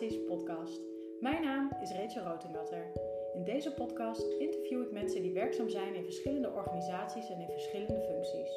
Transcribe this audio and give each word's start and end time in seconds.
Podcast. 0.00 0.80
Mijn 1.20 1.42
naam 1.42 1.70
is 1.80 1.92
Rachel 1.92 2.22
Rotengatter. 2.22 2.92
In 3.34 3.44
deze 3.44 3.74
podcast 3.74 4.26
interview 4.38 4.82
ik 4.82 4.92
mensen 4.92 5.22
die 5.22 5.32
werkzaam 5.32 5.68
zijn 5.68 5.94
in 5.94 6.04
verschillende 6.04 6.52
organisaties 6.52 7.30
en 7.30 7.40
in 7.40 7.48
verschillende 7.48 8.00
functies. 8.00 8.50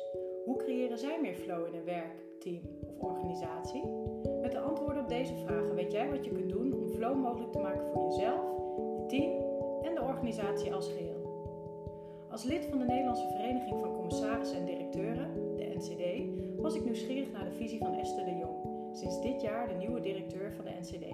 Hoe 0.46 0.58
creëren 0.58 0.98
zij 0.98 1.22
meer 1.22 1.36
flow 1.36 1.68
in 1.68 1.74
een 1.74 1.84
werk, 1.84 2.26
team 2.40 2.62
of 2.86 2.98
organisatie? 3.00 3.84
Met 4.42 4.52
de 4.52 4.60
antwoorden 4.60 5.04
op 5.04 5.10
deze 5.10 5.36
vragen 5.36 5.76
weet 5.76 5.92
jij 5.92 6.10
wat 6.10 6.26
je 6.26 6.32
kunt 6.32 6.50
doen 6.50 6.74
om 6.74 6.88
flow 6.88 7.16
mogelijk 7.16 7.52
te 7.52 7.60
maken 7.60 7.92
voor 7.92 8.06
jezelf, 8.06 8.42
je 8.98 9.06
team 9.08 9.32
en 9.82 9.96
de 9.96 10.02
organisatie 10.02 10.74
als 10.74 10.88
geheel. 10.88 11.22
Als 12.30 12.44
lid 12.44 12.66
van 12.66 12.80
de 12.80 12.86
Nederlandse 12.86 13.28
Vereniging 13.28 13.80
van 13.80 13.94
Commissarissen 13.94 14.58
en 14.58 14.66
Directeuren, 14.66 15.56
de 15.56 15.76
NCD, 15.76 16.26
was 16.62 16.76
ik 16.76 16.84
nieuwsgierig 16.84 17.32
naar 17.32 17.46
de 17.46 17.56
visie 17.56 17.80
van 17.80 17.94
Esther 17.94 18.26
de 18.26 18.36
Jong, 18.36 18.73
sinds 18.94 19.22
dit 19.22 19.42
jaar 19.42 19.68
de 19.68 19.74
nieuwe 19.74 20.00
directeur 20.00 20.54
van 20.54 20.66
de 20.66 20.72
NCD. 20.80 21.06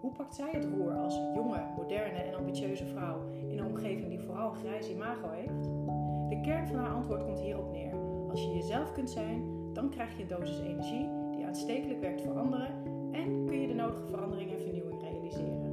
Hoe 0.00 0.12
pakt 0.12 0.34
zij 0.34 0.50
het 0.52 0.64
roer 0.64 0.92
als 0.92 1.20
jonge, 1.34 1.60
moderne 1.76 2.18
en 2.18 2.34
ambitieuze 2.34 2.86
vrouw 2.86 3.20
in 3.48 3.58
een 3.58 3.64
omgeving 3.64 4.08
die 4.08 4.20
vooral 4.20 4.50
grijs 4.50 4.90
imago 4.90 5.28
heeft? 5.28 5.62
De 6.28 6.40
kern 6.42 6.66
van 6.66 6.76
haar 6.76 6.94
antwoord 6.94 7.24
komt 7.24 7.40
hierop 7.40 7.72
neer. 7.72 7.92
Als 8.30 8.42
je 8.42 8.54
jezelf 8.54 8.92
kunt 8.92 9.10
zijn, 9.10 9.44
dan 9.72 9.90
krijg 9.90 10.16
je 10.16 10.22
een 10.22 10.28
dosis 10.28 10.60
energie 10.60 11.08
die 11.30 11.46
aanstekelijk 11.46 12.00
werkt 12.00 12.22
voor 12.22 12.38
anderen 12.38 12.68
en 13.12 13.46
kun 13.46 13.60
je 13.60 13.66
de 13.66 13.74
nodige 13.74 14.06
verandering 14.06 14.52
en 14.52 14.60
vernieuwing 14.60 15.00
realiseren. 15.00 15.70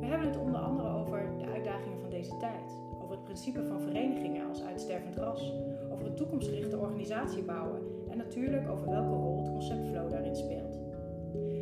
We 0.00 0.06
hebben 0.06 0.26
het 0.28 0.38
onder 0.38 0.60
andere 0.60 0.88
over 0.88 1.32
de 1.38 1.46
uitdagingen 1.46 2.00
van 2.00 2.10
deze 2.10 2.36
tijd, 2.36 2.82
over 3.02 3.10
het 3.10 3.24
principe 3.24 3.64
van 3.64 3.80
verenigingen 3.80 4.48
als 4.48 4.62
uitstervend 4.62 5.16
ras, 5.16 5.52
over 6.00 6.12
een 6.12 6.18
toekomstgerichte 6.18 6.76
organisatie 6.76 7.42
bouwen 7.42 7.80
en 8.10 8.16
natuurlijk 8.16 8.68
over 8.68 8.90
welke 8.90 9.14
rol 9.14 9.36
het 9.36 9.50
concept 9.50 9.88
flow 9.88 10.10
daarin 10.10 10.36
speelt. 10.36 10.78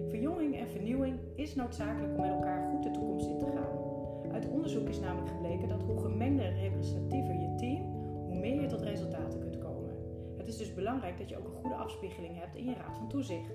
Verjonging 0.08 0.56
en 0.56 0.68
vernieuwing 0.68 1.18
is 1.34 1.54
noodzakelijk 1.54 2.14
om 2.14 2.20
met 2.20 2.30
elkaar 2.30 2.70
goed 2.70 2.82
de 2.82 2.90
toekomst 2.90 3.26
in 3.26 3.38
te 3.38 3.46
gaan. 3.46 4.32
Uit 4.32 4.48
onderzoek 4.48 4.88
is 4.88 5.00
namelijk 5.00 5.30
gebleken 5.30 5.68
dat 5.68 5.82
hoe 5.82 5.98
gemengder 5.98 6.44
en 6.44 6.60
representatiever 6.60 7.34
je 7.34 7.54
team, 7.56 7.82
hoe 8.26 8.38
meer 8.38 8.60
je 8.60 8.66
tot 8.66 8.82
resultaten 8.82 9.40
kunt 9.40 9.58
komen. 9.58 9.96
Het 10.36 10.48
is 10.48 10.56
dus 10.56 10.74
belangrijk 10.74 11.18
dat 11.18 11.28
je 11.28 11.38
ook 11.38 11.46
een 11.46 11.60
goede 11.60 11.76
afspiegeling 11.76 12.38
hebt 12.38 12.56
in 12.56 12.64
je 12.64 12.74
raad 12.74 12.96
van 12.96 13.08
toezicht. 13.08 13.50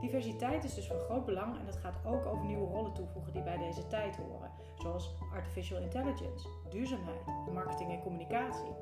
Diversiteit 0.00 0.64
is 0.64 0.74
dus 0.74 0.86
van 0.86 0.98
groot 0.98 1.24
belang 1.24 1.58
en 1.58 1.66
het 1.66 1.76
gaat 1.76 2.00
ook 2.06 2.26
over 2.26 2.44
nieuwe 2.44 2.66
rollen 2.66 2.92
toevoegen 2.92 3.32
die 3.32 3.42
bij 3.42 3.58
deze 3.58 3.86
tijd 3.86 4.16
horen, 4.16 4.50
zoals 4.78 5.14
artificial 5.32 5.82
intelligence, 5.82 6.48
duurzaamheid, 6.70 7.24
marketing 7.52 7.90
en 7.90 8.02
communicatie. 8.02 8.72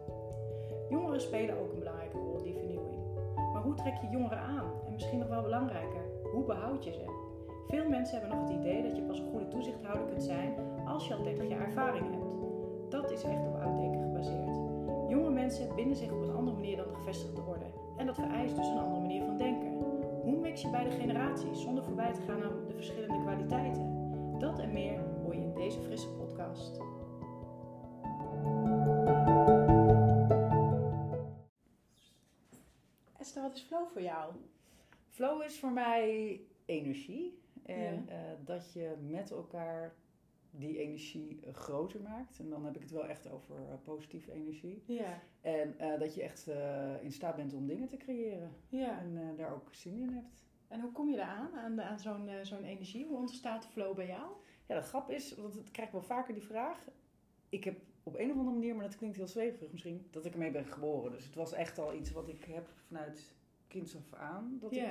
Jongeren 0.92 1.20
spelen 1.20 1.58
ook 1.58 1.72
een 1.72 1.78
belangrijke 1.78 2.18
rol 2.18 2.36
in 2.36 2.44
die 2.44 2.54
vernieuwing. 2.54 3.00
Maar 3.52 3.62
hoe 3.62 3.74
trek 3.74 3.96
je 4.00 4.08
jongeren 4.08 4.38
aan? 4.38 4.72
En 4.86 4.92
misschien 4.92 5.18
nog 5.18 5.28
wel 5.28 5.42
belangrijker, 5.42 6.00
hoe 6.32 6.44
behoud 6.44 6.84
je 6.84 6.92
ze? 6.92 7.04
Veel 7.68 7.88
mensen 7.88 8.18
hebben 8.18 8.38
nog 8.38 8.48
het 8.48 8.58
idee 8.58 8.82
dat 8.82 8.96
je 8.96 9.02
pas 9.02 9.18
een 9.18 9.30
goede 9.30 9.48
toezichthouder 9.48 10.06
kunt 10.06 10.22
zijn 10.22 10.54
als 10.86 11.08
je 11.08 11.14
al 11.14 11.22
30 11.22 11.48
jaar 11.48 11.60
ervaring 11.60 12.10
hebt. 12.10 12.34
Dat 12.90 13.10
is 13.10 13.22
echt 13.22 13.46
op 13.46 13.60
ouddenken 13.60 14.02
gebaseerd. 14.02 14.56
Jonge 15.08 15.30
mensen 15.30 15.74
binden 15.74 15.96
zich 15.96 16.12
op 16.12 16.22
een 16.22 16.34
andere 16.34 16.56
manier 16.56 16.76
dan 16.76 16.86
de 16.88 16.94
gevestigde 16.94 17.42
orde. 17.48 17.66
En 17.96 18.06
dat 18.06 18.14
vereist 18.14 18.56
dus 18.56 18.68
een 18.68 18.78
andere 18.78 19.00
manier 19.00 19.24
van 19.24 19.36
denken. 19.36 19.72
Hoe 20.22 20.40
mix 20.40 20.62
je 20.62 20.70
beide 20.70 20.90
generaties 20.90 21.62
zonder 21.62 21.84
voorbij 21.84 22.12
te 22.12 22.20
gaan 22.20 22.42
aan 22.42 22.66
de 22.66 22.74
verschillende 22.74 23.20
kwaliteiten? 23.20 24.10
Dat 24.38 24.58
en 24.58 24.72
meer 24.72 25.00
hoor 25.22 25.34
je 25.34 25.40
in 25.40 25.54
deze 25.54 25.80
frisse 25.80 26.08
podcast. 26.08 26.80
Wat 33.52 33.60
is 33.60 33.66
flow 33.66 33.88
voor 33.88 34.02
jou? 34.02 34.32
Flow 35.08 35.42
is 35.42 35.58
voor 35.58 35.72
mij 35.72 36.40
energie. 36.64 37.38
En 37.62 38.04
Ja. 38.08 38.12
eh, 38.12 38.18
dat 38.44 38.72
je 38.72 38.94
met 39.08 39.30
elkaar 39.30 39.94
die 40.50 40.78
energie 40.78 41.40
eh, 41.46 41.54
groter 41.54 42.00
maakt. 42.00 42.38
En 42.38 42.48
dan 42.50 42.64
heb 42.64 42.74
ik 42.74 42.82
het 42.82 42.90
wel 42.90 43.06
echt 43.06 43.30
over 43.30 43.56
eh, 43.56 43.74
positieve 43.82 44.32
energie. 44.32 44.82
Ja, 44.86 45.18
En 45.40 45.74
dat 45.98 46.14
je 46.14 46.22
echt 46.22 46.46
in 47.02 47.12
staat 47.12 47.36
bent 47.36 47.54
om 47.54 47.66
dingen 47.66 47.88
te 47.88 47.96
creëren. 47.96 48.52
ja. 48.68 48.98
En 49.00 49.36
daar 49.36 49.52
ook 49.52 49.68
zin 49.74 49.98
in 49.98 50.08
hebt. 50.12 50.40
En 50.68 50.80
hoe 50.80 50.92
kom 50.92 51.08
je 51.08 51.16
eraan, 51.16 51.54
aan, 51.54 51.80
aan 51.82 51.98
zo'n 51.98 52.28
zo'n 52.42 52.64
energie? 52.64 53.06
Hoe 53.06 53.16
ontstaat 53.16 53.66
flow 53.66 53.94
bij 53.96 54.06
jou? 54.06 54.30
Ja, 54.66 54.74
de 54.74 54.82
grap 54.82 55.10
is, 55.10 55.34
want 55.34 55.56
ik 55.56 55.72
krijg 55.72 55.90
wel 55.90 56.02
vaker 56.02 56.34
die 56.34 56.42
vraag. 56.42 56.88
Ik 57.48 57.64
heb 57.64 57.80
op 58.02 58.14
een 58.18 58.30
of 58.30 58.36
andere 58.36 58.56
manier, 58.56 58.74
maar 58.74 58.84
dat 58.84 58.96
klinkt 58.96 59.16
heel 59.16 59.26
zweverig 59.26 59.72
misschien, 59.72 60.06
dat 60.10 60.24
ik 60.24 60.32
ermee 60.32 60.50
ben 60.50 60.64
geboren. 60.66 61.12
Dus 61.12 61.24
het 61.24 61.34
was 61.34 61.52
echt 61.52 61.78
al 61.78 61.94
iets 61.94 62.10
wat 62.12 62.28
ik 62.28 62.44
heb 62.44 62.68
vanuit 62.86 63.34
kinds 63.72 63.96
af 63.96 64.12
aan. 64.12 64.56
Dat 64.60 64.72
ik 64.72 64.86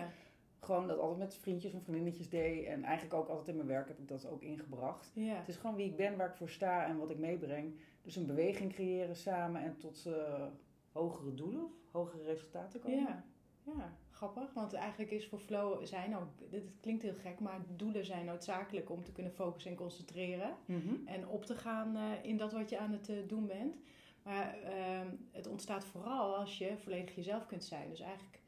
gewoon 0.60 0.88
dat 0.88 1.00
altijd 1.00 1.20
met 1.20 1.36
vriendjes 1.36 1.74
en 1.74 1.82
vriendinnetjes 1.82 2.30
deed. 2.30 2.66
En 2.66 2.84
eigenlijk 2.84 3.14
ook 3.14 3.28
altijd 3.28 3.48
in 3.48 3.56
mijn 3.56 3.68
werk 3.68 3.88
heb 3.88 4.00
ik 4.00 4.08
dat 4.08 4.28
ook 4.28 4.42
ingebracht. 4.42 5.12
ja. 5.16 5.36
Het 5.36 5.48
is 5.48 5.56
gewoon 5.56 5.76
wie 5.76 5.86
ik 5.86 5.96
ben, 5.96 6.18
waar 6.18 6.30
ik 6.30 6.36
voor 6.36 6.50
sta 6.50 6.86
en 6.86 6.98
wat 6.98 7.10
ik 7.10 7.18
meebreng. 7.18 7.76
Dus 8.02 8.16
een 8.16 8.26
beweging 8.26 8.74
creëren 8.74 9.16
samen 9.16 9.62
en 9.62 9.78
tot 9.78 10.06
eh, 10.06 10.46
hogere 10.92 11.34
doelen 11.34 11.64
of 11.64 11.92
hogere 11.92 12.24
resultaten 12.24 12.80
komen. 12.80 13.00
Ja, 13.00 13.24
ja, 13.64 13.98
grappig. 14.12 14.54
Want 14.54 14.74
eigenlijk 14.74 15.12
is 15.12 15.28
voor 15.28 15.40
flow 15.40 15.86
zijn 15.86 16.16
ook, 16.16 16.28
dit 16.50 16.72
klinkt 16.80 17.02
heel 17.02 17.16
gek, 17.22 17.40
maar 17.40 17.60
doelen 17.76 18.06
zijn 18.06 18.26
noodzakelijk 18.26 18.90
om 18.90 19.04
te 19.04 19.12
kunnen 19.12 19.32
focussen 19.32 19.72
en 19.72 19.78
concentreren. 19.78 20.56
Mhm. 20.66 20.96
En 21.06 21.28
op 21.28 21.46
te 21.46 21.56
gaan 21.56 21.96
eh, 21.96 22.04
in 22.22 22.38
dat 22.38 22.54
wat 22.54 22.70
je 22.70 22.78
aan 22.78 22.92
het 22.92 23.10
eh, 23.10 23.18
doen 23.28 23.48
bent. 23.48 23.78
Maar 24.24 24.58
ehm, 24.64 25.08
het 25.32 25.48
ontstaat 25.48 25.86
vooral 25.86 26.36
als 26.36 26.58
je 26.58 26.78
volledig 26.78 27.16
jezelf 27.16 27.46
kunt 27.46 27.64
zijn. 27.64 27.90
Dus 27.90 28.00
eigenlijk, 28.00 28.41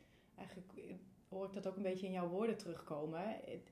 eigenlijk 0.44 0.96
hoor 1.30 1.46
ik 1.46 1.54
dat 1.54 1.68
ook 1.68 1.76
een 1.76 1.81
beetje 1.84 2.06
in 2.06 2.12
jouw 2.12 2.28
woorden 2.28 2.58
terugkomen. 2.58 3.24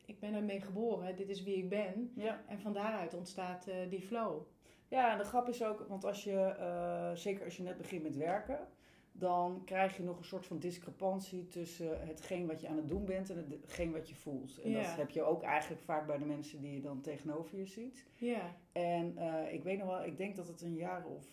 Ik 0.06 0.20
ben 0.20 0.34
ermee 0.34 0.62
geboren, 0.62 1.16
dit 1.16 1.30
is 1.30 1.44
wie 1.44 1.56
ik 1.58 1.70
ben. 1.70 2.12
Ja. 2.16 2.42
En 2.48 2.60
van 2.60 2.74
daaruit 2.74 3.14
ontstaat 3.14 3.68
eh, 3.68 3.76
die 3.90 4.02
flow. 4.02 4.42
ja, 4.88 5.12
en 5.12 5.18
de 5.18 5.24
grap 5.24 5.50
is 5.50 5.64
ook, 5.64 5.86
want 5.88 6.06
als 6.06 6.24
je, 6.24 6.40
eh, 6.40 7.12
zeker 7.16 7.46
als 7.46 7.58
je 7.58 7.64
net 7.64 7.78
begint 7.78 8.04
met 8.04 8.16
werken, 8.16 8.68
dan 9.12 9.62
krijg 9.66 9.98
je 9.98 10.04
nog 10.04 10.18
een 10.18 10.24
soort 10.24 10.46
van 10.46 10.60
discrepantie 10.60 11.48
tussen 11.48 12.08
hetgeen 12.08 12.48
wat 12.48 12.62
je 12.62 12.68
aan 12.68 12.76
het 12.78 12.88
doen 12.88 13.06
bent 13.06 13.30
en 13.30 13.46
hetgeen 13.62 13.92
wat 13.92 14.10
je 14.10 14.16
voelt. 14.16 14.62
En 14.62 14.70
Ja. 14.70 14.82
dat 14.82 14.96
heb 14.96 15.10
je 15.10 15.24
ook 15.24 15.42
eigenlijk 15.44 15.82
vaak 15.82 16.08
bij 16.08 16.18
de 16.18 16.26
mensen 16.26 16.62
die 16.62 16.74
je 16.74 16.82
dan 16.82 17.02
tegenover 17.02 17.58
je 17.58 17.66
ziet. 17.66 18.06
Ja, 18.16 18.56
En 18.72 19.18
eh, 19.18 19.54
ik 19.54 19.64
weet 19.64 19.78
nog 19.78 19.88
wel, 19.88 20.04
ik 20.04 20.18
denk 20.18 20.36
dat 20.36 20.48
het 20.48 20.62
een 20.62 20.76
jaar 20.76 21.06
of 21.06 21.28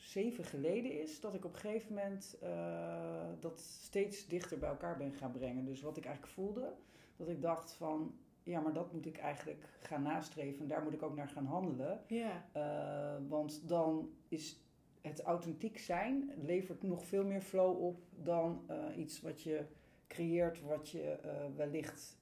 zeven 0.00 0.44
geleden 0.44 1.00
is 1.00 1.20
dat 1.20 1.34
ik 1.34 1.44
op 1.44 1.52
een 1.52 1.58
gegeven 1.60 1.94
moment 1.94 2.36
eh, 2.40 3.28
dat 3.40 3.60
steeds 3.60 4.26
dichter 4.26 4.58
bij 4.58 4.68
elkaar 4.68 4.96
ben 4.96 5.12
gaan 5.12 5.32
brengen. 5.32 5.64
Dus 5.64 5.80
wat 5.80 5.96
ik 5.96 6.04
eigenlijk 6.04 6.34
voelde, 6.34 6.72
dat 7.16 7.28
ik 7.28 7.42
dacht 7.42 7.72
van, 7.72 8.14
ja, 8.42 8.60
maar 8.60 8.72
dat 8.72 8.92
moet 8.92 9.06
ik 9.06 9.18
eigenlijk 9.18 9.68
gaan 9.82 10.02
nastreven 10.02 10.60
en 10.60 10.68
daar 10.68 10.82
moet 10.82 10.92
ik 10.92 11.02
ook 11.02 11.16
naar 11.16 11.28
gaan 11.28 11.46
handelen. 11.46 12.00
ja, 12.06 12.44
Eh, 12.52 13.28
want 13.28 13.68
dan 13.68 14.10
is 14.28 14.64
het 15.00 15.20
authentiek 15.20 15.78
zijn 15.78 16.32
levert 16.36 16.82
nog 16.82 17.04
veel 17.04 17.24
meer 17.24 17.40
flow 17.40 17.82
op 17.82 18.02
dan 18.10 18.64
eh, 18.66 18.96
iets 18.96 19.20
wat 19.20 19.42
je 19.42 19.64
creëert, 20.06 20.62
wat 20.62 20.88
je 20.88 21.18
wellicht 21.56 22.18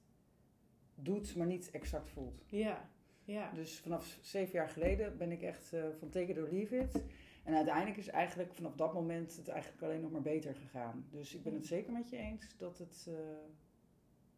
doet, 0.95 1.35
maar 1.35 1.47
niet 1.47 1.71
exact 1.71 2.09
voelt. 2.09 2.43
ja, 2.47 2.89
ja. 3.23 3.51
Dus 3.51 3.79
vanaf 3.79 4.17
zeven 4.21 4.53
jaar 4.53 4.69
geleden 4.69 5.17
ben 5.17 5.31
ik 5.31 5.41
echt 5.41 5.73
van 5.99 6.09
take 6.09 6.25
it 6.25 6.37
or 6.37 6.47
leave 6.51 6.77
it. 6.77 7.03
En 7.49 7.55
uiteindelijk 7.55 7.97
is 7.97 8.09
eigenlijk 8.09 8.53
vanaf 8.53 8.75
dat 8.75 8.93
moment 8.93 9.35
het 9.35 9.47
eigenlijk 9.47 9.83
alleen 9.83 10.01
nog 10.01 10.11
maar 10.11 10.21
beter 10.21 10.55
gegaan. 10.55 11.05
Dus 11.09 11.35
ik 11.35 11.43
ben 11.43 11.53
het 11.53 11.65
zeker 11.65 11.93
met 11.93 12.09
je 12.09 12.17
eens 12.17 12.57
dat 12.57 12.77
het, 12.77 13.07
eh, 13.09 13.13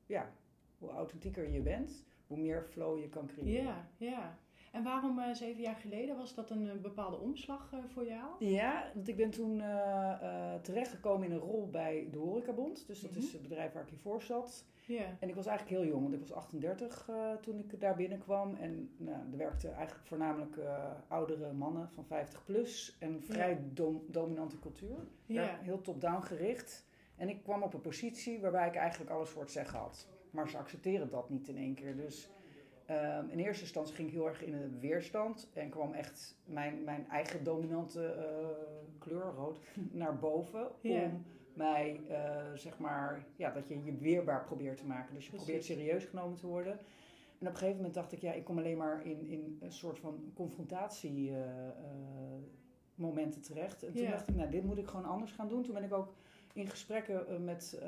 ja, 0.06 0.34
hoe 0.78 0.90
authentieker 0.90 1.50
je 1.50 1.62
bent, 1.62 2.06
hoe 2.28 2.38
meer 2.38 2.64
flow 2.64 3.00
je 3.00 3.10
kan 3.10 3.28
creëren. 3.28 3.64
Ja, 3.64 3.90
ja. 3.98 4.40
En 4.72 4.84
waarom 4.84 5.20
eh, 5.20 5.34
zeven 5.34 5.62
jaar 5.62 5.76
geleden? 5.76 6.18
Was 6.18 6.36
dat 6.36 6.50
een, 6.50 6.70
eh, 6.70 6.76
bepaalde 6.78 7.18
omslag 7.18 7.70
eh, 7.74 7.80
voor 7.94 8.06
jou? 8.06 8.46
Ja, 8.46 8.92
want 8.94 9.08
ik 9.08 9.16
ben 9.16 9.30
toen 9.30 9.62
terechtgekomen 10.62 11.28
in 11.28 11.34
een 11.34 11.40
rol 11.40 11.70
bij 11.70 12.08
de 12.12 12.18
Horecabond. 12.18 12.88
Dus 12.88 13.02
dat 13.02 13.12
Mhm. 13.12 13.20
is 13.20 13.34
het 13.34 13.42
bedrijf 13.42 13.74
waar 13.74 13.84
ik 13.84 13.90
hiervoor 13.90 14.22
zat. 14.22 14.66
Ja, 14.86 15.04
En 15.20 15.30
ik 15.30 15.36
was 15.36 15.46
eigenlijk 15.46 15.78
heel 15.82 15.90
jong, 15.92 16.02
want 16.02 16.14
ik 16.14 16.20
was 16.20 16.34
38 16.34 17.10
eh, 17.10 17.32
toen 17.34 17.60
ik 17.60 17.80
daar 17.80 17.96
binnenkwam. 17.96 18.56
En 18.56 18.90
nou, 18.98 19.18
er 19.32 19.38
werkten 19.38 19.74
eigenlijk 19.76 20.08
voornamelijk 20.08 20.58
oudere 21.08 21.54
mannen 21.54 21.90
van 21.90 22.06
50 22.06 22.44
plus. 22.46 22.96
En 23.00 23.22
vrij 23.24 23.60
dom- 23.74 24.04
dominante 24.08 24.60
cultuur. 24.60 24.98
Ja, 25.26 25.58
heel 25.62 25.82
top-down 25.82 26.22
gericht. 26.22 26.86
En 27.16 27.30
ik 27.30 27.44
kwam 27.44 27.64
op 27.64 27.74
een 27.74 27.82
positie 27.82 28.40
waarbij 28.40 28.68
ik 28.68 28.76
eigenlijk 28.76 29.12
alles 29.12 29.30
voor 29.30 29.42
het 29.42 29.52
zeggen 29.52 29.80
had. 29.80 30.08
Maar 30.32 30.50
ze 30.50 30.58
accepteren 30.58 31.10
dat 31.10 31.30
niet 31.30 31.48
in 31.48 31.58
één 31.58 31.74
keer. 31.74 31.96
Dus 31.96 32.30
ehm, 32.86 33.30
in 33.30 33.40
eerste 33.40 33.64
instantie 33.64 33.96
ging 33.96 34.08
ik 34.08 34.14
heel 34.14 34.28
erg 34.28 34.44
in 34.44 34.52
de 34.52 34.80
weerstand. 34.80 35.50
En 35.54 35.70
kwam 35.70 35.94
echt 35.94 36.38
mijn, 36.46 36.84
mijn 36.84 37.08
eigen 37.10 37.44
dominante 37.44 38.06
eh, 38.06 38.46
kleur, 39.00 39.32
rood, 39.36 39.60
naar 39.92 40.20
boven. 40.20 40.72
Om 40.84 41.26
mij, 41.54 42.00
eh, 42.10 42.54
zeg 42.54 42.78
maar, 42.80 43.26
ja, 43.36 43.52
dat 43.52 43.68
je 43.68 43.84
je 43.84 43.98
weerbaar 43.98 44.44
probeert 44.44 44.78
te 44.78 44.86
maken. 44.86 45.16
Dus 45.16 45.24
je 45.24 45.30
Precies. 45.30 45.46
probeert 45.46 45.66
serieus 45.66 46.06
genomen 46.06 46.38
te 46.38 46.48
worden. 46.48 46.80
En 47.40 47.48
op 47.48 47.54
een 47.54 47.60
gegeven 47.60 47.76
moment 47.76 47.94
dacht 47.94 48.12
ik, 48.12 48.20
ja, 48.20 48.32
ik 48.34 48.44
kom 48.44 48.58
alleen 48.58 48.78
maar 48.78 49.06
in, 49.06 49.28
in 49.28 49.58
een 49.62 49.72
soort 49.72 50.00
van 50.00 50.32
confrontatie 50.36 51.36
eh, 51.36 51.42
momenten 52.96 53.42
terecht. 53.42 53.84
En 53.84 53.94
toen 53.94 54.10
dacht 54.10 54.28
ik, 54.28 54.36
nou, 54.36 54.50
dit 54.50 54.64
moet 54.64 54.78
ik 54.78 54.88
gewoon 54.88 55.06
anders 55.06 55.32
gaan 55.32 55.48
doen. 55.48 55.64
Toen 55.64 55.74
ben 55.74 55.84
ik 55.84 55.94
ook 55.94 56.14
in 56.54 56.68
gesprekken 56.70 57.28
eh, 57.28 57.38
met 57.38 57.80
uh, 57.82 57.88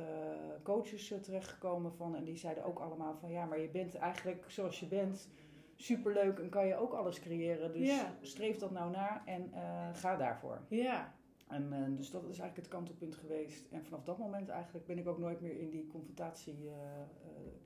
coaches 0.64 1.12
uh, 1.12 1.18
terechtgekomen 1.18 1.94
van, 1.94 2.16
en 2.16 2.24
die 2.24 2.38
zeiden 2.38 2.64
ook 2.64 2.80
allemaal 2.80 3.16
van 3.20 3.32
ja, 3.32 3.46
maar 3.46 3.60
je 3.60 3.70
bent 3.70 3.96
eigenlijk 3.96 4.44
zoals 4.48 4.80
je 4.80 4.86
bent 4.86 5.30
superleuk 5.76 6.40
en 6.40 6.50
kan 6.50 6.68
je 6.68 6.76
ook 6.76 6.94
alles 6.94 7.20
creëren. 7.20 7.74
Dus 7.74 7.88
Ja. 7.88 8.16
streef 8.22 8.58
dat 8.58 8.72
nou 8.72 8.92
na 8.92 9.22
en 9.26 9.54
eh, 9.54 9.90
ga 9.94 10.16
daarvoor. 10.16 10.62
Ja, 10.68 11.14
En 11.54 11.74
eh, 11.74 11.98
dus 11.98 12.10
dat 12.10 12.22
is 12.22 12.40
eigenlijk 12.40 12.56
het 12.56 12.68
kantelpunt 12.68 13.16
geweest. 13.16 13.72
En 13.72 13.84
vanaf 13.84 14.04
dat 14.04 14.18
moment 14.18 14.50
eigenlijk 14.50 14.86
ben 14.86 14.98
ik 14.98 15.08
ook 15.08 15.18
nooit 15.18 15.42
meer 15.42 15.60
in 15.60 15.70
die 15.70 15.88
confrontatie, 15.88 16.70
eh, 16.70 17.02
eh, 17.02 17.08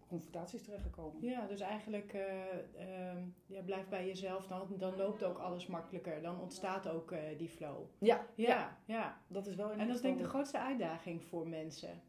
confrontaties 0.07 0.62
terechtgekomen. 0.63 1.24
ja 1.24 1.48
dus 1.48 1.60
eigenlijk 1.60 2.13
eh 2.13 2.36
ehm, 2.75 3.24
ja, 3.45 3.62
blijf 3.62 3.88
bij 3.88 4.07
jezelf, 4.07 4.48
dan, 4.48 4.68
dan 4.78 4.95
loopt 4.95 5.24
ook 5.24 5.38
alles 5.38 5.68
makkelijker. 5.68 6.22
Dan 6.22 6.39
ontstaat 6.42 6.88
ook 6.89 7.13
die 7.38 7.50
flow. 7.50 7.86
Ja, 7.98 8.25
Ja, 8.36 8.78
ja. 8.86 9.22
dat 9.28 9.48
is 9.48 9.56
wel 9.56 9.72
En 9.72 9.88
dat 9.88 9.95
is 9.95 10.01
denk 10.01 10.18
ik 10.18 10.24
de 10.24 10.30
grootste 10.30 10.60
uitdaging 10.60 11.24
voor 11.24 11.48
mensen. 11.48 12.01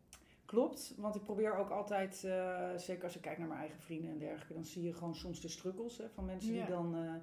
Klopt, 0.45 0.95
want 0.97 1.15
ik 1.15 1.23
probeer 1.23 1.57
ook 1.57 1.71
altijd, 1.71 2.15
zeker 2.77 3.05
als 3.05 3.17
ik 3.17 3.23
kijk 3.23 3.39
naar 3.39 3.49
mijn 3.49 3.61
eigen 3.61 3.81
vrienden 3.81 4.11
en 4.11 4.19
dergelijke, 4.19 4.55
dan 4.55 4.65
zie 4.65 4.83
je 4.83 4.93
gewoon 4.93 5.15
soms 5.15 5.41
de 5.41 5.49
struggles 5.49 5.99
hè, 5.99 6.09
van 6.09 6.25
mensen 6.25 6.55
Ja. 6.55 6.65
die 6.65 6.75
dan, 6.75 7.23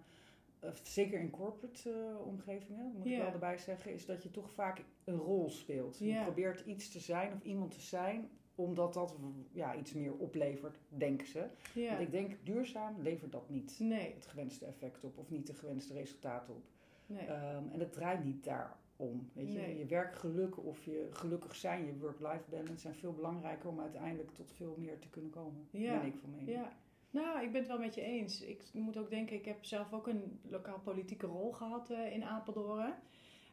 zeker 0.84 1.20
in 1.20 1.30
corporate 1.30 1.92
eh, 1.92 2.28
omgevingen, 2.28 2.94
moet 2.98 3.06
ik 3.06 3.18
wel 3.18 3.32
erbij 3.32 3.58
zeggen, 3.58 3.94
is 3.94 4.06
dat 4.06 4.24
je 4.24 4.32
toch 4.32 4.52
vaak 4.52 4.84
een 5.04 5.18
rol 5.18 5.50
speelt. 5.50 6.00
Je 6.00 6.22
probeert 6.24 6.66
iets 6.66 6.92
te 6.92 7.00
zijn 7.00 7.34
of 7.34 7.44
iemand 7.44 7.72
te 7.72 7.82
zijn, 7.82 8.30
omdat 8.56 8.94
dat 8.94 9.16
ja, 9.52 9.76
iets 9.76 9.94
meer 9.94 10.14
oplevert, 10.18 10.80
denken 10.88 11.28
ze. 11.28 11.48
Want 11.74 12.00
ik 12.00 12.12
denk, 12.12 12.38
duurzaam 12.44 13.02
levert 13.02 13.32
dat 13.32 13.50
niet 13.50 13.80
Nee, 13.80 14.14
het 14.14 14.26
gewenste 14.26 14.66
effect 14.66 15.04
op 15.04 15.18
of 15.18 15.30
niet 15.30 15.48
de 15.48 15.54
gewenste 15.54 15.94
resultaten 15.94 16.54
op. 16.54 16.64
nee. 17.06 17.26
Ehm, 17.26 17.64
en 17.72 17.80
het 17.80 17.94
draait 17.94 18.24
niet 18.24 18.44
daarom. 18.44 19.30
Weet 19.34 19.52
je? 19.52 19.60
Nee. 19.60 19.78
je 19.78 19.86
werkgeluk 19.86 20.66
of 20.66 20.84
je 20.86 21.08
gelukkig 21.12 21.56
zijn, 21.56 21.86
je 21.86 21.98
work-life 21.98 22.50
balance 22.50 22.78
zijn 22.78 22.96
veel 22.96 23.14
belangrijker 23.14 23.70
om 23.70 23.80
uiteindelijk 23.80 24.32
tot 24.32 24.52
veel 24.52 24.76
meer 24.78 25.00
te 25.00 25.10
kunnen 25.10 25.32
komen. 25.32 25.68
Ja. 25.72 26.00
Ben 26.00 26.08
ik 26.08 26.18
van 26.18 26.30
mening. 26.30 26.50
Ja. 26.50 26.72
Nou, 27.16 27.44
ik 27.44 27.52
ben 27.52 27.60
het 27.62 27.68
wel 27.70 27.80
met 27.80 27.96
je 27.96 28.02
eens. 28.02 28.42
Ik 28.42 28.64
moet 28.74 28.98
ook 28.98 29.10
denken, 29.10 29.36
ik 29.36 29.46
heb 29.46 29.66
zelf 29.66 29.94
ook 29.94 30.08
een 30.08 30.40
lokaal 30.50 30.80
politieke 30.80 31.26
rol 31.26 31.52
gehad 31.52 31.90
eh, 31.90 32.14
in 32.14 32.24
Apeldoorn, 32.24 32.94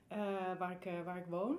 eh, 0.09 0.19
waar, 0.59 0.71
ik, 0.73 0.85
eh, 0.85 1.03
waar 1.05 1.17
ik 1.19 1.27
woon. 1.27 1.59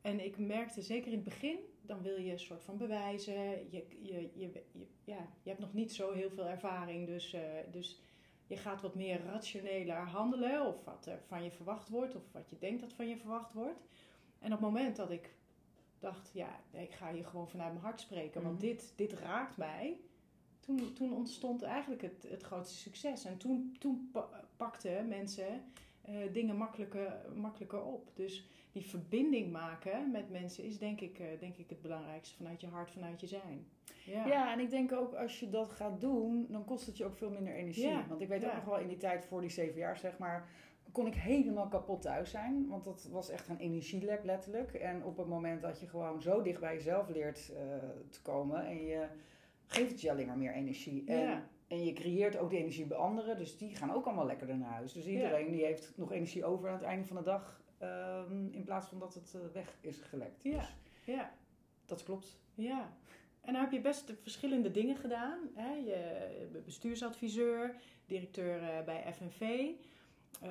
En 0.00 0.24
ik 0.24 0.38
merkte 0.38 0.82
zeker 0.82 1.06
in 1.06 1.14
het 1.14 1.24
begin, 1.24 1.58
dan 1.82 2.02
wil 2.02 2.16
je 2.16 2.32
een 2.32 2.38
soort 2.38 2.62
van 2.64 2.76
bewijzen. 2.76 3.34
Je, 3.70 3.86
je, 4.02 4.30
je, 4.34 4.50
je- 4.72 4.86
ja, 5.04 5.28
je 5.42 5.48
hebt 5.48 5.60
nog 5.60 5.72
niet 5.72 5.92
zo 5.92 6.12
heel 6.12 6.30
veel 6.30 6.46
ervaring, 6.46 7.06
dus, 7.06 7.36
dus 7.70 8.00
je 8.46 8.56
gaat 8.56 8.80
wat 8.80 8.94
meer 8.94 9.22
rationeler 9.24 9.96
handelen. 9.96 10.66
Of 10.66 10.84
wat 10.84 11.06
er 11.06 11.22
van 11.26 11.44
je 11.44 11.50
verwacht 11.50 11.88
wordt, 11.88 12.14
of 12.14 12.32
wat 12.32 12.50
je 12.50 12.58
denkt 12.58 12.80
dat 12.80 12.92
van 12.92 13.08
je 13.08 13.16
verwacht 13.16 13.52
wordt. 13.52 13.80
En 14.38 14.46
op 14.52 14.60
het 14.60 14.68
moment 14.68 14.96
dat 14.96 15.10
ik 15.10 15.34
dacht, 15.98 16.30
ja, 16.34 16.60
ik 16.72 16.92
ga 16.92 17.12
hier 17.12 17.24
gewoon 17.26 17.48
vanuit 17.48 17.72
mijn 17.72 17.84
hart 17.84 18.00
spreken, 18.00 18.42
want 18.42 18.54
Mhm. 18.58 18.64
dit, 18.66 18.92
dit 18.96 19.12
raakt 19.12 19.56
mij. 19.56 20.00
Toen, 20.60 20.92
toen 20.94 21.12
ontstond 21.12 21.62
eigenlijk 21.62 22.02
het, 22.02 22.26
het 22.28 22.42
grootste 22.42 22.76
succes. 22.78 23.24
En 23.24 23.36
toen, 23.36 23.76
toen 23.78 24.08
pa- 24.12 24.44
pakten 24.56 25.08
mensen 25.08 25.46
eh, 26.02 26.14
dingen 26.32 26.56
makkelijker, 26.56 27.12
makkelijker 27.34 27.82
op. 27.82 28.10
Dus 28.14 28.48
die 28.72 28.82
verbinding 28.86 29.52
maken 29.52 30.10
met 30.10 30.30
mensen 30.30 30.64
is 30.64 30.78
denk 30.78 31.00
ik, 31.00 31.18
eh, 31.18 31.26
denk 31.40 31.56
ik 31.56 31.68
het 31.68 31.82
belangrijkste 31.82 32.36
vanuit 32.36 32.60
je 32.60 32.66
hart, 32.66 32.90
vanuit 32.90 33.20
je 33.20 33.26
zijn. 33.26 33.66
Ja, 34.06 34.26
Ja, 34.26 34.52
en 34.52 34.60
ik 34.60 34.70
denk 34.70 34.92
ook 34.92 35.14
als 35.14 35.40
je 35.40 35.50
dat 35.50 35.72
gaat 35.72 36.00
doen, 36.00 36.46
dan 36.48 36.64
kost 36.64 36.86
het 36.86 36.96
je 36.96 37.04
ook 37.04 37.16
veel 37.16 37.30
minder 37.30 37.54
energie. 37.54 37.86
Ja, 37.86 38.06
Want 38.08 38.20
ik 38.20 38.28
weet 38.28 38.44
ook 38.44 38.54
nog 38.54 38.64
wel 38.64 38.78
in 38.78 38.88
die 38.88 38.96
tijd 38.96 39.24
voor 39.24 39.40
die 39.40 39.50
zeven 39.50 39.78
jaar, 39.78 39.96
zeg 39.98 40.18
maar, 40.18 40.48
kon 40.92 41.06
ik 41.06 41.14
helemaal 41.14 41.68
kapot 41.68 42.02
thuis 42.02 42.30
zijn. 42.30 42.66
Want 42.68 42.84
dat 42.84 43.08
was 43.10 43.28
echt 43.28 43.48
een 43.48 43.58
energielek 43.58 44.24
letterlijk. 44.24 44.72
En 44.74 45.04
op 45.04 45.16
het 45.16 45.26
moment 45.26 45.62
dat 45.62 45.80
je 45.80 45.88
gewoon 45.88 46.22
zo 46.22 46.42
dicht 46.42 46.60
bij 46.60 46.74
jezelf 46.74 47.08
leert 47.08 47.52
eh, 47.56 47.62
te 48.10 48.22
komen 48.22 48.66
en 48.66 48.84
je 48.86 49.06
geeft 49.72 49.90
het 49.90 50.00
je 50.00 50.10
alleen 50.10 50.26
maar 50.26 50.38
meer 50.38 50.52
energie. 50.54 51.04
En, 51.06 51.18
Ja. 51.20 51.46
en 51.66 51.84
je 51.84 51.92
creëert 51.92 52.36
ook 52.36 52.50
die 52.50 52.58
energie 52.58 52.86
bij 52.86 52.96
anderen, 52.96 53.36
dus 53.36 53.56
die 53.58 53.74
gaan 53.74 53.92
ook 53.92 54.06
allemaal 54.06 54.26
lekker 54.26 54.56
naar 54.58 54.70
huis. 54.72 54.92
Dus 54.92 55.06
iedereen 55.06 55.50
die 55.50 55.64
heeft 55.64 55.92
nog 55.96 56.12
energie 56.12 56.44
over 56.44 56.68
aan 56.68 56.74
het 56.74 56.82
einde 56.84 57.06
van 57.06 57.16
de 57.16 57.22
dag, 57.22 57.62
ehm, 57.78 58.46
in 58.50 58.64
plaats 58.64 58.88
van 58.88 58.98
dat 58.98 59.14
het 59.14 59.34
eh, 59.34 59.40
weg 59.52 59.76
is 59.80 59.98
gelekt. 59.98 60.42
Ja. 60.42 60.58
Dus 60.58 60.74
ja, 61.04 61.32
dat 61.86 62.02
klopt. 62.02 62.38
ja. 62.54 62.92
En 63.40 63.52
nou 63.52 63.64
heb 63.64 63.72
je 63.74 63.80
best 63.80 64.12
verschillende 64.22 64.70
dingen 64.70 64.96
gedaan. 64.96 65.38
Hè? 65.54 65.72
Je 65.72 66.60
bestuursadviseur, 66.64 67.74
directeur 68.06 68.62
eh, 68.62 68.84
bij 68.84 69.12
FNV. 69.12 69.40
eh, 70.42 70.48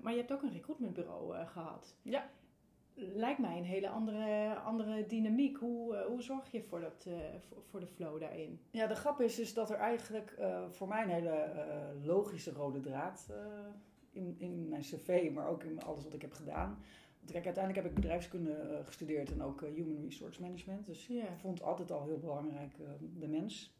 maar 0.00 0.12
je 0.12 0.18
hebt 0.18 0.32
ook 0.32 0.42
een 0.42 0.52
recruitmentbureau 0.52 1.36
eh, 1.36 1.48
gehad. 1.48 1.96
Ja. 2.02 2.30
Lijkt 2.94 3.38
mij 3.38 3.56
een 3.58 3.64
hele 3.64 3.88
andere, 3.88 4.54
andere 4.54 5.06
dynamiek. 5.06 5.56
Hoe, 5.56 5.96
eh, 5.96 6.06
hoe 6.06 6.22
zorg 6.22 6.50
je 6.50 6.62
voor, 6.62 6.80
dat, 6.80 7.06
eh, 7.08 7.14
voor, 7.70 7.80
de 7.80 7.86
flow 7.86 8.20
daarin? 8.20 8.60
Ja, 8.70 8.86
de 8.86 8.94
grap 8.94 9.20
is, 9.20 9.38
is 9.38 9.54
dat 9.54 9.70
er 9.70 9.76
eigenlijk 9.76 10.30
eh, 10.30 10.70
voor 10.70 10.88
mij 10.88 11.02
een 11.02 11.08
hele 11.08 11.50
logische 12.02 12.50
rode 12.52 12.80
draad 12.80 13.26
in, 14.10 14.34
in 14.38 14.68
mijn 14.68 14.82
cv, 14.82 15.30
maar 15.34 15.48
ook 15.48 15.62
in 15.62 15.82
alles 15.82 16.04
wat 16.04 16.14
ik 16.14 16.22
heb 16.22 16.32
gedaan. 16.32 16.78
Want 17.18 17.32
kijk, 17.32 17.44
uiteindelijk 17.44 17.84
heb 17.84 17.94
ik 17.94 18.00
bedrijfskunde 18.00 18.80
gestudeerd 18.84 19.32
en 19.32 19.42
ook 19.42 19.60
human 19.60 20.02
resource 20.04 20.40
management. 20.40 20.86
Dus 20.86 21.06
Ja. 21.06 21.22
ik 21.22 21.38
vond 21.38 21.62
altijd 21.62 21.90
al 21.90 22.04
heel 22.04 22.18
belangrijk 22.18 22.76
de 23.18 23.28
mens. 23.28 23.76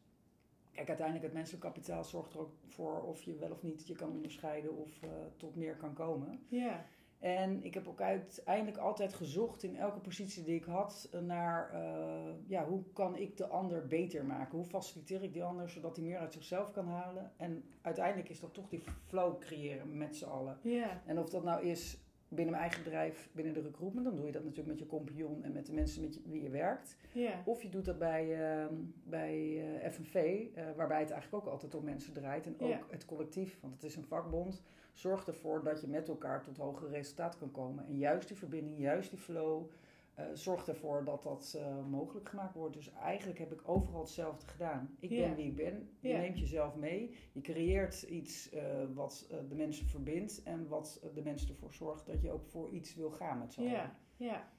Kijk, 0.71 0.87
uiteindelijk 0.87 1.25
het 1.25 1.35
menselijk 1.35 1.63
kapitaal 1.63 2.03
zorgt 2.03 2.33
er 2.33 2.39
ook 2.39 2.51
voor 2.67 3.01
of 3.01 3.21
je 3.21 3.35
wel 3.35 3.51
of 3.51 3.61
niet 3.61 3.87
je 3.87 3.95
kan 3.95 4.11
onderscheiden 4.11 4.77
of 4.77 4.99
tot 5.37 5.55
meer 5.55 5.75
kan 5.75 5.93
komen. 5.93 6.39
Ja, 6.47 6.85
En 7.23 7.63
ik 7.63 7.73
heb 7.73 7.87
ook 7.87 8.01
uiteindelijk 8.01 8.77
altijd 8.77 9.13
gezocht 9.13 9.63
in 9.63 9.77
elke 9.77 9.99
positie 9.99 10.43
die 10.43 10.55
ik 10.55 10.63
had 10.63 11.09
naar 11.21 11.69
eh, 11.73 12.33
ja, 12.47 12.65
hoe 12.65 12.83
kan 12.93 13.17
ik 13.17 13.37
de 13.37 13.47
ander 13.47 13.87
beter 13.87 14.25
maken? 14.25 14.57
Hoe 14.57 14.65
faciliteer 14.65 15.23
ik 15.23 15.33
die 15.33 15.43
ander 15.43 15.69
zodat 15.69 15.95
hij 15.95 16.05
meer 16.05 16.17
uit 16.17 16.33
zichzelf 16.33 16.71
kan 16.71 16.87
halen? 16.87 17.31
En 17.37 17.63
uiteindelijk 17.81 18.29
is 18.29 18.39
dat 18.39 18.53
toch 18.53 18.69
die 18.69 18.83
flow 19.07 19.39
creëren 19.39 19.97
met 19.97 20.15
z'n 20.15 20.25
allen. 20.25 20.57
ja, 20.61 21.01
En 21.05 21.19
of 21.19 21.29
dat 21.29 21.43
nou 21.43 21.65
is 21.65 21.97
binnen 22.27 22.53
mijn 22.53 22.65
eigen 22.65 22.83
bedrijf, 22.83 23.29
binnen 23.31 23.53
de 23.53 23.61
recruitment, 23.61 24.05
dan 24.05 24.15
doe 24.15 24.25
je 24.25 24.31
dat 24.31 24.43
natuurlijk 24.43 24.69
met 24.69 24.79
je 24.79 24.85
compagnon 24.85 25.43
en 25.43 25.51
met 25.51 25.65
de 25.65 25.73
mensen 25.73 26.01
met 26.01 26.19
wie 26.25 26.41
je 26.41 26.49
werkt. 26.49 26.95
ja, 27.11 27.41
Of 27.45 27.61
je 27.61 27.69
doet 27.69 27.85
dat 27.85 27.99
bij, 27.99 28.53
eh, 28.61 28.65
bij 29.03 29.63
eh, 29.81 29.91
FNV, 29.91 30.15
eh, 30.15 30.63
waarbij 30.75 30.99
het 30.99 31.11
eigenlijk 31.11 31.45
ook 31.45 31.51
altijd 31.51 31.75
om 31.75 31.83
mensen 31.83 32.13
draait. 32.13 32.45
En 32.45 32.55
ook 32.59 32.87
het 32.89 33.05
collectief, 33.05 33.57
want 33.61 33.73
het 33.73 33.83
is 33.83 33.95
een 33.95 34.05
vakbond, 34.05 34.63
zorgt 34.93 35.27
ervoor 35.27 35.63
dat 35.63 35.81
je 35.81 35.87
met 35.87 36.07
elkaar 36.07 36.41
tot 36.41 36.57
hogere 36.57 36.89
resultaten 36.91 37.39
kan 37.39 37.51
komen. 37.51 37.85
En 37.85 37.97
juist 37.97 38.27
die 38.27 38.37
verbinding, 38.37 38.79
juist 38.79 39.09
die 39.09 39.19
flow, 39.19 39.69
eh, 40.13 40.25
zorgt 40.33 40.67
ervoor 40.67 41.03
dat 41.03 41.23
dat 41.23 41.55
eh, 41.57 41.85
mogelijk 41.89 42.29
gemaakt 42.29 42.53
wordt. 42.53 42.73
Dus 42.75 42.91
eigenlijk 42.93 43.39
heb 43.39 43.51
ik 43.51 43.69
overal 43.69 43.99
hetzelfde 44.01 44.47
gedaan. 44.47 44.95
Ik 44.99 45.09
ben 45.09 45.35
wie 45.35 45.45
ik 45.45 45.55
ben, 45.55 45.89
je 45.99 46.13
neemt 46.21 46.39
jezelf 46.39 46.75
mee, 46.75 47.15
je 47.31 47.41
creëert 47.41 48.01
iets 48.01 48.49
eh, 48.49 48.63
wat 48.93 49.27
de 49.49 49.55
mensen 49.55 49.85
verbindt 49.87 50.43
en 50.43 50.67
wat 50.67 51.01
de 51.13 51.21
mensen 51.21 51.49
ervoor 51.49 51.73
zorgt 51.73 52.05
dat 52.05 52.21
je 52.21 52.31
ook 52.31 52.45
voor 52.45 52.69
iets 52.71 52.95
wil 52.95 53.11
gaan 53.11 53.37
met 53.39 53.53
z'n 53.53 53.59
allen. 53.59 53.71
ja, 53.71 53.95
ja. 54.17 54.51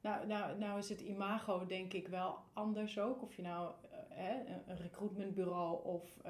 Nou, 0.00 0.26
nou, 0.26 0.58
nou 0.58 0.78
is 0.78 0.88
het 0.88 1.00
imago 1.00 1.66
denk 1.66 1.92
ik 1.92 2.08
wel 2.08 2.38
anders 2.52 2.98
ook. 2.98 3.22
Of 3.22 3.34
je 3.34 3.42
nou 3.42 3.72
eh, 3.82 3.98
hè, 4.08 4.34
een- 4.66 4.76
recruitmentbureau 4.76 5.84
of 5.84 6.20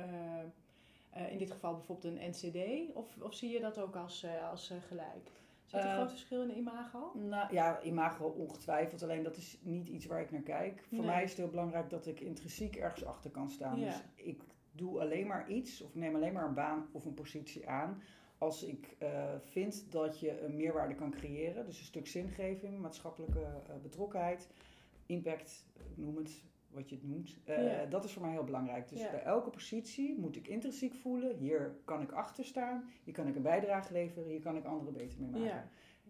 in 1.31 1.39
dit 1.39 1.51
geval 1.51 1.75
bijvoorbeeld 1.75 2.15
een 2.15 2.31
NCD. 2.31 2.91
Of, 2.95 3.17
of 3.21 3.35
zie 3.35 3.51
je 3.51 3.61
dat 3.61 3.79
ook 3.79 3.97
als, 3.97 4.23
eh, 4.23 4.51
als 4.51 4.71
eh, 4.71 4.77
gelijk? 4.89 5.31
Zit 5.65 5.81
er 5.81 5.87
Eh, 5.87 5.91
een 5.93 5.97
groot 5.97 6.11
verschil 6.11 6.43
in 6.43 6.49
de 6.49 6.55
imago? 6.57 7.13
Nou 7.15 7.55
ja, 7.55 7.83
imago 7.83 8.27
ongetwijfeld. 8.27 9.03
Alleen 9.03 9.23
dat 9.23 9.37
is 9.37 9.59
niet 9.63 9.89
iets 9.89 10.07
waar 10.07 10.21
ik 10.21 10.31
naar 10.31 10.43
kijk. 10.43 10.83
Voor 10.89 10.99
Nee. 10.99 11.07
mij 11.07 11.23
is 11.23 11.29
het 11.31 11.39
heel 11.39 11.49
belangrijk 11.49 11.91
dat 11.91 12.07
ik 12.07 12.21
intrinsiek 12.21 12.77
ergens 12.77 13.05
achter 13.05 13.31
kan 13.31 13.51
staan. 13.51 13.79
Ja. 13.79 13.87
Dus 13.87 14.03
ik 14.15 14.43
doe 14.73 15.01
alleen 15.01 15.27
maar 15.27 15.49
iets 15.51 15.83
of 15.83 15.95
neem 15.95 16.15
alleen 16.15 16.33
maar 16.33 16.47
een 16.47 16.55
baan 16.55 16.89
of 16.93 17.05
een 17.05 17.15
positie 17.15 17.69
aan. 17.69 18.03
Als 18.39 18.63
ik 18.65 18.97
eh, 18.99 19.35
vind 19.41 19.93
dat 19.93 20.21
je 20.21 20.41
een 20.41 20.57
meerwaarde 20.57 20.95
kan 20.95 21.11
creëren. 21.11 21.67
Dus 21.67 21.79
een 21.79 21.85
stuk 21.85 22.07
zingeving, 22.07 22.79
maatschappelijke 22.81 23.41
eh, 23.41 23.77
betrokkenheid, 23.83 24.49
impact, 25.07 25.67
noem 25.95 26.17
het 26.17 26.43
wat 26.73 26.89
je 26.89 26.95
het 26.95 27.05
noemt. 27.09 27.39
Eh, 27.45 27.65
Ja. 27.67 27.87
Dat 27.87 28.05
is 28.05 28.13
voor 28.13 28.23
mij 28.23 28.31
heel 28.33 28.45
belangrijk. 28.45 28.89
Dus 28.89 29.01
Ja. 29.01 29.11
bij 29.11 29.23
elke 29.23 29.51
positie 29.51 30.19
moet 30.19 30.37
ik 30.37 30.49
intrinsiek 30.49 30.95
voelen. 30.95 31.37
Hier 31.37 31.77
kan 31.85 32.01
ik 32.03 32.13
achter 32.13 32.45
staan. 32.45 32.91
Hier 33.05 33.15
kan 33.15 33.27
ik 33.27 33.37
een 33.37 33.43
bijdrage 33.43 33.93
leveren. 33.93 34.29
Hier 34.29 34.41
kan 34.41 34.57
ik 34.57 34.65
anderen 34.65 34.93
beter 34.95 35.21
mee 35.21 35.31
maken. 35.31 35.47
Ja, 35.47 35.69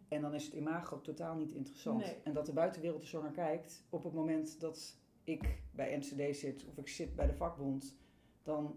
En 0.09 0.21
dan 0.21 0.35
is 0.35 0.45
het 0.45 0.55
imago 0.55 1.01
totaal 1.01 1.37
niet 1.37 1.53
interessant. 1.53 2.01
Nee. 2.05 2.17
En 2.25 2.33
dat 2.33 2.47
de 2.47 2.53
buitenwereld 2.53 3.03
er 3.03 3.09
zo 3.09 3.23
naar 3.23 3.31
kijkt, 3.33 3.85
op 3.91 4.03
het 4.03 4.13
moment 4.13 4.61
dat 4.61 4.97
ik 5.25 5.63
bij 5.71 5.97
NCD 5.97 6.37
zit 6.37 6.65
of 6.65 6.79
ik 6.79 6.89
zit 6.89 7.15
bij 7.17 7.27
de 7.27 7.35
vakbond, 7.35 7.97
dan 8.43 8.77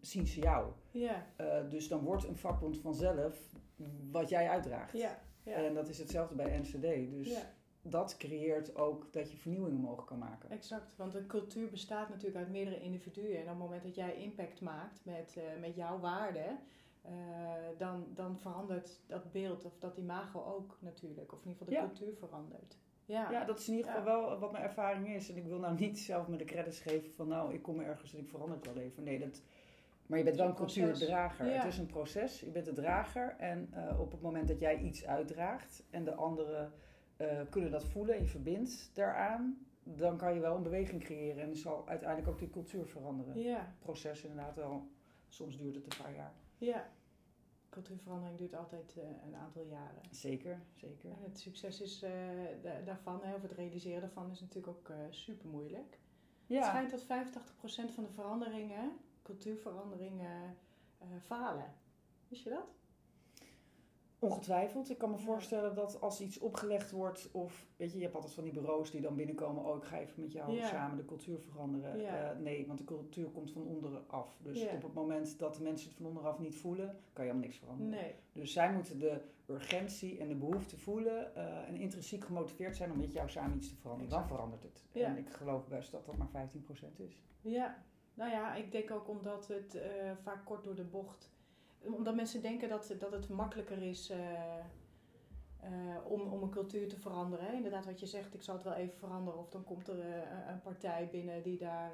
zien 0.00 0.26
ze 0.26 0.40
jou. 0.40 0.72
ja, 0.90 1.26
Eh, 1.36 1.70
dus 1.70 1.88
dan 1.88 2.00
wordt 2.04 2.24
een 2.24 2.36
vakbond 2.36 2.78
vanzelf 2.78 3.52
wat 4.10 4.28
jij 4.28 4.48
uitdraagt. 4.48 4.98
ja. 5.44 5.52
En 5.52 5.74
dat 5.74 5.88
is 5.88 5.98
hetzelfde 5.98 6.34
bij 6.34 6.58
NCD. 6.58 7.10
Dus. 7.10 7.28
Dat 7.82 8.16
creëert 8.16 8.76
ook 8.76 9.12
dat 9.12 9.30
je 9.30 9.36
vernieuwingen 9.36 9.80
mogelijk 9.80 10.06
kan 10.08 10.18
maken. 10.18 10.50
Exact, 10.50 10.96
want 10.96 11.14
een 11.14 11.26
cultuur 11.26 11.70
bestaat 11.70 12.08
natuurlijk 12.08 12.36
uit 12.36 12.50
meerdere 12.50 12.80
individuen. 12.80 13.36
En 13.36 13.42
op 13.42 13.48
het 13.48 13.58
moment 13.58 13.82
dat 13.82 13.94
jij 13.94 14.14
impact 14.14 14.60
maakt 14.60 15.04
met, 15.04 15.36
eh, 15.36 15.60
met 15.60 15.74
jouw 15.74 15.98
waarden, 16.00 16.58
eh, 17.02 17.12
dan, 17.78 18.06
dan 18.14 18.38
verandert 18.38 19.00
dat 19.06 19.32
beeld 19.32 19.64
of 19.64 19.78
dat 19.78 19.96
imago 19.96 20.44
ook 20.44 20.76
natuurlijk. 20.80 21.32
Of 21.32 21.42
in 21.42 21.48
ieder 21.48 21.66
geval 21.66 21.74
de 21.74 21.80
Ja. 21.80 21.86
cultuur 21.86 22.16
verandert. 22.16 22.76
Ja. 23.04 23.30
Ja, 23.30 23.44
dat 23.44 23.58
is 23.58 23.68
in 23.68 23.74
ieder 23.74 23.90
geval 23.92 24.04
wel 24.04 24.38
wat 24.38 24.52
mijn 24.52 24.64
ervaring 24.64 25.08
is. 25.08 25.28
En 25.30 25.36
ik 25.36 25.46
wil 25.46 25.58
nou 25.58 25.78
niet 25.78 25.98
zelf 25.98 26.28
me 26.28 26.36
de 26.36 26.44
credits 26.44 26.80
geven 26.80 27.12
van 27.12 27.28
nou, 27.28 27.54
ik 27.54 27.62
kom 27.62 27.80
ergens 27.80 28.12
en 28.12 28.18
ik 28.18 28.28
verander 28.28 28.56
het 28.56 28.74
wel 28.74 28.82
even. 28.82 29.02
Nee, 29.04 29.18
dat, 29.18 29.42
maar 30.06 30.18
je 30.18 30.24
bent 30.24 30.36
wel 30.36 30.46
een 30.46 30.54
cultuurdrager. 30.54 31.46
Ja. 31.46 31.52
Het 31.52 31.64
is 31.64 31.78
een 31.78 31.86
proces. 31.86 32.40
Je 32.40 32.50
bent 32.50 32.64
de 32.64 32.72
drager. 32.72 33.36
En 33.38 33.68
eh, 33.72 34.00
op 34.00 34.10
het 34.10 34.20
moment 34.20 34.48
dat 34.48 34.60
jij 34.60 34.78
iets 34.78 35.06
uitdraagt 35.06 35.84
en 35.90 36.04
de 36.04 36.14
anderen 36.14 36.72
eh, 37.22 37.40
kunnen 37.50 37.70
dat 37.70 37.84
voelen 37.84 38.14
en 38.14 38.20
je 38.22 38.28
verbindt 38.28 38.90
daaraan, 38.94 39.66
dan 39.82 40.16
kan 40.16 40.34
je 40.34 40.40
wel 40.40 40.56
een 40.56 40.62
beweging 40.62 41.02
creëren 41.04 41.42
en 41.42 41.56
zal 41.56 41.88
uiteindelijk 41.88 42.28
ook 42.30 42.38
die 42.38 42.50
cultuur 42.50 42.86
veranderen. 42.86 43.38
Ja, 43.38 43.74
Proces 43.78 44.22
inderdaad 44.22 44.54
wel. 44.54 44.86
Soms 45.28 45.58
duurt 45.58 45.74
het 45.74 45.84
een 45.84 46.02
paar 46.04 46.14
jaar. 46.14 46.32
ja. 46.58 46.88
Cultuurverandering 47.68 48.38
duurt 48.38 48.54
altijd 48.54 48.96
eh, 48.98 49.04
een 49.26 49.36
aantal 49.36 49.62
jaren. 49.64 50.02
Zeker, 50.10 50.60
zeker. 50.74 51.10
En 51.10 51.22
het 51.22 51.38
succes 51.40 51.80
is, 51.80 52.02
eh, 52.02 52.10
da- 52.62 52.80
daarvan, 52.84 53.20
hè, 53.22 53.34
of 53.34 53.42
het 53.42 53.52
realiseren 53.52 54.00
daarvan, 54.00 54.30
is 54.30 54.40
natuurlijk 54.40 54.76
ook 54.76 54.92
super 55.10 55.48
moeilijk. 55.48 55.90
Het 56.46 56.56
Ja, 56.58 56.62
schijnt 56.62 56.90
dat 56.90 57.02
85% 57.02 57.92
van 57.92 58.04
de 58.04 58.10
veranderingen, 58.10 58.92
cultuurveranderingen, 59.22 60.56
falen. 61.20 61.72
Wist 62.28 62.42
je 62.42 62.50
dat? 62.50 62.66
Ongetwijfeld. 64.22 64.90
Ik 64.90 64.98
kan 64.98 65.10
me 65.10 65.18
voorstellen 65.18 65.74
dat 65.74 66.00
als 66.00 66.20
iets 66.20 66.38
opgelegd 66.38 66.90
wordt, 66.90 67.28
of 67.32 67.66
weet 67.76 67.90
je, 67.90 67.96
je 67.96 68.02
hebt 68.02 68.14
altijd 68.14 68.34
van 68.34 68.44
die 68.44 68.52
bureaus 68.52 68.90
die 68.90 69.00
dan 69.00 69.16
binnenkomen, 69.16 69.64
oh 69.64 69.76
ik 69.76 69.82
ga 69.84 69.98
even 69.98 70.20
met 70.22 70.32
jou 70.32 70.52
Ja. 70.52 70.66
samen 70.68 70.96
de 70.96 71.04
cultuur 71.04 71.38
veranderen. 71.40 72.00
Ja. 72.00 72.30
Eh, 72.30 72.38
nee, 72.38 72.66
want 72.66 72.78
de 72.78 72.84
cultuur 72.84 73.28
komt 73.30 73.50
van 73.52 73.62
onderen 73.62 74.04
af. 74.08 74.38
Dus 74.42 74.62
Ja. 74.62 74.72
op 74.74 74.82
het 74.82 74.94
moment 74.94 75.38
dat 75.38 75.54
de 75.54 75.62
mensen 75.62 75.88
het 75.88 75.96
van 75.96 76.06
onderaf 76.06 76.38
niet 76.38 76.56
voelen, 76.56 76.86
kan 76.86 77.24
je 77.24 77.30
helemaal 77.30 77.40
niks 77.48 77.58
veranderen. 77.58 77.90
Nee. 77.92 78.14
Dus 78.32 78.52
zij 78.52 78.72
moeten 78.72 78.98
de 78.98 79.20
urgentie 79.46 80.18
en 80.18 80.28
de 80.28 80.34
behoefte 80.36 80.78
voelen 80.78 81.34
eh, 81.34 81.68
en 81.68 81.76
intrinsiek 81.76 82.24
gemotiveerd 82.24 82.76
zijn 82.76 82.90
om 82.92 82.98
met 82.98 83.12
jou 83.12 83.28
samen 83.28 83.56
iets 83.56 83.68
te 83.68 83.76
veranderen. 83.76 84.10
Dan 84.10 84.26
verandert 84.26 84.62
het. 84.62 84.84
En 84.92 85.16
ik 85.18 85.30
geloof 85.30 85.68
best 85.68 85.90
dat 85.92 86.06
dat 86.06 86.16
maar 86.16 86.28
15% 86.28 87.00
is. 87.00 87.22
Ja, 87.40 87.82
nou 88.14 88.30
ja, 88.30 88.54
ik 88.54 88.72
denk 88.72 88.90
ook 88.90 89.08
omdat 89.08 89.48
het 89.48 89.74
eh, 89.74 90.12
vaak 90.22 90.44
kort 90.44 90.64
door 90.64 90.74
de 90.74 90.84
bocht. 90.84 91.31
Omdat 91.84 92.14
mensen 92.14 92.42
denken 92.42 92.68
dat, 92.68 92.94
dat 92.98 93.12
het 93.12 93.28
makkelijker 93.28 93.82
is 93.82 94.10
eh, 94.10 94.58
eh, 94.58 95.70
om, 96.04 96.20
om 96.20 96.42
een 96.42 96.50
cultuur 96.50 96.88
te 96.88 96.98
veranderen. 96.98 97.46
Hè. 97.46 97.52
Inderdaad, 97.52 97.84
wat 97.84 98.00
je 98.00 98.06
zegt, 98.06 98.34
ik 98.34 98.42
zal 98.42 98.54
het 98.54 98.64
wel 98.64 98.72
even 98.72 98.98
veranderen. 98.98 99.40
Of 99.40 99.48
dan 99.48 99.64
komt 99.64 99.88
er 99.88 100.00
eh, 100.00 100.48
een 100.48 100.60
partij 100.60 101.08
binnen 101.10 101.42
die 101.42 101.58
daar 101.58 101.92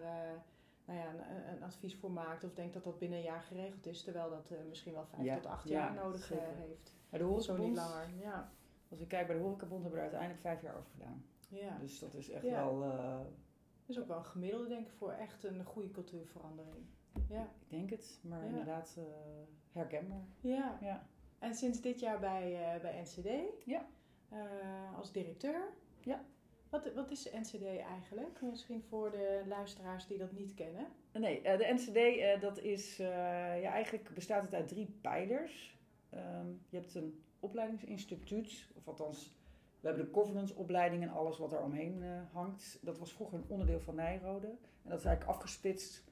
nou 0.85 0.99
ja, 0.99 1.09
een, 1.09 1.53
een 1.53 1.63
advies 1.63 1.97
voor 1.97 2.11
maakt. 2.11 2.45
Of 2.45 2.55
denkt 2.55 2.75
dat 2.75 2.85
dat 2.85 2.99
binnen 2.99 3.19
een 3.19 3.25
jaar 3.25 3.43
geregeld 3.43 3.87
is. 3.87 4.03
Terwijl 4.03 4.31
dat 4.31 4.53
misschien 4.69 4.93
wel 4.93 5.07
vijf 5.07 5.25
Ja, 5.25 5.35
tot 5.35 5.47
acht 5.47 5.69
ja, 5.69 5.79
jaar 5.79 5.95
nodig 5.95 6.29
heeft. 6.29 6.93
Maar 7.11 7.21
de 7.21 7.27
Zo 7.27 7.33
niet 7.33 7.43
horecabond, 7.43 7.77
langer. 7.77 8.09
Ja, 8.21 8.53
als 8.89 9.01
ik 9.01 9.09
kijk 9.09 9.27
bij 9.27 9.37
de 9.37 9.43
horecabond, 9.43 9.83
hebben 9.83 10.01
we 10.01 10.07
er 10.07 10.13
uiteindelijk 10.13 10.41
vijf 10.41 10.63
jaar 10.63 10.77
over 10.77 10.91
gedaan. 10.91 11.25
ja. 11.49 11.79
Dus 11.79 11.99
dat 11.99 12.15
is 12.15 12.31
echt 12.31 12.45
wel... 12.45 12.81
Dat 13.87 13.97
is 13.97 14.03
ook 14.03 14.09
wel 14.09 14.19
een 14.19 14.25
gemiddelde, 14.25 14.69
denk 14.69 14.87
ik, 14.87 14.93
voor 14.93 15.13
echt 15.13 15.45
een 15.45 15.65
goede 15.65 15.91
cultuurverandering. 15.91 16.87
Ja. 17.29 17.43
Ik 17.61 17.71
denk 17.71 17.91
het, 17.91 18.21
maar 18.23 18.41
Ja. 18.43 18.49
inderdaad 18.49 18.95
eh, 18.99 19.05
herkenbaar. 19.73 20.25
ja. 20.41 20.79
Ja. 20.81 21.07
En 21.39 21.55
sinds 21.55 21.81
dit 21.81 22.01
jaar 22.01 22.19
bij, 22.19 22.75
eh, 22.75 22.81
bij 22.81 23.01
NCD? 23.03 23.29
Ja. 23.65 23.87
Eh, 24.29 24.97
als 24.97 25.13
directeur? 25.13 25.69
Ja. 26.01 26.25
Wat, 26.69 26.93
wat 26.95 27.11
is 27.11 27.31
NCD 27.33 27.65
eigenlijk? 27.65 28.41
Misschien 28.43 28.83
voor 28.83 29.11
de 29.11 29.43
luisteraars 29.47 30.07
die 30.07 30.19
dat 30.19 30.33
niet 30.33 30.55
kennen. 30.55 30.87
Nee, 31.13 31.43
de 31.43 31.73
NCD, 31.75 32.41
dat 32.41 32.59
is, 32.59 32.97
ja, 32.97 33.63
eigenlijk 33.73 34.15
bestaat 34.15 34.43
het 34.43 34.55
uit 34.55 34.69
drie 34.69 34.99
pijlers. 35.01 35.79
Ehm, 36.11 36.47
je 36.69 36.77
hebt 36.77 36.95
een 36.95 37.23
opleidingsinstituut, 37.41 38.69
of 38.77 38.89
althans, 38.89 39.37
we 39.81 39.87
hebben 39.89 40.07
de 40.07 40.13
governance 40.13 40.55
opleiding 40.55 41.03
en 41.03 41.09
alles 41.09 41.39
wat 41.39 41.51
daar 41.51 41.65
omheen 41.65 42.03
hangt. 42.33 42.79
Dat 42.83 42.99
was 42.99 43.13
vroeger 43.13 43.39
een 43.39 43.49
onderdeel 43.49 43.81
van 43.81 43.95
Nijrode. 43.95 44.47
En 44.83 44.91
dat 44.91 44.99
is 44.99 45.05
eigenlijk 45.05 45.37
afgesplitst 45.37 46.05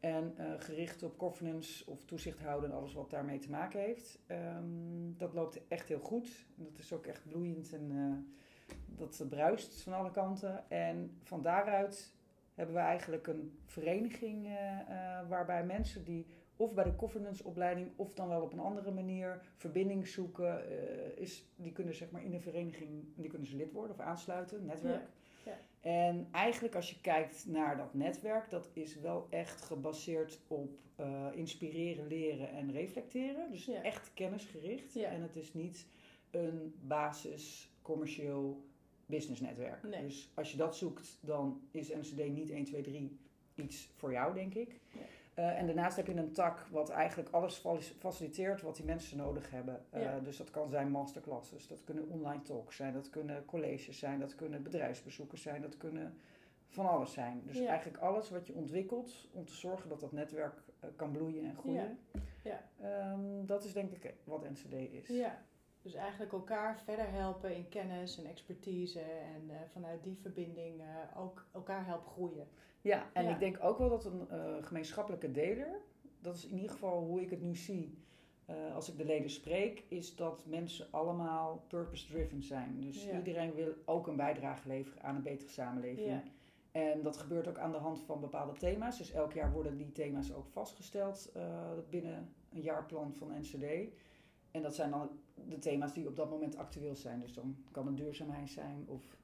en 0.00 0.34
eh, 0.36 0.52
gericht 0.58 1.02
op 1.02 1.18
governance 1.18 1.90
of 1.90 2.04
toezicht 2.04 2.40
houden 2.40 2.70
en 2.70 2.76
alles 2.76 2.92
wat 2.92 3.10
daarmee 3.10 3.38
te 3.38 3.50
maken 3.50 3.80
heeft. 3.80 4.18
Ehm, 4.26 5.16
dat 5.16 5.34
loopt 5.34 5.68
echt 5.68 5.88
heel 5.88 6.00
goed. 6.00 6.46
Dat 6.54 6.78
is 6.78 6.92
ook 6.92 7.06
echt 7.06 7.28
bloeiend 7.28 7.72
en 7.72 7.90
eh, 7.90 8.76
dat 8.86 9.24
bruist 9.28 9.82
van 9.82 9.92
alle 9.92 10.10
kanten. 10.10 10.70
En 10.70 11.18
van 11.22 11.42
daaruit 11.42 12.14
hebben 12.54 12.74
we 12.74 12.80
eigenlijk 12.80 13.26
een 13.26 13.58
vereniging 13.64 14.46
eh, 14.46 15.28
waarbij 15.28 15.64
mensen 15.64 16.04
die 16.04 16.26
of 16.56 16.74
bij 16.74 16.84
de 16.84 16.92
governance 16.96 17.44
opleiding 17.44 17.90
of 17.96 18.14
dan 18.14 18.28
wel 18.28 18.42
op 18.42 18.52
een 18.52 18.58
andere 18.58 18.90
manier 18.90 19.40
verbinding 19.56 20.06
zoeken, 20.06 20.64
is, 21.18 21.52
die 21.56 21.72
kunnen 21.72 21.94
zeg 21.94 22.10
maar 22.10 22.24
in 22.24 22.34
een 22.34 22.40
vereniging, 22.40 23.04
die 23.16 23.28
kunnen 23.28 23.48
ze 23.48 23.56
lid 23.56 23.72
worden 23.72 23.96
of 23.96 24.02
aansluiten, 24.02 24.64
netwerk. 24.64 25.08
En 25.80 26.28
eigenlijk 26.32 26.74
als 26.74 26.90
je 26.90 27.00
kijkt 27.00 27.46
naar 27.46 27.76
dat 27.76 27.94
netwerk, 27.94 28.50
dat 28.50 28.68
is 28.72 28.94
wel 29.00 29.26
echt 29.30 29.60
gebaseerd 29.62 30.40
op 30.48 30.78
eh, 30.96 31.26
inspireren, 31.34 32.06
leren 32.06 32.50
en 32.50 32.72
reflecteren. 32.72 33.50
Dus 33.50 33.64
Ja. 33.64 33.82
echt 33.82 34.10
kennisgericht. 34.14 34.92
Ja. 34.94 35.08
En 35.10 35.22
het 35.22 35.36
is 35.36 35.54
niet 35.54 35.86
een 36.30 36.74
basis 36.80 37.70
commercieel 37.82 38.64
businessnetwerk. 39.06 39.82
Nee. 39.82 40.02
Dus 40.02 40.30
als 40.34 40.50
je 40.50 40.56
dat 40.56 40.76
zoekt, 40.76 41.18
dan 41.20 41.60
is 41.70 41.88
NCD 41.88 42.28
niet 42.28 42.50
1, 42.50 42.64
2, 42.64 42.82
3 42.82 43.18
iets 43.54 43.88
voor 43.96 44.12
jou, 44.12 44.34
denk 44.34 44.54
ik. 44.54 44.80
Ja. 44.92 45.00
Eh, 45.40 45.58
en 45.58 45.66
daarnaast 45.66 45.96
heb 45.96 46.06
je 46.06 46.14
een 46.16 46.32
tak 46.32 46.66
wat 46.70 46.88
eigenlijk 46.90 47.28
alles 47.30 47.64
faciliteert 47.98 48.62
wat 48.62 48.76
die 48.76 48.84
mensen 48.84 49.16
nodig 49.16 49.50
hebben. 49.50 49.84
Eh, 49.90 50.02
Ja. 50.02 50.18
Dus 50.20 50.36
dat 50.36 50.50
kan 50.50 50.68
zijn 50.68 50.90
masterclasses, 50.90 51.66
dat 51.66 51.84
kunnen 51.84 52.08
online 52.08 52.42
talks 52.42 52.76
zijn, 52.76 52.92
dat 52.92 53.10
kunnen 53.10 53.44
colleges 53.44 53.98
zijn, 53.98 54.18
dat 54.20 54.34
kunnen 54.34 54.62
bedrijfsbezoekers 54.62 55.42
zijn, 55.42 55.62
dat 55.62 55.76
kunnen 55.76 56.18
van 56.68 56.88
alles 56.88 57.12
zijn. 57.12 57.42
Dus 57.46 57.58
Ja. 57.58 57.68
eigenlijk 57.68 58.02
alles 58.02 58.30
wat 58.30 58.46
je 58.46 58.54
ontwikkelt 58.54 59.28
om 59.32 59.44
te 59.44 59.54
zorgen 59.54 59.88
dat 59.88 60.00
dat 60.00 60.12
netwerk 60.12 60.62
eh, 60.80 60.90
kan 60.96 61.10
bloeien 61.10 61.44
en 61.44 61.56
groeien. 61.56 61.98
Ja. 62.42 62.62
Ehm, 62.80 63.46
dat 63.46 63.64
is 63.64 63.72
denk 63.72 63.90
ik 63.92 64.14
wat 64.24 64.48
NCD 64.50 64.72
is. 64.72 65.08
ja. 65.08 65.42
Dus 65.82 65.94
eigenlijk 65.94 66.32
elkaar 66.32 66.80
verder 66.80 67.10
helpen 67.10 67.54
in 67.56 67.68
kennis 67.68 68.18
en 68.18 68.26
expertise. 68.26 69.00
En 69.00 69.50
vanuit 69.68 70.02
die 70.04 70.16
verbinding 70.16 70.82
ook 71.16 71.46
elkaar 71.52 71.86
helpen 71.86 72.10
groeien. 72.10 72.48
Ja, 72.80 73.10
en 73.12 73.24
Ja. 73.24 73.30
ik 73.30 73.38
denk 73.38 73.58
ook 73.62 73.78
wel 73.78 73.88
dat 73.88 74.04
een 74.04 74.28
eh, 74.28 74.54
gemeenschappelijke 74.60 75.30
deler, 75.30 75.80
dat 76.20 76.34
is 76.34 76.46
in 76.46 76.54
ieder 76.56 76.70
geval 76.70 77.04
hoe 77.04 77.20
ik 77.20 77.30
het 77.30 77.40
nu 77.42 77.56
zie 77.56 77.98
eh, 78.44 78.74
als 78.74 78.88
ik 78.90 78.96
de 78.96 79.04
leden 79.04 79.30
spreek, 79.30 79.84
is 79.88 80.16
dat 80.16 80.46
mensen 80.46 80.86
allemaal 80.90 81.64
purpose-driven 81.68 82.42
zijn. 82.42 82.80
Dus 82.80 83.04
Ja. 83.04 83.16
iedereen 83.18 83.54
wil 83.54 83.72
ook 83.84 84.06
een 84.06 84.16
bijdrage 84.16 84.68
leveren 84.68 85.02
aan 85.02 85.16
een 85.16 85.22
betere 85.22 85.50
samenleving. 85.50 86.06
Ja. 86.08 86.22
En 86.72 87.02
dat 87.02 87.16
gebeurt 87.16 87.48
ook 87.48 87.58
aan 87.58 87.72
de 87.72 87.78
hand 87.78 88.00
van 88.00 88.20
bepaalde 88.20 88.52
thema's. 88.52 88.98
Dus 88.98 89.10
elk 89.12 89.32
jaar 89.32 89.52
worden 89.52 89.76
die 89.76 89.92
thema's 89.92 90.32
ook 90.32 90.46
vastgesteld 90.48 91.30
eh, 91.34 91.72
binnen 91.90 92.32
een 92.52 92.60
jaarplan 92.60 93.14
van 93.14 93.28
NCD. 93.40 93.92
En 94.50 94.62
dat 94.62 94.74
zijn 94.74 94.90
dan 94.90 95.10
de 95.34 95.58
thema's 95.58 95.92
die 95.94 96.08
op 96.08 96.16
dat 96.16 96.30
moment 96.30 96.56
actueel 96.56 96.94
zijn. 96.94 97.20
Dus 97.20 97.34
dan 97.34 97.56
kan 97.70 97.86
het 97.86 97.96
duurzaamheid 97.96 98.50
zijn 98.50 98.84
of 98.88 99.16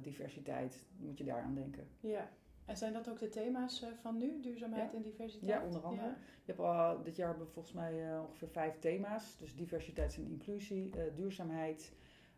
diversiteit. 0.00 0.86
Dan 0.96 1.06
moet 1.06 1.18
je 1.18 1.24
daaraan 1.24 1.54
denken. 1.54 1.88
Ja. 2.00 2.28
En 2.66 2.76
zijn 2.76 2.92
dat 2.92 3.08
ook 3.08 3.18
de 3.18 3.28
thema's 3.28 3.82
eh, 3.82 3.88
van 4.00 4.16
nu? 4.18 4.40
Duurzaamheid 4.40 4.90
Ja. 4.92 4.96
en 4.96 5.02
diversiteit? 5.02 5.50
Ja, 5.50 5.64
onder 5.64 5.80
andere. 5.82 6.06
Ja. 6.08 6.16
Je 6.44 6.52
hebt 6.52 6.58
al, 6.58 7.02
dit 7.02 7.16
jaar 7.16 7.28
hebben 7.28 7.46
we 7.46 7.52
volgens 7.52 7.74
mij 7.74 8.10
eh, 8.12 8.22
ongeveer 8.22 8.48
vijf 8.48 8.78
thema's. 8.78 9.36
Dus 9.38 9.54
diversiteit 9.56 10.16
en 10.16 10.26
inclusie, 10.26 10.90
eh, 10.96 11.02
duurzaamheid. 11.16 11.92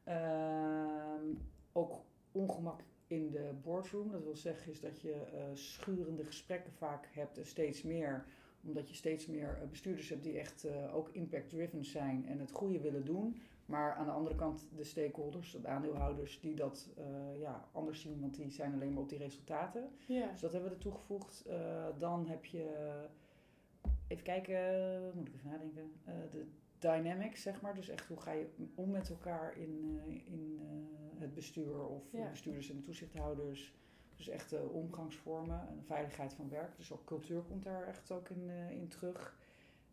ehm, 0.04 1.24
ook 1.72 2.00
ongemak 2.32 2.80
in 3.06 3.30
de 3.30 3.50
boardroom. 3.62 4.10
Dat 4.10 4.22
wil 4.22 4.36
zeggen 4.36 4.72
is 4.72 4.80
dat 4.80 5.00
je 5.00 5.14
schurende 5.52 6.24
gesprekken 6.24 6.72
vaak 6.72 7.08
hebt 7.12 7.38
en 7.38 7.46
steeds 7.46 7.82
meer. 7.82 8.24
Omdat 8.66 8.88
je 8.88 8.94
steeds 8.94 9.26
meer 9.26 9.58
bestuurders 9.70 10.08
hebt 10.08 10.22
die 10.22 10.38
echt 10.38 10.66
ook 10.92 11.08
impact-driven 11.12 11.84
zijn 11.84 12.26
en 12.26 12.38
het 12.38 12.50
goede 12.50 12.80
willen 12.80 13.04
doen. 13.04 13.36
Maar 13.66 13.94
aan 13.94 14.06
de 14.06 14.12
andere 14.12 14.34
kant 14.36 14.68
de 14.76 14.84
stakeholders, 14.84 15.52
de 15.62 15.68
aandeelhouders, 15.68 16.40
die 16.40 16.54
dat 16.54 16.88
eh, 16.96 17.40
ja, 17.40 17.68
anders 17.72 18.00
zien, 18.00 18.20
want 18.20 18.34
die 18.34 18.50
zijn 18.50 18.72
alleen 18.72 18.92
maar 18.92 19.02
op 19.02 19.08
die 19.08 19.18
resultaten. 19.18 19.88
Ja. 20.06 20.30
Dus 20.30 20.40
dat 20.40 20.52
hebben 20.52 20.70
we 20.70 20.74
er 20.76 20.82
toegevoegd. 20.82 21.44
Eh, 21.46 21.86
dan 21.98 22.26
heb 22.26 22.44
je, 22.44 22.92
even 24.08 24.24
kijken, 24.24 25.12
moet 25.14 25.28
ik 25.28 25.34
even 25.34 25.50
nadenken, 25.50 25.92
Eh, 26.04 26.14
de 26.30 26.46
dynamics, 26.78 27.42
zeg 27.42 27.60
maar. 27.60 27.74
Dus 27.74 27.88
echt 27.88 28.06
hoe 28.06 28.20
ga 28.20 28.32
je 28.32 28.46
om 28.74 28.90
met 28.90 29.10
elkaar 29.10 29.56
in, 29.58 30.00
in 30.26 30.60
het 31.14 31.34
bestuur 31.34 31.86
of 31.86 32.10
de 32.10 32.16
Ja. 32.18 32.28
bestuurders 32.30 32.70
en 32.70 32.76
de 32.76 32.82
toezichthouders. 32.82 33.74
Dus 34.16 34.28
echt 34.28 34.52
eh, 34.52 34.72
omgangsvormen 34.74 35.68
en 35.68 35.84
veiligheid 35.84 36.32
van 36.34 36.48
werk. 36.48 36.76
Dus 36.76 36.92
ook 36.92 37.04
cultuur 37.04 37.42
komt 37.42 37.62
daar 37.62 37.86
echt 37.86 38.10
ook 38.12 38.28
in, 38.28 38.50
in 38.70 38.88
terug. 38.88 39.38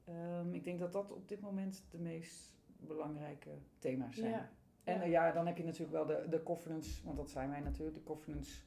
Ehm, 0.06 0.54
ik 0.54 0.64
denk 0.64 0.80
dat 0.80 0.94
dat 0.94 1.12
op 1.12 1.28
dit 1.28 1.42
moment 1.42 1.86
de 1.90 2.00
meest 2.00 2.54
belangrijke 2.88 3.50
thema's 3.80 4.16
zijn. 4.16 4.32
Ja. 4.32 4.50
En 4.84 4.96
Ja. 4.98 5.04
eh, 5.04 5.10
ja, 5.12 5.32
dan 5.32 5.48
heb 5.48 5.58
je 5.58 5.64
natuurlijk 5.64 5.92
wel 5.92 6.06
de, 6.06 6.26
de 6.30 6.42
governance, 6.46 7.06
want 7.06 7.18
dat 7.18 7.30
zijn 7.30 7.50
wij 7.50 7.60
natuurlijk, 7.60 7.98
de 7.98 8.04
governance, 8.06 8.62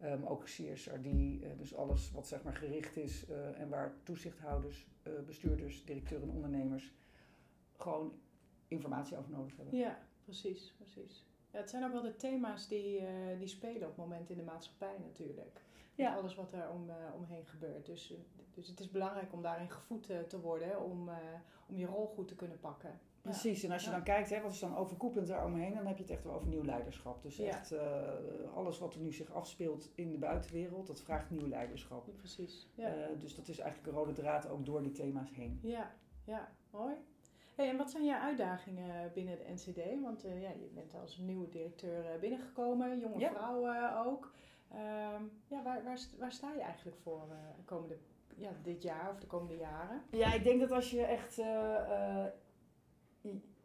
ehm, 0.00 0.24
ook 0.24 0.44
CSRD, 0.44 1.06
eh, 1.06 1.48
dus 1.56 1.74
alles 1.74 2.12
wat 2.12 2.26
zeg 2.26 2.42
maar 2.42 2.54
gericht 2.54 2.96
is 2.96 3.26
eh, 3.28 3.60
en 3.60 3.68
waar 3.68 3.92
toezichthouders, 4.02 4.86
bestuurders, 5.26 5.84
directeuren 5.84 6.28
en 6.28 6.34
ondernemers 6.34 6.92
gewoon 7.76 8.12
informatie 8.68 9.16
over 9.16 9.30
nodig 9.30 9.56
hebben. 9.56 9.76
Ja, 9.78 9.98
precies, 10.24 10.72
precies. 10.76 11.24
Ja, 11.50 11.58
het 11.60 11.70
zijn 11.70 11.84
ook 11.84 11.92
wel 11.92 12.02
de 12.02 12.16
thema's 12.16 12.68
die, 12.68 13.02
die 13.38 13.48
spelen 13.48 13.82
op 13.82 13.88
het 13.88 13.96
moment 13.96 14.30
in 14.30 14.36
de 14.36 14.42
maatschappij 14.42 14.98
natuurlijk. 14.98 15.60
Ja. 15.94 16.08
Met 16.10 16.18
alles 16.18 16.34
wat 16.34 16.52
er 16.52 16.70
om, 16.70 16.90
omheen 17.14 17.46
gebeurt. 17.46 17.86
Dus, 17.86 18.14
dus 18.54 18.68
het 18.68 18.80
is 18.80 18.90
belangrijk 18.90 19.32
om 19.32 19.42
daarin 19.42 19.70
gevoed 19.70 20.06
te 20.28 20.40
worden 20.40 20.82
om, 20.82 21.08
om 21.66 21.76
je 21.76 21.86
rol 21.86 22.06
goed 22.06 22.28
te 22.28 22.36
kunnen 22.36 22.60
pakken. 22.60 23.00
Precies, 23.24 23.62
en 23.62 23.70
als 23.72 23.84
je 23.84 23.90
dan 23.90 24.02
kijkt, 24.02 24.30
hè, 24.30 24.40
wat 24.42 24.52
is 24.52 24.58
dan 24.58 24.76
overkoepelend 24.76 25.28
daaromheen, 25.28 25.74
dan 25.74 25.86
heb 25.86 25.96
je 25.96 26.02
het 26.02 26.12
echt 26.12 26.24
wel 26.24 26.34
over 26.34 26.48
nieuw 26.48 26.64
leiderschap. 26.64 27.22
Dus 27.22 27.38
echt 27.38 27.72
eh, 27.72 28.02
alles 28.54 28.78
wat 28.78 28.94
er 28.94 29.00
nu 29.00 29.12
zich 29.12 29.32
afspeelt 29.32 29.90
in 29.94 30.10
de 30.12 30.18
buitenwereld, 30.18 30.86
dat 30.86 31.00
vraagt 31.02 31.30
nieuw 31.30 31.46
leiderschap. 31.48 32.08
Precies. 32.16 32.68
Ja. 32.74 32.88
Eh, 32.88 33.18
dus 33.18 33.34
dat 33.34 33.48
is 33.48 33.58
eigenlijk 33.58 33.90
een 33.92 33.98
rode 33.98 34.12
draad 34.12 34.48
ook 34.48 34.66
door 34.66 34.82
die 34.82 34.92
thema's 34.92 35.30
heen. 35.34 35.58
Ja, 35.62 35.90
ja, 36.24 36.52
mooi. 36.70 36.94
Hey, 37.54 37.68
en 37.68 37.76
wat 37.76 37.90
zijn 37.90 38.04
jouw 38.04 38.20
uitdagingen 38.20 39.12
binnen 39.14 39.38
de 39.38 39.52
NCD? 39.52 40.00
Want 40.02 40.24
eh, 40.24 40.42
ja, 40.42 40.48
je 40.50 40.70
bent 40.74 40.94
als 40.94 41.18
nieuwe 41.18 41.48
directeur 41.48 42.18
binnengekomen, 42.20 42.98
jonge 42.98 43.18
Ja. 43.18 43.30
vrouw 43.30 43.66
eh, 43.66 44.06
ook. 44.06 44.32
Ehm, 44.70 45.22
ja, 45.46 45.62
waar, 45.62 45.84
waar, 45.84 45.98
st- 45.98 46.16
waar 46.18 46.32
sta 46.32 46.52
je 46.52 46.60
eigenlijk 46.60 46.96
voor 46.96 47.26
eh, 47.30 47.36
komende, 47.64 47.96
ja, 48.36 48.50
dit 48.62 48.82
jaar 48.82 49.10
of 49.10 49.18
de 49.20 49.26
komende 49.26 49.56
jaren? 49.56 50.02
Ja, 50.10 50.32
ik 50.32 50.44
denk 50.44 50.60
dat 50.60 50.70
als 50.70 50.90
je 50.90 51.02
echt 51.04 51.38
e- 51.38 52.30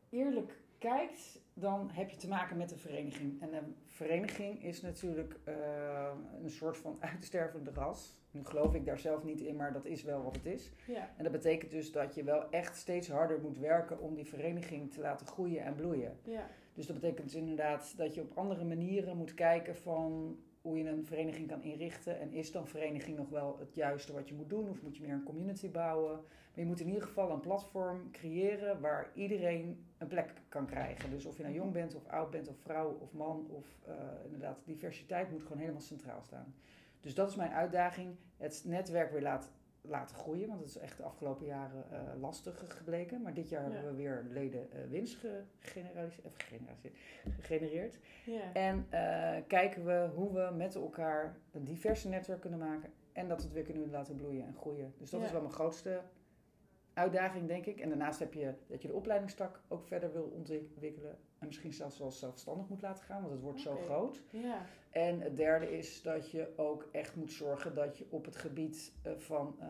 eerlijk 0.10 0.58
kijkt, 0.78 1.42
dan 1.54 1.90
heb 1.92 2.10
je 2.10 2.18
te 2.18 2.28
maken 2.28 2.58
met 2.58 2.72
een 2.72 2.78
vereniging. 2.78 3.42
En 3.42 3.54
een 3.54 3.76
vereniging 3.86 4.64
is 4.64 4.82
natuurlijk 4.82 5.40
eh, 5.44 6.12
een 6.44 6.50
soort 6.50 6.78
van 6.78 6.98
uitstervende 7.14 7.72
ras. 7.72 8.18
Nu 8.32 8.46
geloof 8.46 8.74
ik 8.74 8.86
daar 8.86 9.00
zelf 9.00 9.24
niet 9.24 9.42
in, 9.42 9.56
maar 9.56 9.74
dat 9.74 9.86
is 9.86 10.04
wel 10.04 10.24
wat 10.24 10.36
het 10.36 10.46
is. 10.46 10.72
Ja, 10.88 11.10
En 11.18 11.24
dat 11.24 11.32
betekent 11.32 11.72
dus 11.72 11.92
dat 11.92 12.16
je 12.16 12.24
wel 12.24 12.50
echt 12.50 12.76
steeds 12.76 13.10
harder 13.10 13.40
moet 13.42 13.58
werken 13.58 14.00
om 14.00 14.16
die 14.16 14.26
vereniging 14.26 14.94
te 14.94 15.02
laten 15.02 15.28
groeien 15.28 15.64
en 15.64 15.76
bloeien. 15.76 16.18
ja, 16.24 16.50
Dus 16.74 16.86
dat 16.86 16.96
betekent 17.00 17.26
dus 17.26 17.36
inderdaad 17.36 17.94
dat 17.98 18.16
je 18.16 18.22
op 18.22 18.38
andere 18.38 18.64
manieren 18.64 19.18
moet 19.18 19.34
kijken 19.34 19.76
van 19.76 20.38
hoe 20.62 20.78
je 20.78 20.90
een 20.90 21.06
vereniging 21.06 21.48
kan 21.48 21.62
inrichten. 21.62 22.20
En 22.20 22.32
is 22.32 22.52
dan 22.52 22.68
vereniging 22.68 23.18
nog 23.18 23.30
wel 23.30 23.58
het 23.60 23.76
juiste 23.76 24.14
wat 24.14 24.28
je 24.28 24.36
moet 24.36 24.50
doen? 24.50 24.70
Of 24.70 24.82
moet 24.82 24.98
je 24.98 25.04
meer 25.04 25.14
een 25.14 25.24
community 25.24 25.72
bouwen? 25.72 26.14
Maar 26.14 26.60
je 26.60 26.66
moet 26.66 26.80
in 26.80 26.88
ieder 26.88 27.04
geval 27.04 27.32
een 27.32 27.40
platform 27.40 28.12
creëren 28.12 28.80
waar 28.80 29.12
iedereen 29.14 29.86
een 29.98 30.08
plek 30.08 30.34
kan 30.50 30.66
krijgen. 30.66 31.10
Dus 31.10 31.26
of 31.26 31.38
je 31.38 31.44
nou 31.44 31.56
jong 31.56 31.72
bent 31.72 31.96
of 31.96 32.08
oud 32.08 32.32
bent 32.32 32.48
of 32.48 32.58
vrouw 32.58 32.98
of 33.02 33.14
man 33.14 33.48
of 33.50 33.66
eh, 33.86 33.96
inderdaad 34.24 34.60
diversiteit 34.66 35.32
moet 35.32 35.42
gewoon 35.42 35.58
helemaal 35.58 35.82
centraal 35.82 36.22
staan. 36.22 36.54
Dus 37.00 37.16
dat 37.16 37.30
is 37.30 37.36
mijn 37.36 37.52
uitdaging. 37.52 38.16
Het 38.38 38.64
netwerk 38.66 39.12
weer 39.12 39.22
laten, 39.22 39.50
laten 39.82 40.16
groeien. 40.16 40.48
Want 40.48 40.60
het 40.60 40.70
is 40.70 40.78
echt 40.78 40.98
de 40.98 41.04
afgelopen 41.04 41.46
jaren 41.46 41.84
eh, 41.92 42.00
lastig 42.20 42.64
gebleken. 42.68 43.22
Maar 43.22 43.34
dit 43.34 43.50
jaar 43.50 43.68
Ja. 43.68 43.72
hebben 43.72 43.92
we 43.92 43.98
weer 43.98 44.26
leden 44.30 44.72
eh, 44.72 44.80
winst 44.90 45.18
gegeneraliseerd, 45.60 46.28
gegeneraliseerd, 46.38 46.96
gegenereerd. 47.40 48.00
ja. 48.26 48.54
En 48.54 48.86
eh, 48.90 49.42
kijken 49.48 49.86
we 49.86 50.10
hoe 50.16 50.34
we 50.34 50.54
met 50.56 50.76
elkaar 50.76 51.38
een 51.52 51.64
diverse 51.64 52.10
netwerk 52.10 52.42
kunnen 52.42 52.60
maken. 52.60 52.90
En 53.14 53.28
dat 53.28 53.38
we 53.38 53.44
het 53.44 53.54
weer 53.54 53.64
kunnen 53.64 53.90
laten 53.92 54.16
bloeien 54.16 54.46
en 54.46 54.54
groeien. 54.54 54.94
Dus 54.98 55.10
dat 55.10 55.20
Ja. 55.20 55.26
is 55.26 55.32
wel 55.32 55.42
mijn 55.42 55.54
grootste 55.54 56.02
uitdaging, 56.94 57.48
denk 57.48 57.66
ik. 57.66 57.80
En 57.80 57.90
daarnaast 57.90 58.20
heb 58.20 58.34
je 58.34 58.54
dat 58.68 58.82
je 58.82 58.88
de 58.88 58.94
opleidingstak 58.94 59.62
ook 59.68 59.84
verder 59.84 60.14
wil 60.14 60.24
ontwikkelen. 60.24 61.18
En 61.40 61.48
misschien 61.48 61.74
zelfs 61.74 62.00
wel 62.00 62.12
zelfstandig 62.12 62.68
moet 62.70 62.82
laten 62.82 63.04
gaan, 63.06 63.22
want 63.22 63.34
het 63.34 63.42
wordt 63.42 63.60
zo 63.60 63.76
groot. 63.76 64.22
ja. 64.32 64.66
En 64.90 65.22
het 65.22 65.38
derde 65.38 65.78
is 65.78 66.02
dat 66.02 66.32
je 66.32 66.54
ook 66.56 66.90
echt 66.92 67.16
moet 67.16 67.32
zorgen 67.32 67.76
dat 67.76 67.98
je 67.98 68.06
op 68.10 68.26
het 68.26 68.36
gebied 68.36 68.94
eh, 69.02 69.12
van 69.18 69.56
eh, 69.60 69.68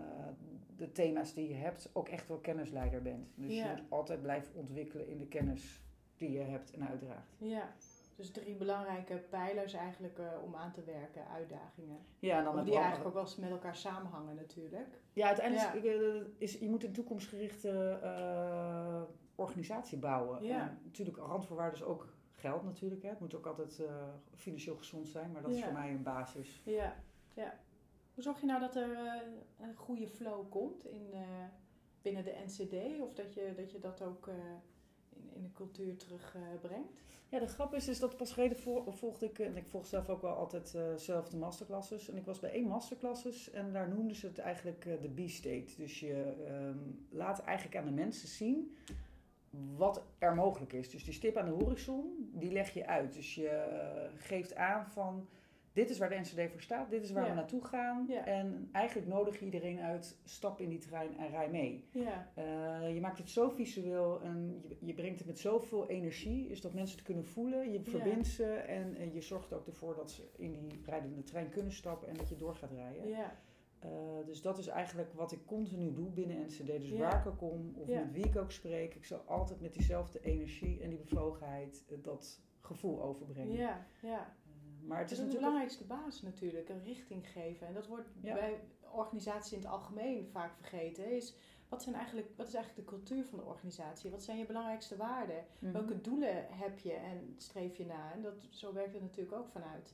de 0.78 0.92
thema's 0.92 1.34
die 1.34 1.48
je 1.48 1.54
hebt 1.56 1.90
ook 1.94 2.10
echt 2.10 2.28
wel 2.28 2.38
kennisleider 2.38 3.02
bent. 3.02 3.28
Dus 3.36 3.56
Ja. 3.56 3.66
je 3.66 3.72
moet 3.72 3.84
altijd 3.90 4.22
blijven 4.22 4.54
ontwikkelen 4.56 5.08
in 5.08 5.18
de 5.18 5.28
kennis 5.28 5.82
die 6.18 6.32
je 6.32 6.40
hebt 6.42 6.72
en 6.72 6.88
uitdraagt. 6.88 7.36
ja. 7.38 7.74
Dus 8.20 8.32
drie 8.32 8.56
belangrijke 8.56 9.18
pijlers 9.30 9.74
eigenlijk 9.74 10.18
eh, 10.18 10.44
om 10.44 10.56
aan 10.56 10.72
te 10.72 10.84
werken, 10.84 11.28
uitdagingen. 11.28 12.00
Ja, 12.20 12.38
en 12.38 12.44
dan 12.44 12.64
die 12.64 12.76
eigenlijk 12.76 13.08
ook 13.08 13.14
wel 13.14 13.24
eens 13.24 13.36
met 13.36 13.50
elkaar 13.50 13.76
samenhangen 13.76 14.36
natuurlijk. 14.36 15.02
Ja, 15.14 15.28
uiteindelijk 15.28 15.84
Ja. 15.84 15.92
Is, 15.92 16.22
eh, 16.22 16.26
is 16.38 16.54
je 16.54 16.70
moet 16.70 16.84
een 16.84 16.92
toekomstgerichte 16.92 18.00
eh, 18.04 19.02
organisatie 19.36 19.98
bouwen. 19.98 20.44
Ja. 20.44 20.60
En 20.60 20.80
natuurlijk, 20.84 21.18
randvoorwaarden 21.18 21.80
is 21.80 21.86
ook 21.86 22.08
geld 22.34 22.64
natuurlijk. 22.64 23.02
Hè. 23.02 23.10
Het 23.10 23.20
moet 23.20 23.36
ook 23.36 23.46
altijd 23.46 23.82
financieel 24.36 24.76
gezond 24.76 25.08
zijn, 25.08 25.32
maar 25.32 25.42
dat 25.42 25.52
is 25.52 25.64
voor 25.64 25.74
mij 25.74 25.90
een 25.90 26.04
basis. 26.04 26.62
Ja, 26.66 26.96
ja. 27.34 27.60
Hoe 28.14 28.24
zorg 28.24 28.40
je 28.40 28.46
nou 28.46 28.60
dat 28.60 28.76
er 28.76 28.98
een 29.60 29.76
goede 29.76 30.08
flow 30.08 30.50
komt 30.50 30.86
in, 30.86 31.14
binnen 32.02 32.24
de 32.24 32.44
NCD? 32.46 33.02
Of 33.02 33.14
dat 33.14 33.34
je 33.34 33.54
dat, 33.56 33.72
je 33.72 33.80
dat 33.80 34.02
ook 34.02 34.28
in, 35.10 35.30
in 35.34 35.44
de 35.44 35.52
cultuur 35.52 35.98
terugbrengt? 35.98 37.02
Ja, 37.30 37.40
de 37.40 37.48
grap 37.48 37.74
is, 37.74 37.88
is 37.88 38.00
dat 38.00 38.18
pas 38.18 38.32
geleden 38.32 38.58
vol- 38.58 38.92
volgde 38.92 39.26
ik, 39.26 39.40
en 39.40 39.58
ik 39.58 39.68
volg 39.68 39.86
zelf 39.86 40.10
ook 40.10 40.22
wel 40.22 40.36
altijd 40.36 40.76
eh, 40.76 40.96
zelf 40.96 41.30
de 41.30 41.38
masterclasses. 41.38 42.10
En 42.10 42.18
ik 42.18 42.26
was 42.26 42.40
bij 42.40 42.52
één 42.52 42.68
masterclasses 42.68 43.52
en 43.52 43.74
daar 43.74 43.90
noemden 43.90 44.16
ze 44.16 44.28
het 44.28 44.38
eigenlijk 44.38 44.86
eh, 44.86 44.94
de 45.02 45.24
B-state. 45.24 45.74
Dus 45.78 46.00
je 46.00 46.34
ehm, 46.48 46.78
laat 47.10 47.42
eigenlijk 47.44 47.78
aan 47.78 47.86
de 47.86 48.02
mensen 48.02 48.28
zien 48.28 48.76
wat 49.76 50.04
er 50.18 50.36
mogelijk 50.36 50.74
is. 50.74 50.90
Dus 50.90 51.04
die 51.04 51.14
stip 51.14 51.38
aan 51.38 51.46
de 51.46 51.64
horizon, 51.64 52.30
die 52.34 52.52
leg 52.52 52.74
je 52.74 52.88
uit. 52.88 53.14
Dus 53.14 53.36
je 53.36 53.48
eh, 53.48 54.10
geeft 54.16 54.56
aan 54.56 54.86
van, 54.86 55.28
dit 55.74 55.90
is 55.90 55.98
waar 55.98 56.10
de 56.10 56.16
NCD 56.20 56.52
voor 56.52 56.62
staat, 56.62 56.90
dit 56.90 57.04
is 57.04 57.12
waar 57.12 57.24
Ja. 57.24 57.30
we 57.30 57.36
naartoe 57.36 57.64
gaan. 57.66 58.06
Ja. 58.08 58.26
En 58.26 58.70
eigenlijk 58.72 59.08
nodig 59.08 59.40
je 59.40 59.46
iedereen 59.46 59.80
uit, 59.80 60.18
stap 60.24 60.60
in 60.62 60.70
die 60.70 60.80
trein 60.80 61.18
en 61.18 61.30
rij 61.30 61.50
mee. 61.50 61.88
Ja, 61.92 62.32
Eh, 62.36 62.94
je 62.94 63.00
maakt 63.02 63.18
het 63.18 63.30
zo 63.30 63.50
visueel 63.50 64.22
en 64.22 64.62
je, 64.68 64.78
je 64.80 64.94
brengt 64.94 65.18
het 65.20 65.28
met 65.28 65.40
zoveel 65.40 65.90
energie, 65.90 66.48
is 66.50 66.62
dat 66.62 66.74
mensen 66.74 66.98
het 66.98 67.06
kunnen 67.06 67.26
voelen. 67.26 67.72
Je 67.72 67.82
verbindt 67.84 68.28
ze 68.28 68.46
en, 68.54 68.96
en 68.96 69.14
je 69.14 69.22
zorgt 69.22 69.54
ook 69.54 69.68
ervoor 69.68 69.96
dat 69.96 70.12
ze 70.12 70.30
in 70.38 70.52
die 70.52 70.82
rijdende 70.86 71.24
trein 71.24 71.50
kunnen 71.50 71.72
stappen 71.72 72.08
en 72.08 72.16
dat 72.16 72.30
je 72.30 72.36
door 72.36 72.56
gaat 72.56 72.72
rijden. 72.72 73.08
ja, 73.08 73.38
Eh, 73.80 73.90
dus 74.26 74.42
dat 74.42 74.58
is 74.58 74.68
eigenlijk 74.68 75.14
wat 75.14 75.32
ik 75.32 75.46
continu 75.46 75.94
doe 75.94 76.10
binnen 76.10 76.42
NCD. 76.46 76.66
Dus 76.68 76.92
waar 76.92 77.20
ik 77.20 77.26
ook 77.28 77.38
kom 77.38 77.74
of 77.76 77.88
met 77.88 78.12
wie 78.12 78.26
ik 78.26 78.38
ook 78.38 78.52
spreek, 78.52 78.96
ik 78.96 79.06
zal 79.06 79.20
altijd 79.20 79.62
met 79.62 79.74
diezelfde 79.74 80.20
energie 80.22 80.82
en 80.82 80.90
die 80.90 80.98
bevlogenheid 81.00 81.84
eh, 81.90 81.98
dat 82.02 82.42
gevoel 82.62 83.02
overbrengen. 83.04 83.56
ja, 83.56 83.86
ja. 84.02 84.36
Maar 84.90 85.00
Het 85.00 85.12
is 85.12 85.20
is 85.20 85.30
de 85.30 85.36
belangrijkste 85.36 85.84
basis 85.84 86.22
natuurlijk, 86.22 86.70
een 86.70 86.84
richting 86.84 87.28
geven. 87.30 87.68
En 87.68 87.74
dat 87.74 87.88
wordt 87.88 88.10
Ja. 88.22 88.34
bij 88.34 88.60
organisaties 88.92 89.52
in 89.52 89.58
het 89.60 89.68
algemeen 89.68 90.28
vaak 90.32 90.54
vergeten. 90.56 91.12
Is 91.12 91.34
wat, 91.70 91.84
zijn 91.84 91.96
eigenlijk, 91.96 92.28
wat 92.36 92.48
is 92.48 92.54
eigenlijk 92.54 92.88
de 92.90 92.96
cultuur 92.96 93.26
van 93.26 93.40
de 93.40 93.46
organisatie? 93.46 94.12
Wat 94.12 94.24
zijn 94.24 94.38
je 94.38 94.46
belangrijkste 94.46 94.98
waarden? 94.98 95.46
Mhm. 95.60 95.72
Welke 95.72 96.02
doelen 96.02 96.46
heb 96.50 96.80
je 96.80 96.94
en 96.94 97.34
streef 97.38 97.78
je 97.78 97.86
na? 97.86 98.12
En 98.14 98.22
dat, 98.22 98.48
zo 98.50 98.74
werkt 98.74 98.94
het 98.94 99.02
natuurlijk 99.02 99.36
ook 99.38 99.48
vanuit 99.50 99.94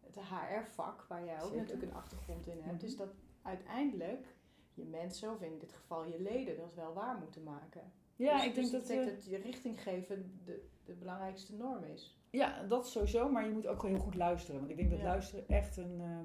het 0.00 0.16
HR-vak, 0.18 1.02
waar 1.08 1.24
jij 1.24 1.34
ook 1.36 1.42
Zeker. 1.48 1.56
natuurlijk 1.58 1.90
een 1.90 1.96
achtergrond 1.96 2.46
in 2.46 2.60
hebt. 2.62 2.76
Mhm. 2.76 2.84
Is 2.84 2.96
dat 2.96 3.14
uiteindelijk 3.42 4.26
je 4.74 4.84
mensen, 4.84 5.32
of 5.32 5.42
in 5.42 5.58
dit 5.58 5.72
geval 5.72 6.06
je 6.06 6.20
leden, 6.22 6.56
dat 6.56 6.74
wel 6.74 6.92
waar 6.92 7.18
moeten 7.18 7.42
maken. 7.42 7.92
Ja, 8.16 8.36
Dus- 8.36 8.46
ik 8.46 8.54
dus 8.54 8.70
denk 8.70 8.86
dat... 8.86 8.96
eh, 8.96 9.04
dat 9.06 9.24
je 9.24 9.36
richting 9.36 9.82
geven 9.82 10.40
de, 10.44 10.66
de 10.84 10.92
belangrijkste 10.94 11.54
norm 11.54 11.84
is. 11.84 12.17
Ja, 12.30 12.62
dat 12.62 12.88
sowieso, 12.88 13.28
maar 13.30 13.44
je 13.46 13.52
moet 13.52 13.66
ook 13.66 13.80
gewoon 13.80 13.94
heel 13.94 14.04
goed 14.04 14.14
luisteren. 14.14 14.58
Want 14.60 14.70
ik 14.70 14.76
denk 14.76 14.90
dat 14.90 14.98
Ja. 14.98 15.04
luisteren 15.04 15.48
echt 15.48 15.76
een, 15.76 16.00
eh, 16.00 16.18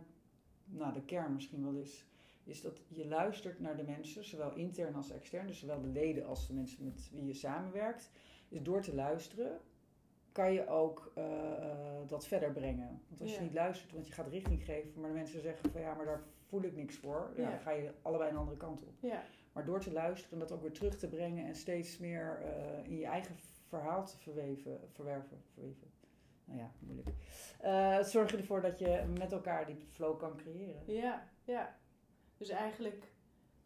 nou 0.65 0.93
de 0.93 1.01
kern 1.05 1.33
misschien 1.33 1.63
wel 1.63 1.73
is, 1.81 2.05
is 2.43 2.61
dat 2.61 2.81
je 2.87 3.07
luistert 3.07 3.59
naar 3.59 3.77
de 3.77 3.83
mensen, 3.83 4.23
zowel 4.25 4.53
intern 4.55 4.95
als 4.95 5.11
extern, 5.11 5.47
dus 5.47 5.59
zowel 5.59 5.81
de 5.81 5.87
leden 5.87 6.25
als 6.25 6.47
de 6.47 6.53
mensen 6.53 6.83
met 6.83 7.09
wie 7.13 7.25
je 7.25 7.33
samenwerkt. 7.33 8.11
Is 8.49 8.61
door 8.63 8.81
te 8.81 8.95
luisteren 8.95 9.59
kan 10.31 10.53
je 10.53 10.67
ook 10.67 11.11
eh, 11.15 11.69
eh, 11.69 12.07
dat 12.07 12.27
verder 12.27 12.51
brengen. 12.51 13.01
Want 13.07 13.21
als 13.21 13.31
Ja. 13.31 13.37
je 13.37 13.43
niet 13.43 13.53
luistert, 13.53 13.91
want 13.93 14.07
je 14.07 14.13
gaat 14.13 14.27
richting 14.27 14.63
geven, 14.63 14.99
maar 15.01 15.09
de 15.09 15.15
mensen 15.15 15.41
zeggen 15.41 15.71
van 15.71 15.81
ja, 15.81 15.93
maar 15.93 16.05
daar 16.05 16.23
voel 16.47 16.61
ik 16.63 16.75
niks 16.75 16.95
voor, 16.95 17.33
ja, 17.37 17.49
dan 17.49 17.59
ga 17.59 17.71
je 17.71 17.93
allebei 18.01 18.29
een 18.31 18.37
andere 18.37 18.57
kant 18.57 18.81
op. 18.81 18.93
Ja, 18.99 19.23
Maar 19.53 19.65
door 19.65 19.79
te 19.79 19.91
luisteren 19.91 20.33
en 20.33 20.39
dat 20.39 20.51
ook 20.51 20.61
weer 20.61 20.71
terug 20.71 20.97
te 20.97 21.07
brengen 21.09 21.45
en 21.45 21.55
steeds 21.55 21.97
meer 21.97 22.41
in 22.83 22.97
je 22.97 23.05
eigen 23.05 23.35
verhaal 23.67 24.05
te 24.05 24.17
verweven, 24.17 24.79
verwerven, 24.91 25.41
verweven. 25.53 25.91
Nou 26.45 26.59
ja, 26.59 26.71
moeilijk. 26.79 27.09
Eh, 27.59 27.99
zorg 27.99 28.31
je 28.31 28.37
ervoor 28.37 28.61
dat 28.61 28.79
je 28.79 29.03
met 29.17 29.31
elkaar 29.31 29.65
die 29.65 29.85
flow 29.89 30.19
kan 30.19 30.37
creëren. 30.37 30.83
Ja, 30.85 31.27
ja. 31.43 31.75
Dus 32.37 32.49
eigenlijk 32.49 33.11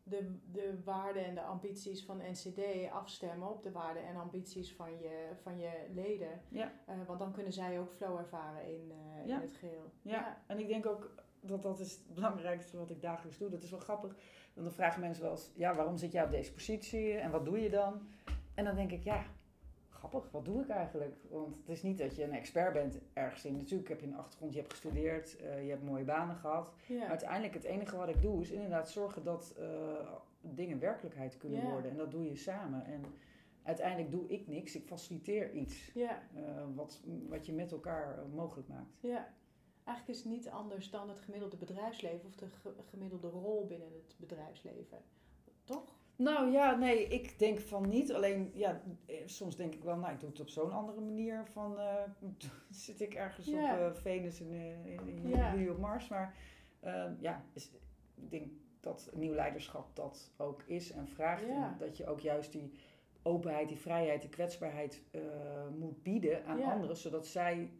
de, 0.04 0.38
de 0.52 0.80
waarden 0.84 1.26
en 1.26 1.36
de 1.36 1.42
ambities 1.42 2.06
van 2.06 2.18
NCD 2.18 2.92
afstemmen 2.92 3.50
op 3.50 3.64
de 3.64 3.72
waarden 3.72 4.06
en 4.08 4.16
ambities 4.16 4.76
van 4.76 4.92
je, 5.00 5.30
van 5.42 5.58
je 5.60 5.72
leden. 5.94 6.42
Ja. 6.50 6.72
Eh, 6.86 6.96
want 7.08 7.20
dan 7.20 7.32
kunnen 7.32 7.54
zij 7.54 7.80
ook 7.80 7.92
flow 7.92 8.18
ervaren 8.18 8.66
in, 8.68 8.92
eh, 8.92 9.28
Ja. 9.28 9.36
in 9.36 9.42
het 9.42 9.54
geheel. 9.54 9.92
Ja. 10.02 10.44
en 10.48 10.60
ik 10.60 10.68
denk 10.68 10.86
ook 10.86 11.12
dat 11.42 11.64
dat 11.64 11.80
is 11.80 11.92
het 11.92 12.14
belangrijkste 12.14 12.78
wat 12.78 12.90
ik 12.90 13.02
dagelijks 13.02 13.38
doe. 13.38 13.50
Dat 13.50 13.64
is 13.64 13.70
wel 13.72 13.80
grappig. 13.80 14.16
Want 14.54 14.68
dan 14.68 14.76
vragen 14.76 15.02
mensen 15.02 15.24
wel 15.24 15.32
eens, 15.32 15.52
ja, 15.56 15.76
waarom 15.76 15.98
zit 15.98 16.12
jij 16.12 16.24
op 16.24 16.32
deze 16.32 16.54
positie 16.54 17.14
en 17.14 17.32
wat 17.32 17.46
doe 17.46 17.60
je 17.60 17.70
dan? 17.70 18.08
En 18.54 18.66
dan 18.66 18.76
denk 18.76 18.92
ik, 18.92 19.04
ja, 19.04 19.26
grappig, 19.98 20.32
wat 20.32 20.46
doe 20.46 20.62
ik 20.62 20.70
eigenlijk? 20.70 21.16
Want 21.30 21.56
het 21.58 21.70
is 21.70 21.82
niet 21.84 21.98
dat 21.98 22.16
je 22.16 22.24
een 22.24 22.34
expert 22.34 22.74
bent 22.74 23.00
ergens 23.14 23.46
in. 23.46 23.56
Natuurlijk 23.58 23.90
heb 23.90 24.00
je 24.00 24.08
een 24.08 24.18
achtergrond, 24.18 24.54
je 24.54 24.60
hebt 24.60 24.72
gestudeerd, 24.72 25.38
eh, 25.38 25.64
je 25.64 25.70
hebt 25.70 25.84
mooie 25.84 26.04
banen 26.04 26.36
gehad. 26.36 26.74
Ja. 26.88 26.98
Maar 26.98 27.08
uiteindelijk 27.08 27.54
het 27.54 27.64
enige 27.64 27.98
wat 27.98 28.10
ik 28.10 28.22
doe 28.22 28.42
is 28.42 28.52
inderdaad 28.52 28.90
zorgen 28.90 29.24
dat 29.24 29.56
eh, 29.60 30.12
dingen 30.42 30.80
werkelijkheid 30.80 31.38
kunnen 31.38 31.62
Ja. 31.62 31.70
worden. 31.70 31.92
En 31.92 31.98
dat 31.98 32.12
doe 32.12 32.24
je 32.24 32.36
samen. 32.36 32.86
En 32.86 33.02
uiteindelijk 33.64 34.12
doe 34.12 34.28
ik 34.28 34.48
niks, 34.48 34.76
ik 34.76 34.86
faciliteer 34.88 35.52
iets. 35.52 35.92
Ja, 35.94 36.22
eh, 36.36 36.42
wat, 36.76 37.02
wat 37.30 37.46
je 37.46 37.54
met 37.54 37.72
elkaar 37.72 38.20
mogelijk 38.36 38.68
maakt. 38.68 38.98
ja. 39.00 39.36
Eigenlijk 39.84 40.18
is 40.20 40.24
het 40.26 40.34
niet 40.34 40.50
anders 40.50 40.90
dan 40.90 41.10
het 41.10 41.20
gemiddelde 41.20 41.58
bedrijfsleven 41.58 42.28
of 42.28 42.36
de 42.36 42.48
ge- 42.48 42.74
gemiddelde 42.90 43.28
rol 43.30 43.66
binnen 43.68 43.88
het 43.94 44.16
bedrijfsleven. 44.18 44.98
Toch? 45.64 45.96
Nou 46.18 46.52
ja, 46.52 46.76
nee, 46.76 47.08
ik 47.08 47.40
denk 47.40 47.60
van 47.60 47.90
niet. 47.90 48.14
Alleen, 48.14 48.52
ja, 48.54 48.82
eh, 49.06 49.16
soms 49.26 49.56
denk 49.56 49.74
ik 49.74 49.84
wel, 49.84 49.96
nou, 49.98 50.14
ik 50.14 50.20
doe 50.20 50.30
het 50.30 50.40
op 50.40 50.50
zo'n 50.50 50.72
andere 50.72 51.02
manier. 51.02 51.46
Van, 51.46 51.80
eh, 51.80 52.04
zit 52.70 53.02
ik 53.02 53.14
ergens 53.14 53.46
Ja. 53.46 53.88
op 53.88 53.94
eh, 53.96 54.02
Venus 54.02 54.40
en 54.40 54.50
Ja. 55.30 55.52
jullie 55.54 55.72
op 55.72 55.78
Mars. 55.80 56.08
Maar 56.08 56.36
eh, 56.80 57.06
ja, 57.20 57.44
is, 57.54 57.72
ik 58.16 58.30
denk 58.32 58.52
dat 58.80 59.10
nieuw 59.14 59.34
leiderschap 59.34 59.96
dat 59.96 60.32
ook 60.38 60.64
is 60.64 60.92
en 60.92 61.08
vraagt. 61.08 61.46
Ja. 61.46 61.72
En 61.72 61.76
dat 61.78 61.98
je 61.98 62.08
ook 62.08 62.20
juist 62.20 62.52
die 62.52 62.72
openheid, 63.24 63.68
die 63.68 63.78
vrijheid, 63.80 64.22
die 64.22 64.30
kwetsbaarheid 64.30 65.02
moet 65.78 66.04
bieden 66.04 66.46
aan 66.46 66.64
anderen. 66.64 66.98
Zodat 66.98 67.28
zij 67.28 67.72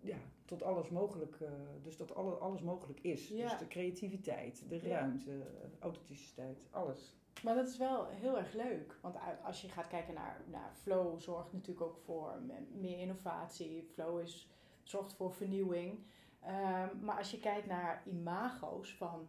ja, 0.00 0.16
tot 0.44 0.62
alles 0.62 0.88
mogelijk, 0.88 1.38
dus 1.82 1.96
dat 1.96 2.14
alle, 2.14 2.34
alles 2.34 2.62
mogelijk 2.62 3.00
is. 3.00 3.28
Dus 3.28 3.58
de 3.58 3.66
creativiteit, 3.68 4.64
de 4.68 4.78
ruimte, 4.78 5.42
authenticiteit, 5.78 6.58
alles. 6.70 7.16
Maar 7.42 7.54
dat 7.54 7.68
is 7.68 7.76
wel 7.76 8.06
heel 8.06 8.38
erg 8.38 8.52
leuk. 8.52 8.98
Want 9.00 9.16
als 9.44 9.60
je 9.62 9.68
gaat 9.68 9.86
kijken 9.86 10.14
naar, 10.14 10.40
naar 10.46 10.72
flow, 10.82 11.20
zorgt 11.20 11.52
natuurlijk 11.52 11.86
ook 11.86 11.96
voor 12.04 12.42
me- 12.46 12.66
meer 12.80 12.98
innovatie. 12.98 13.88
Flow 13.92 14.20
is, 14.20 14.48
zorgt 14.82 15.12
voor 15.12 15.32
vernieuwing. 15.32 16.04
Ehm, 16.42 16.88
maar 17.00 17.16
als 17.18 17.30
je 17.30 17.38
kijkt 17.40 17.66
naar 17.66 18.02
imago's 18.06 18.94
van 18.96 19.26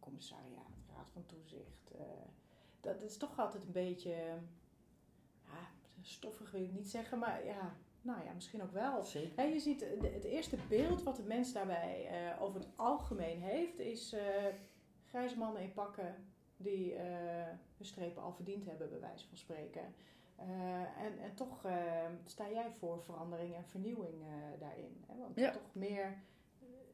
commissariaat, 0.00 0.76
raad 0.96 1.10
van 1.12 1.26
toezicht, 1.26 1.90
eh, 1.98 2.00
dat 2.80 3.02
is 3.02 3.16
toch 3.16 3.38
altijd 3.38 3.64
een 3.64 3.72
beetje 3.72 4.14
ja, 5.44 5.68
stoffig 6.00 6.50
wil 6.50 6.62
ik 6.62 6.72
niet 6.72 6.90
zeggen, 6.90 7.18
maar 7.18 7.44
ja, 7.44 7.74
nou 8.02 8.24
ja, 8.24 8.32
misschien 8.32 8.62
ook 8.62 8.72
wel. 8.72 9.02
Je 9.36 9.60
ziet 9.60 9.78
de- 9.78 10.10
het 10.14 10.24
eerste 10.24 10.56
beeld 10.68 11.02
wat 11.02 11.16
de 11.16 11.22
mens 11.22 11.52
daarbij 11.52 12.06
eh, 12.06 12.42
over 12.42 12.60
het 12.60 12.68
algemeen 12.76 13.40
heeft, 13.42 13.78
is 13.78 14.12
eh, 14.12 14.44
grijze 15.08 15.38
mannen 15.38 15.62
in 15.62 15.72
pakken 15.72 16.26
die 16.62 16.94
eh, 16.94 17.04
hun 17.76 17.86
strepen 17.86 18.22
al 18.22 18.32
verdiend 18.32 18.64
hebben, 18.64 18.88
bij 18.90 19.00
wijze 19.00 19.28
van 19.28 19.36
spreken. 19.36 19.94
Eh, 20.36 20.80
en, 20.80 21.18
en 21.22 21.34
toch 21.34 21.64
eh, 21.64 22.06
sta 22.24 22.50
jij 22.50 22.70
voor 22.78 23.02
verandering 23.02 23.54
en 23.54 23.64
vernieuwing 23.64 24.22
daarin. 24.58 25.04
Hè? 25.06 25.18
Want 25.18 25.36
Ja. 25.36 25.50
toch 25.50 25.74
meer, 25.74 26.18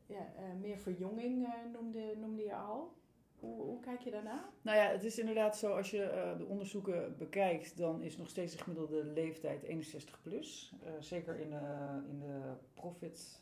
ja, 0.07 0.26
meer 0.61 0.78
verjonging 0.78 1.48
noemde, 1.72 2.16
noemde 2.16 2.42
je 2.42 2.54
al. 2.54 2.96
Hoe, 3.38 3.62
hoe 3.62 3.81
kijk 3.81 4.00
je 4.00 4.11
daarna? 4.11 4.48
Nou 4.62 4.76
ja, 4.76 4.85
het 4.90 5.04
is 5.04 5.18
inderdaad 5.18 5.57
zo, 5.57 5.76
als 5.76 5.90
je 5.90 6.35
de 6.38 6.46
onderzoeken 6.46 7.16
bekijkt, 7.18 7.76
dan 7.76 8.02
is 8.02 8.16
nog 8.16 8.28
steeds 8.28 8.52
de 8.57 8.62
gemiddelde 8.62 9.04
leeftijd 9.04 9.62
61 9.62 10.20
plus. 10.22 10.72
Zeker 11.00 11.38
in 11.38 11.50
de, 11.50 12.02
in 12.09 12.18
de 12.18 12.52
profit, 12.74 13.40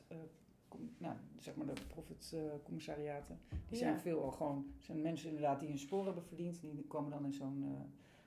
nou, 0.98 1.14
zeg 1.38 1.54
maar 1.56 1.66
de 1.66 1.72
profit 1.88 2.32
eh, 2.34 2.40
commissariaten. 2.64 3.38
Die 3.68 3.78
zijn 3.78 3.92
Ja. 3.94 4.00
veel 4.00 4.30
gewoon, 4.30 4.66
zijn 4.78 5.02
mensen 5.02 5.28
inderdaad 5.28 5.60
die 5.60 5.68
hun 5.68 5.78
sporen 5.78 6.04
hebben 6.06 6.24
verdiend, 6.24 6.60
die 6.60 6.84
komen 6.88 7.10
dan 7.10 7.24
in 7.24 7.32
zo'n 7.32 7.62
eh, 7.64 7.80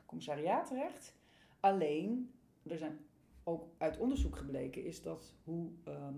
commissariaat 0.05 0.67
terecht. 0.67 1.15
Alleen, 1.59 2.31
er 2.63 2.77
zijn 2.77 2.97
ook 3.43 3.67
uit 3.77 3.97
onderzoek 3.97 4.35
gebleken, 4.35 4.83
is 4.83 5.01
dat 5.01 5.33
hoe 5.43 5.69
ehm, 5.83 6.13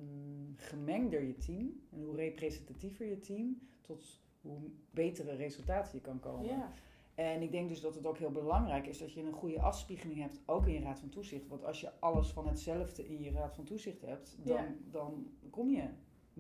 gemengder 0.56 1.22
je 1.24 1.38
team 1.38 1.82
en 1.92 2.02
hoe 2.04 2.16
representatiever 2.16 3.06
je 3.06 3.20
team, 3.20 3.60
tot 3.82 4.20
hoe 4.42 4.60
betere 4.92 5.36
resultaten 5.36 5.96
je 5.96 6.02
kan 6.02 6.20
komen. 6.20 6.46
Ja, 6.46 6.72
En 7.16 7.42
ik 7.42 7.52
denk 7.52 7.70
dus 7.70 7.82
dat 7.82 7.96
het 7.96 8.06
ook 8.06 8.18
heel 8.18 8.32
belangrijk 8.32 8.88
is 8.88 8.98
dat 8.98 9.14
je 9.14 9.22
een 9.24 9.32
goede 9.34 9.62
afspiegeling 9.62 10.20
hebt, 10.20 10.40
ook 10.46 10.66
in 10.68 10.74
je 10.74 10.80
raad 10.80 11.00
van 11.00 11.10
toezicht. 11.10 11.48
Want 11.48 11.64
als 11.66 11.82
je 11.82 11.92
alles 12.00 12.30
van 12.32 12.48
hetzelfde 12.48 13.08
in 13.08 13.22
je 13.22 13.32
raad 13.32 13.56
van 13.56 13.64
toezicht 13.64 14.02
hebt, 14.02 14.38
dan, 14.44 14.56
Ja. 14.56 14.74
dan 14.92 15.28
kom 15.50 15.70
je 15.70 15.88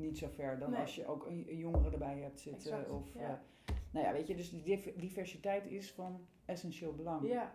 niet 0.01 0.17
zo 0.17 0.27
ver 0.29 0.59
dan 0.59 0.69
Nee. 0.71 0.79
als 0.79 0.95
je 0.95 1.05
ook 1.07 1.25
een, 1.25 1.57
jongere 1.57 1.91
erbij 1.91 2.17
hebt 2.19 2.39
zitten. 2.39 2.71
Exact, 2.71 2.89
Of, 2.89 3.13
ja. 3.13 3.19
eh, 3.65 3.75
nou 3.91 4.05
ja, 4.05 4.13
weet 4.13 4.27
je, 4.27 4.35
dus 4.35 4.49
die 4.49 4.63
div- 4.63 4.95
diversiteit 4.95 5.65
is 5.65 5.91
van 5.91 6.25
essentieel 6.45 6.93
belang. 6.95 7.27
ja, 7.27 7.53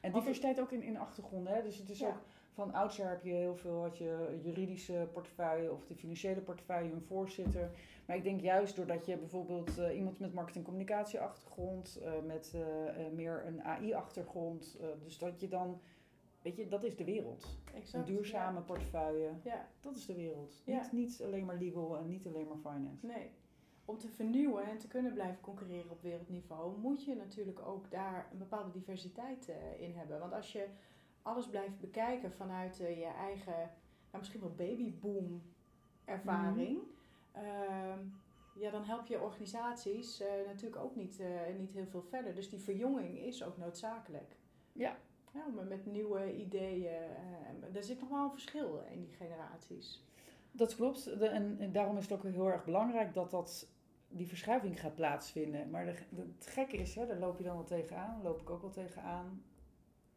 En 0.00 0.12
Want- 0.12 0.24
diversiteit 0.24 0.60
ook 0.60 0.72
in, 0.72 0.82
in 0.82 0.98
achtergronden. 0.98 1.52
Hè? 1.54 1.62
Dus 1.62 1.78
het 1.78 1.90
is 1.90 1.98
Ja. 1.98 2.08
ook 2.08 2.20
van 2.52 2.72
oudsher 2.74 3.08
heb 3.08 3.22
je 3.24 3.32
heel 3.32 3.56
veel, 3.56 3.82
had 3.82 3.98
je 3.98 4.38
juridische 4.42 5.08
portefeuille 5.12 5.72
of 5.72 5.86
de 5.86 5.94
financiële 5.94 6.40
portefeuille, 6.40 6.92
een 6.92 7.02
voorzitter. 7.02 7.70
Maar 8.06 8.16
ik 8.16 8.22
denk 8.22 8.40
juist 8.40 8.76
doordat 8.76 9.06
je 9.06 9.16
bijvoorbeeld 9.16 9.78
eh, 9.78 9.96
iemand 9.96 10.18
met 10.18 10.34
marketing 10.34 10.64
communicatie 10.64 11.20
achtergrond, 11.20 11.96
eh, 12.02 12.12
met 12.26 12.54
meer 13.14 13.42
een 13.46 13.62
AI 13.64 13.92
achtergrond, 13.94 14.78
dus 15.02 15.18
dat 15.18 15.40
je 15.40 15.48
dan, 15.48 15.80
weet 16.46 16.56
je, 16.56 16.68
dat 16.68 16.84
is 16.84 16.96
de 16.96 17.04
wereld. 17.04 17.58
exact. 17.74 18.08
een 18.08 18.14
duurzame 18.14 18.60
portefeuille, 18.60 19.30
Ja. 19.42 19.68
dat 19.80 19.96
is 19.96 20.06
de 20.06 20.14
wereld. 20.14 20.62
Ja. 20.64 20.80
Niet, 20.82 20.92
niet 20.92 21.22
alleen 21.24 21.44
maar 21.44 21.56
legal 21.56 21.98
en 21.98 22.08
niet 22.08 22.26
alleen 22.26 22.46
maar 22.46 22.72
finance. 22.72 23.06
Nee. 23.06 23.30
Om 23.84 23.98
te 23.98 24.08
vernieuwen 24.08 24.64
en 24.64 24.78
te 24.78 24.88
kunnen 24.88 25.12
blijven 25.12 25.40
concurreren 25.40 25.90
op 25.90 26.02
wereldniveau, 26.02 26.78
moet 26.78 27.04
je 27.04 27.14
natuurlijk 27.14 27.60
ook 27.60 27.90
daar 27.90 28.28
een 28.32 28.38
bepaalde 28.38 28.70
diversiteit 28.70 29.48
eh, 29.48 29.80
in 29.80 29.94
hebben. 29.96 30.18
Want 30.18 30.32
als 30.32 30.52
je 30.52 30.66
alles 31.22 31.48
blijft 31.48 31.80
bekijken 31.80 32.32
vanuit 32.32 32.80
eh, 32.80 32.98
je 32.98 33.04
eigen, 33.06 33.70
nou, 34.10 34.18
misschien 34.18 34.40
wel 34.40 34.54
babyboom 34.54 35.42
ervaring, 36.04 36.78
ehm, 37.32 37.98
ja, 38.54 38.70
dan 38.70 38.84
help 38.84 39.06
je 39.06 39.20
organisaties 39.20 40.20
eh, 40.20 40.28
natuurlijk 40.46 40.82
ook 40.82 40.96
niet, 40.96 41.22
niet 41.58 41.72
heel 41.72 41.86
veel 41.86 42.02
verder. 42.02 42.34
Dus 42.34 42.50
die 42.50 42.60
verjonging 42.60 43.18
is 43.18 43.44
ook 43.44 43.56
noodzakelijk. 43.56 44.36
Ja. 44.72 44.96
Ja, 45.36 45.46
maar 45.54 45.64
met 45.64 45.86
nieuwe 45.86 46.36
ideeën, 46.36 46.92
eh, 46.92 47.76
er 47.76 47.84
zit 47.84 48.00
nog 48.00 48.08
wel 48.08 48.24
een 48.24 48.30
verschil 48.30 48.82
in 48.90 49.00
die 49.00 49.12
generaties. 49.12 50.04
Dat 50.50 50.74
klopt. 50.74 51.06
En, 51.06 51.56
en 51.58 51.72
daarom 51.72 51.96
is 51.96 52.08
het 52.08 52.12
ook 52.12 52.22
heel 52.22 52.50
erg 52.50 52.64
belangrijk 52.64 53.14
dat, 53.14 53.30
dat 53.30 53.68
die 54.08 54.28
verschuiving 54.28 54.80
gaat 54.80 54.94
plaatsvinden. 54.94 55.70
Maar 55.70 55.86
het 55.86 56.46
gekke 56.46 56.76
is, 56.76 56.94
hè, 56.94 57.06
daar 57.06 57.18
loop 57.18 57.38
je 57.38 57.44
dan 57.44 57.54
wel 57.54 57.64
tegenaan, 57.64 58.22
loop 58.22 58.40
ik 58.40 58.50
ook 58.50 58.60
wel 58.60 58.70
tegenaan, 58.70 59.42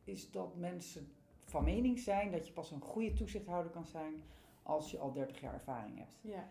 is 0.04 0.32
dat 0.32 0.56
mensen 0.56 1.12
van 1.40 1.64
mening 1.64 2.00
zijn 2.00 2.32
dat 2.32 2.48
je 2.48 2.54
pas 2.54 2.72
een 2.72 2.82
goede 2.82 3.14
toezichthouder 3.14 3.72
kan 3.72 3.86
zijn 3.86 4.24
als 4.64 4.92
je 4.92 4.98
al 4.98 5.12
30 5.12 5.40
jaar 5.40 5.54
ervaring 5.54 5.98
hebt. 5.98 6.20
Ja, 6.22 6.50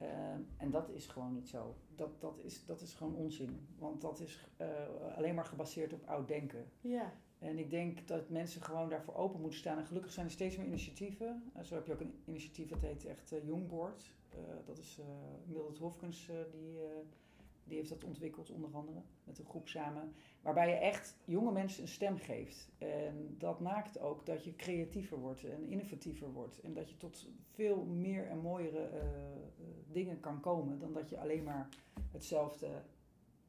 Ehm, 0.00 0.40
en 0.56 0.70
dat 0.70 0.90
is 0.90 1.06
gewoon 1.06 1.32
niet 1.32 1.48
zo. 1.48 1.76
Dat, 1.94 2.20
dat, 2.20 2.38
is, 2.38 2.64
dat 2.64 2.80
is 2.80 2.94
gewoon 2.94 3.14
onzin. 3.14 3.68
Want 3.78 4.00
dat 4.00 4.20
is 4.20 4.48
eh, 4.56 4.68
alleen 5.16 5.34
maar 5.34 5.44
gebaseerd 5.44 5.92
op 5.92 6.06
oud 6.06 6.28
denken. 6.28 6.70
ja, 6.80 7.12
En 7.38 7.58
ik 7.58 7.70
denk 7.70 8.08
dat 8.08 8.28
mensen 8.28 8.62
gewoon 8.62 8.88
daarvoor 8.88 9.14
open 9.14 9.40
moeten 9.40 9.58
staan. 9.58 9.78
En 9.78 9.86
gelukkig 9.86 10.12
zijn 10.12 10.26
er 10.26 10.32
steeds 10.32 10.56
meer 10.56 10.66
initiatieven. 10.66 11.50
Eh, 11.54 11.62
zo 11.62 11.74
heb 11.74 11.86
je 11.86 11.92
ook 11.92 12.00
een 12.00 12.22
initiatief 12.24 12.68
dat 12.68 12.80
heet 12.80 13.04
echt 13.04 13.34
Jongboard. 13.42 14.12
Eh, 14.30 14.38
dat 14.64 14.78
is 14.78 15.00
Mildred 15.46 15.78
Hofkens, 15.78 16.30
die, 16.50 16.78
die 17.70 17.78
heeft 17.78 17.90
dat 17.90 18.04
ontwikkeld 18.04 18.50
onder 18.50 18.70
andere. 18.72 19.02
Met 19.24 19.38
een 19.38 19.44
groep 19.44 19.68
samen. 19.68 20.12
Waarbij 20.42 20.68
je 20.68 20.74
echt 20.74 21.16
jonge 21.24 21.52
mensen 21.52 21.82
een 21.82 21.88
stem 21.88 22.18
geeft. 22.18 22.70
En 22.78 23.34
dat 23.38 23.60
maakt 23.60 23.98
ook 23.98 24.26
dat 24.26 24.44
je 24.44 24.56
creatiever 24.56 25.18
wordt 25.18 25.44
en 25.44 25.68
innovatiever 25.68 26.32
wordt. 26.32 26.60
En 26.60 26.72
dat 26.72 26.90
je 26.90 26.96
tot 26.96 27.28
veel 27.50 27.84
meer 27.84 28.26
en 28.26 28.38
mooiere 28.38 28.90
uh, 28.94 29.02
dingen 29.92 30.20
kan 30.20 30.40
komen. 30.40 30.78
Dan 30.78 30.92
dat 30.92 31.08
je 31.08 31.18
alleen 31.18 31.42
maar 31.42 31.68
hetzelfde 32.10 32.82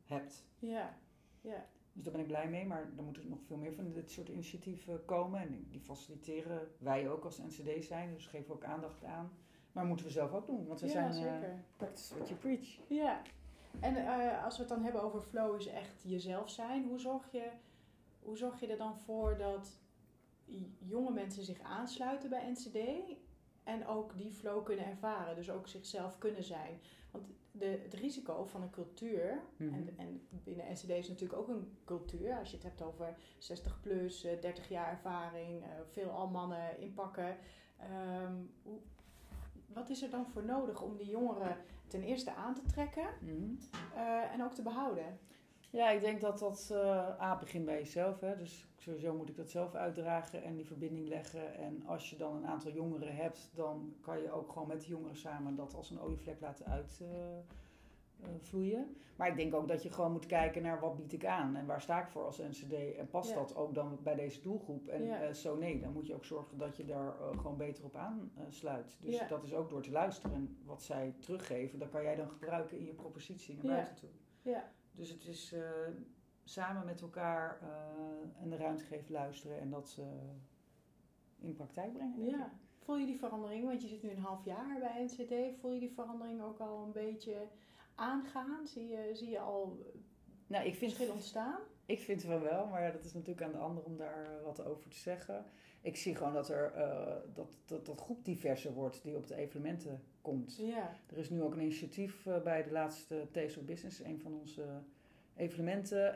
hebt. 0.03 0.45
ja, 0.59 0.97
ja. 1.41 1.65
Dus 1.93 2.03
daar 2.03 2.11
ben 2.11 2.21
ik 2.21 2.27
blij 2.27 2.49
mee, 2.49 2.65
maar 2.65 2.81
er 2.97 3.03
moeten 3.03 3.29
nog 3.29 3.39
veel 3.45 3.57
meer 3.57 3.73
van 3.73 3.91
dit 3.91 4.11
soort 4.11 4.29
initiatieven 4.29 5.05
komen. 5.05 5.39
En 5.39 5.65
die 5.69 5.79
faciliteren 5.79 6.67
wij 6.77 7.09
ook 7.09 7.23
als 7.23 7.37
NCD 7.37 7.85
zijn, 7.85 8.13
dus 8.13 8.27
geven 8.27 8.47
we 8.47 8.53
ook 8.53 8.63
aandacht 8.63 9.03
aan. 9.03 9.31
Maar 9.71 9.85
moeten 9.85 10.05
we 10.05 10.11
zelf 10.11 10.33
ook 10.33 10.45
doen, 10.45 10.65
want 10.65 10.79
we 10.79 10.85
ja, 10.85 10.91
zijn 10.91 11.13
zeker. 11.13 11.49
Uh, 11.49 11.55
practice 11.77 12.15
what 12.15 12.27
you 12.27 12.39
preach. 12.39 12.79
Ja, 12.87 13.21
en 13.79 13.95
uh, 13.95 14.43
als 14.45 14.55
we 14.55 14.63
het 14.63 14.71
dan 14.71 14.83
hebben 14.83 15.01
over 15.03 15.21
flow 15.21 15.55
is 15.55 15.67
echt 15.67 16.01
jezelf 16.03 16.49
zijn. 16.49 16.87
Hoe 16.87 16.99
zorg 16.99 17.31
je, 17.31 17.49
hoe 18.19 18.37
zorg 18.37 18.59
je 18.59 18.67
er 18.67 18.77
dan 18.77 18.97
voor 18.97 19.37
dat 19.37 19.79
jonge 20.77 21.11
mensen 21.11 21.43
zich 21.43 21.61
aansluiten 21.61 22.29
bij 22.29 22.49
NCD 22.51 22.77
en 23.63 23.87
ook 23.87 24.17
die 24.17 24.31
flow 24.31 24.63
kunnen 24.65 24.85
ervaren, 24.85 25.35
dus 25.35 25.49
ook 25.49 25.67
zichzelf 25.67 26.17
kunnen 26.17 26.43
zijn? 26.43 26.79
Want 27.11 27.25
de, 27.51 27.79
het 27.83 27.93
risico 27.93 28.45
van 28.45 28.61
een 28.61 28.69
cultuur, 28.69 29.41
Mhm. 29.57 29.69
mm 29.69 29.73
-hmm. 29.73 29.87
en, 29.87 29.97
en 29.97 30.21
binnen 30.43 30.71
NCD 30.71 30.89
is 30.89 31.07
natuurlijk 31.07 31.39
ook 31.39 31.47
een 31.47 31.77
cultuur, 31.85 32.37
als 32.37 32.49
je 32.49 32.55
het 32.55 32.65
hebt 32.65 32.81
over 32.81 33.15
60 33.37 33.79
plus, 33.81 34.25
uh, 34.25 34.41
30 34.41 34.69
jaar 34.69 34.89
ervaring, 34.89 35.63
uh, 35.63 35.69
veel 35.91 36.09
al 36.09 36.27
mannen 36.27 36.79
inpakken. 36.79 37.37
Um, 38.23 38.51
hoe, 38.63 38.79
wat 39.73 39.89
is 39.89 40.01
er 40.03 40.09
dan 40.09 40.25
voor 40.27 40.43
nodig 40.43 40.81
om 40.81 40.97
die 40.97 41.09
jongeren 41.09 41.57
ten 41.87 42.03
eerste 42.03 42.33
aan 42.33 42.53
te 42.53 42.65
trekken 42.65 43.07
Mhm. 43.21 43.31
mm 43.31 43.57
uh, 43.95 44.33
en 44.33 44.43
ook 44.43 44.53
te 44.53 44.61
behouden? 44.61 45.19
Ja, 45.69 45.89
ik 45.89 46.01
denk 46.01 46.21
dat 46.21 46.39
dat 46.39 46.69
uh, 46.71 47.21
A 47.21 47.37
begint 47.39 47.65
bij 47.65 47.77
jezelf. 47.77 48.19
Hè? 48.19 48.37
Dus 48.37 48.67
sowieso 48.77 49.13
moet 49.15 49.29
ik 49.29 49.35
dat 49.35 49.49
zelf 49.49 49.73
uitdragen 49.75 50.43
en 50.43 50.55
die 50.55 50.65
verbinding 50.65 51.07
leggen. 51.07 51.55
En 51.55 51.85
als 51.85 52.09
je 52.09 52.17
dan 52.17 52.35
een 52.35 52.45
aantal 52.47 52.71
jongeren 52.71 53.15
hebt, 53.15 53.49
dan 53.53 53.93
kan 54.01 54.21
je 54.21 54.31
ook 54.31 54.51
gewoon 54.51 54.67
met 54.67 54.79
die 54.79 54.89
jongeren 54.89 55.17
samen 55.17 55.55
dat 55.55 55.73
als 55.73 55.89
een 55.89 55.99
olievlek 55.99 56.39
laten 56.39 56.65
uit, 56.65 56.99
uh, 57.01 57.09
eh, 57.09 57.37
vloeien. 58.39 58.95
Maar 59.15 59.27
ik 59.29 59.35
denk 59.35 59.53
ook 59.53 59.67
dat 59.67 59.83
je 59.83 59.89
gewoon 59.89 60.11
moet 60.11 60.25
kijken 60.25 60.61
naar 60.61 60.79
wat 60.79 60.95
bied 60.95 61.13
ik 61.13 61.25
aan 61.25 61.55
en 61.55 61.65
waar 61.65 61.81
sta 61.81 62.01
ik 62.01 62.07
voor 62.09 62.25
als 62.25 62.37
NCD 62.37 62.95
en 62.97 63.07
past 63.09 63.29
Ja. 63.29 63.35
dat 63.35 63.55
ook 63.55 63.73
dan 63.73 63.99
bij 64.03 64.15
deze 64.15 64.41
doelgroep. 64.41 64.87
En 64.87 65.03
Ja. 65.03 65.21
eh, 65.21 65.33
zo 65.33 65.55
nee, 65.57 65.79
dan 65.79 65.93
moet 65.93 66.07
je 66.07 66.13
ook 66.13 66.25
zorgen 66.25 66.57
dat 66.57 66.77
je 66.77 66.85
daar 66.85 67.07
eh, 67.19 67.37
gewoon 67.37 67.57
beter 67.57 67.83
op 67.85 67.95
aansluit. 67.95 68.97
dus 69.01 69.17
Ja. 69.17 69.27
dat 69.27 69.43
is 69.43 69.53
ook 69.53 69.69
door 69.69 69.81
te 69.81 69.91
luisteren 69.91 70.35
en 70.35 70.57
wat 70.65 70.81
zij 70.83 71.15
teruggeven, 71.19 71.79
dat 71.79 71.89
kan 71.89 72.03
jij 72.03 72.15
dan 72.15 72.29
gebruiken 72.29 72.77
in 72.77 72.85
je 72.85 72.93
propositie 72.93 73.55
naar 73.55 73.65
buiten 73.65 73.95
toe. 73.95 74.09
Ja, 74.41 74.71
Dus 74.91 75.09
het 75.09 75.25
is 75.25 75.53
eh, 75.53 75.61
samen 76.43 76.85
met 76.85 77.01
elkaar 77.01 77.59
eh, 77.61 78.41
en 78.43 78.49
de 78.49 78.57
ruimte 78.57 78.83
geven 78.83 79.11
luisteren 79.11 79.59
en 79.59 79.69
dat 79.69 79.97
eh, 79.99 80.05
in 81.47 81.53
praktijk 81.53 81.93
brengen. 81.93 82.25
ja. 82.25 82.51
Voel 82.83 82.97
je 82.97 83.05
die 83.05 83.17
verandering, 83.19 83.65
want 83.65 83.81
je 83.81 83.87
zit 83.87 84.03
nu 84.03 84.09
een 84.09 84.17
half 84.21 84.45
jaar 84.45 84.79
bij 84.79 85.03
NCD, 85.05 85.59
voel 85.59 85.71
je 85.73 85.79
die 85.79 85.91
verandering 85.91 86.41
ook 86.41 86.59
al 86.59 86.83
een 86.83 86.91
beetje 86.91 87.47
aangaan? 88.01 88.67
Zie 88.67 88.87
je, 88.87 89.09
zie 89.13 89.29
je 89.29 89.39
al 89.39 89.77
Nou, 90.47 90.65
ik 90.65 90.75
vind, 90.75 90.93
verschil 90.93 91.13
ontstaan? 91.13 91.59
ik 91.85 91.99
vind 91.99 92.23
van 92.23 92.41
wel, 92.41 92.67
maar 92.67 92.91
dat 92.91 93.03
is 93.03 93.13
natuurlijk 93.13 93.41
aan 93.41 93.51
de 93.51 93.57
ander 93.57 93.83
om 93.83 93.97
daar 93.97 94.25
eh, 94.25 94.43
wat 94.43 94.65
over 94.65 94.89
te 94.89 94.97
zeggen. 94.97 95.45
Ik 95.81 95.95
zie 95.97 96.15
gewoon 96.15 96.33
dat 96.33 96.49
er 96.49 96.71
eh, 96.73 97.15
dat, 97.33 97.47
dat, 97.65 97.85
dat 97.85 98.01
groep 98.01 98.25
diverser 98.25 98.73
wordt 98.73 99.03
die 99.03 99.15
op 99.15 99.27
de 99.27 99.35
evenementen 99.35 100.03
komt. 100.21 100.57
Ja, 100.57 100.95
Er 101.07 101.17
is 101.17 101.29
nu 101.29 101.41
ook 101.41 101.53
een 101.53 101.61
initiatief 101.61 102.25
eh, 102.25 102.41
bij 102.41 102.63
de 102.63 102.71
laatste 102.71 103.27
Taste 103.31 103.59
of 103.59 103.65
Business, 103.65 104.03
een 104.03 104.19
van 104.19 104.33
onze 104.33 104.65
evenementen. 105.35 106.15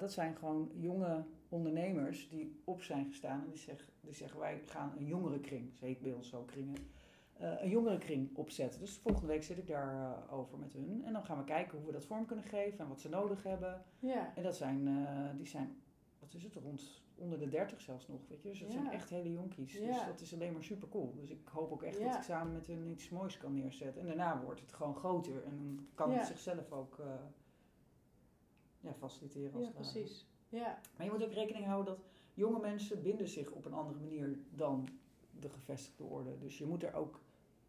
Dat 0.00 0.12
zijn 0.12 0.36
gewoon 0.36 0.70
jonge 0.74 1.24
ondernemers 1.48 2.28
die 2.28 2.60
op 2.64 2.82
zijn 2.82 3.06
gestaan 3.08 3.42
en 3.44 3.50
die, 3.50 3.58
zeg, 3.58 3.88
die 4.00 4.14
zeggen 4.14 4.40
wij 4.40 4.62
gaan 4.66 4.94
een 4.98 5.06
jongerenkring, 5.06 5.72
ze 5.78 5.84
heet 5.84 6.00
bij 6.00 6.12
ons 6.12 6.28
zo 6.28 6.42
kringen, 6.42 6.76
een 7.38 7.68
jongerenkring 7.68 8.36
opzetten. 8.36 8.80
Dus 8.80 8.98
volgende 8.98 9.26
week 9.26 9.42
zit 9.42 9.58
ik 9.58 9.66
daar 9.66 9.94
eh, 10.28 10.32
over 10.38 10.58
met 10.58 10.72
hun 10.72 11.02
en 11.04 11.12
dan 11.12 11.24
gaan 11.24 11.38
we 11.38 11.44
kijken 11.44 11.78
hoe 11.78 11.86
we 11.86 11.92
dat 11.92 12.04
vorm 12.04 12.26
kunnen 12.26 12.44
geven 12.44 12.78
en 12.78 12.88
wat 12.88 13.00
ze 13.00 13.08
nodig 13.08 13.42
hebben. 13.42 13.82
ja, 13.98 14.32
En 14.36 14.42
dat 14.42 14.56
zijn, 14.56 14.86
eh, 14.88 15.36
die 15.36 15.46
zijn, 15.46 15.76
wat 16.18 16.34
is 16.34 16.42
het, 16.42 16.54
rond 16.54 17.04
onder 17.14 17.38
de 17.38 17.48
30 17.48 17.80
zelfs 17.80 18.08
nog, 18.08 18.20
weet 18.28 18.42
je. 18.42 18.48
Dus 18.48 18.58
dat 18.60 18.72
Ja. 18.72 18.74
zijn 18.80 18.90
echt 18.92 19.10
hele 19.10 19.32
jonkies. 19.32 19.72
Dus 19.72 19.96
Ja. 19.96 20.06
dat 20.06 20.20
is 20.20 20.34
alleen 20.34 20.52
maar 20.52 20.64
super 20.64 20.88
cool. 20.88 21.14
Dus 21.14 21.30
ik 21.30 21.48
hoop 21.48 21.72
ook 21.72 21.82
echt 21.82 21.98
Ja. 21.98 22.04
dat 22.06 22.14
ik 22.16 22.22
samen 22.22 22.52
met 22.52 22.66
hun 22.66 22.86
iets 22.90 23.08
moois 23.08 23.36
kan 23.38 23.52
neerzetten. 23.52 24.00
En 24.00 24.06
daarna 24.06 24.42
wordt 24.42 24.60
het 24.60 24.72
gewoon 24.72 24.94
groter 24.96 25.44
en 25.44 25.56
dan 25.58 25.86
kan 25.94 26.10
het 26.12 26.26
zichzelf 26.26 26.72
ook 26.72 26.98
eh, 26.98 27.06
ja, 28.80 28.94
faciliteren. 28.94 29.54
Als 29.54 29.64
ja 29.64 29.70
precies. 29.70 30.26
Ja, 30.48 30.78
Maar 30.96 31.06
je 31.06 31.12
moet 31.12 31.24
ook 31.24 31.32
rekening 31.32 31.64
houden 31.66 31.94
dat 31.94 32.04
jonge 32.34 32.60
mensen 32.60 33.02
binden 33.02 33.28
zich 33.28 33.50
op 33.50 33.64
een 33.64 33.72
andere 33.72 33.98
manier 33.98 34.38
dan 34.50 34.88
de 35.40 35.48
gevestigde 35.48 36.04
orde. 36.04 36.38
Dus 36.38 36.58
je 36.58 36.66
moet 36.66 36.82
er 36.82 36.94
ook 36.94 37.20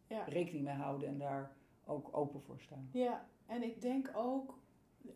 ja. 0.08 0.24
rekening 0.24 0.63
mee 0.63 0.76
houden 0.76 1.08
en 1.08 1.17
daar 1.17 1.52
ook 1.86 2.17
open 2.17 2.41
voor 2.41 2.60
staan. 2.60 2.89
Ja, 2.91 3.28
en 3.46 3.63
ik 3.63 3.82
denk 3.82 4.12
ook, 4.15 4.58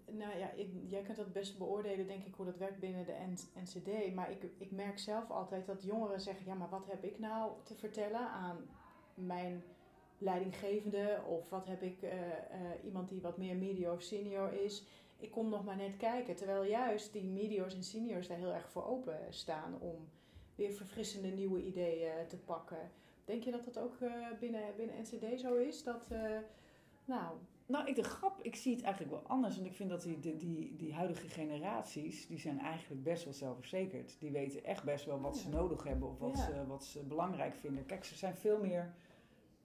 nou 0.06 0.38
ja, 0.38 0.52
ik, 0.52 0.70
jij 0.88 1.02
kunt 1.02 1.18
dat 1.18 1.34
best 1.34 1.58
beoordelen, 1.58 2.08
denk 2.08 2.26
ik, 2.26 2.34
hoe 2.36 2.46
dat 2.46 2.58
werkt 2.58 2.80
binnen 2.80 3.06
de 3.06 3.34
NCD. 3.56 4.14
Maar 4.14 4.32
ik, 4.32 4.44
ik 4.58 4.72
merk 4.72 5.00
zelf 5.00 5.30
altijd 5.30 5.66
dat 5.66 5.84
jongeren 5.84 6.22
zeggen: 6.22 6.46
ja, 6.46 6.54
maar 6.54 6.70
wat 6.70 6.88
heb 6.88 7.04
ik 7.04 7.20
nou 7.20 7.52
te 7.64 7.76
vertellen 7.76 8.30
aan 8.30 8.58
mijn 9.14 9.64
leidinggevende? 10.18 11.22
Of 11.28 11.50
wat 11.50 11.68
heb 11.68 11.82
ik, 11.82 12.02
eh, 12.02 12.32
eh, 12.32 12.84
iemand 12.84 13.10
die 13.10 13.22
wat 13.22 13.38
meer 13.38 13.56
medio 13.56 13.94
of 13.94 14.02
senior 14.02 14.54
is? 14.54 14.86
Ik 15.18 15.32
kom 15.32 15.50
nog 15.50 15.64
maar 15.64 15.76
net 15.76 15.98
kijken. 15.98 16.36
Terwijl 16.36 16.64
juist 16.64 17.14
die 17.14 17.24
medio's 17.24 17.76
en 17.76 17.84
seniors 17.84 18.28
daar 18.28 18.38
heel 18.38 18.54
erg 18.54 18.70
voor 18.70 18.86
open 18.86 19.20
staan 19.30 19.80
om 19.80 20.10
weer 20.56 20.72
verfrissende 20.72 21.28
nieuwe 21.28 21.64
ideeën 21.64 22.28
te 22.28 22.38
pakken. 22.38 22.92
Denk 23.32 23.44
je 23.44 23.52
dat 23.52 23.66
dat 23.66 23.78
ook 23.78 24.02
eh, 24.02 24.12
binnen, 24.40 24.62
binnen 24.78 24.96
NCD 25.02 25.40
zo 25.40 25.56
is? 25.56 25.84
Dat, 25.84 26.08
eh, 26.10 26.38
nou, 27.06 27.36
Nou, 27.66 27.88
ik 27.88 27.96
de 27.96 28.04
grap, 28.04 28.40
ik 28.42 28.56
zie 28.56 28.76
het 28.76 28.84
eigenlijk 28.84 29.14
wel 29.14 29.24
anders. 29.28 29.56
Want 29.56 29.68
ik 29.68 29.74
vind 29.74 29.90
dat 29.90 30.02
die, 30.02 30.20
die, 30.20 30.36
die, 30.38 30.76
die 30.76 30.94
huidige 30.94 31.28
generaties, 31.28 32.28
die 32.28 32.40
zijn 32.40 32.60
eigenlijk 32.60 33.04
best 33.04 33.24
wel 33.24 33.34
zelfverzekerd. 33.34 34.16
Die 34.20 34.32
weten 34.32 34.64
echt 34.64 34.84
best 34.84 35.06
wel 35.06 35.22
wat 35.22 35.38
ze 35.38 35.50
nodig 35.50 35.84
hebben 35.84 36.10
of 36.10 36.20
wat, 36.20 36.38
Ja. 36.38 36.46
ze, 36.46 36.68
wat 36.68 36.84
ze 36.86 37.04
belangrijk 37.04 37.56
vinden. 37.56 37.86
Kijk, 37.86 38.04
ze 38.04 38.16
zijn 38.16 38.36
veel 38.36 38.60
meer, 38.60 38.94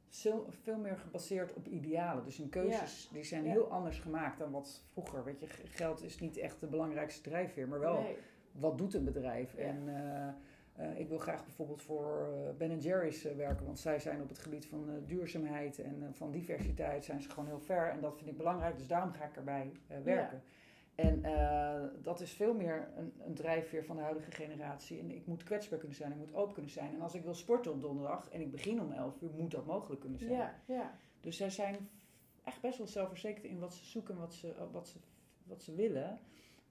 veel, 0.09 0.47
veel 0.63 0.79
meer 0.79 0.97
gebaseerd 0.97 1.55
op 1.55 1.67
idealen. 1.67 2.25
Dus 2.25 2.37
hun 2.37 2.49
keuzes 2.49 3.09
die 3.13 3.25
zijn 3.25 3.45
Ja. 3.45 3.51
heel 3.51 3.71
anders 3.71 3.99
gemaakt 3.99 4.39
dan 4.39 4.51
wat 4.51 4.85
vroeger. 4.93 5.25
Weet 5.25 5.41
je, 5.41 5.47
geld 5.65 6.03
is 6.03 6.19
niet 6.19 6.37
echt 6.37 6.61
de 6.61 6.67
belangrijkste 6.67 7.21
drijfveer, 7.29 7.69
maar 7.69 7.81
wel 7.81 8.01
nee. 8.03 8.17
wat 8.53 8.79
doet 8.79 8.95
een 8.95 9.05
bedrijf? 9.05 9.55
En 9.55 9.89
eh, 9.89 10.35
eh, 10.77 10.99
ik 10.99 11.09
wil 11.09 11.19
graag 11.19 11.45
bijvoorbeeld 11.45 11.83
voor 11.83 12.29
eh, 12.33 12.57
Ben 12.57 12.79
Jerry's 12.79 13.25
eh, 13.25 13.37
werken, 13.37 13.67
want 13.67 13.79
zij 13.79 13.99
zijn 13.99 14.23
op 14.23 14.29
het 14.29 14.39
gebied 14.39 14.67
van 14.67 15.03
duurzaamheid 15.07 15.79
en 15.79 16.15
van 16.15 16.31
diversiteit 16.31 17.05
zijn 17.05 17.23
ze 17.23 17.31
gewoon 17.31 17.47
heel 17.47 17.61
ver 17.61 17.91
en 17.91 18.01
dat 18.01 18.17
vind 18.17 18.31
ik 18.31 18.37
belangrijk, 18.37 18.79
dus 18.79 18.87
daarom 18.87 19.13
ga 19.13 19.25
ik 19.25 19.37
erbij 19.37 19.73
werken. 20.05 20.43
En 20.95 21.23
dat 22.03 22.21
is 22.21 22.33
veel 22.33 22.55
meer 22.55 22.89
een, 22.97 23.13
een 23.27 23.35
drijfveer 23.35 23.85
van 23.85 23.97
de 23.97 24.03
huidige 24.03 24.31
generatie. 24.31 24.99
En 24.99 25.11
ik 25.11 25.27
moet 25.27 25.43
kwetsbaar 25.43 25.79
kunnen 25.79 25.97
zijn, 25.97 26.13
ik 26.13 26.19
moet 26.19 26.35
open 26.35 26.55
kunnen 26.55 26.73
zijn. 26.73 26.95
En 26.95 27.01
als 27.01 27.15
ik 27.15 27.23
wil 27.23 27.35
sporten 27.35 27.73
op 27.73 27.81
donderdag 27.81 28.29
en 28.31 28.41
ik 28.41 28.51
begin 28.51 28.81
om 28.81 28.93
11 28.93 29.21
uur, 29.21 29.31
moet 29.31 29.51
dat 29.51 29.67
mogelijk 29.67 30.01
kunnen 30.01 30.19
zijn. 30.19 30.31
Ja, 30.31 30.55
ja, 30.67 30.99
Dus 31.21 31.37
zij 31.37 31.51
zijn 31.51 31.89
echt 32.45 32.61
best 32.61 32.79
wel 32.79 32.87
zelfverzekerd 32.87 33.45
in 33.45 33.59
wat 33.59 33.75
ze 33.75 33.85
zoeken 33.85 34.15
en 34.15 34.21
wat 34.21 34.35
ze, 34.35 34.55
wat 34.73 34.89
ze, 34.89 34.99
wat 35.45 35.63
ze 35.63 35.75
willen. 35.75 36.19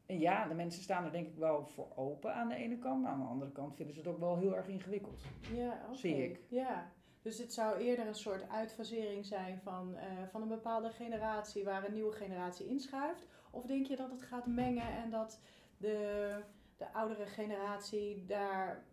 En 0.06 0.20
ja, 0.20 0.48
de 0.48 0.54
mensen 0.54 0.84
staan 0.84 1.06
er 1.06 1.12
denk 1.12 1.28
ik 1.28 1.38
wel 1.38 1.66
voor 1.66 1.88
open 1.96 2.34
aan 2.34 2.48
de 2.48 2.56
ene 2.56 2.78
kant. 2.78 3.02
Maar 3.02 3.12
aan 3.12 3.20
de 3.20 3.26
andere 3.26 3.52
kant 3.52 3.76
vinden 3.76 3.96
ze 3.96 4.02
het 4.02 4.10
ook 4.10 4.20
wel 4.20 4.38
heel 4.38 4.56
erg 4.56 4.68
ingewikkeld. 4.68 5.22
ja. 5.54 5.94
Zie 5.94 6.24
ik. 6.24 6.40
Ja, 6.48 6.92
dus 7.22 7.38
het 7.38 7.54
zou 7.54 7.78
eerder 7.78 8.08
een 8.08 8.16
soort 8.16 8.50
uitfasering 8.50 9.26
zijn 9.26 9.60
van, 9.64 9.96
eh, 9.96 10.08
van 10.32 10.42
een 10.42 10.48
bepaalde 10.48 10.90
generatie 10.90 11.64
waar 11.64 11.86
een 11.86 11.94
nieuwe 11.94 12.12
generatie 12.12 12.68
inschuift. 12.68 13.28
Of 13.52 13.66
denk 13.66 13.86
je 13.86 13.96
dat 13.96 14.12
het 14.12 14.22
gaat 14.22 14.46
mengen 14.46 14.98
en 15.04 15.10
dat 15.10 15.40
de, 15.78 16.40
de 16.78 16.94
oudere 16.94 17.26
generatie 17.26 18.26
daar 18.26 18.84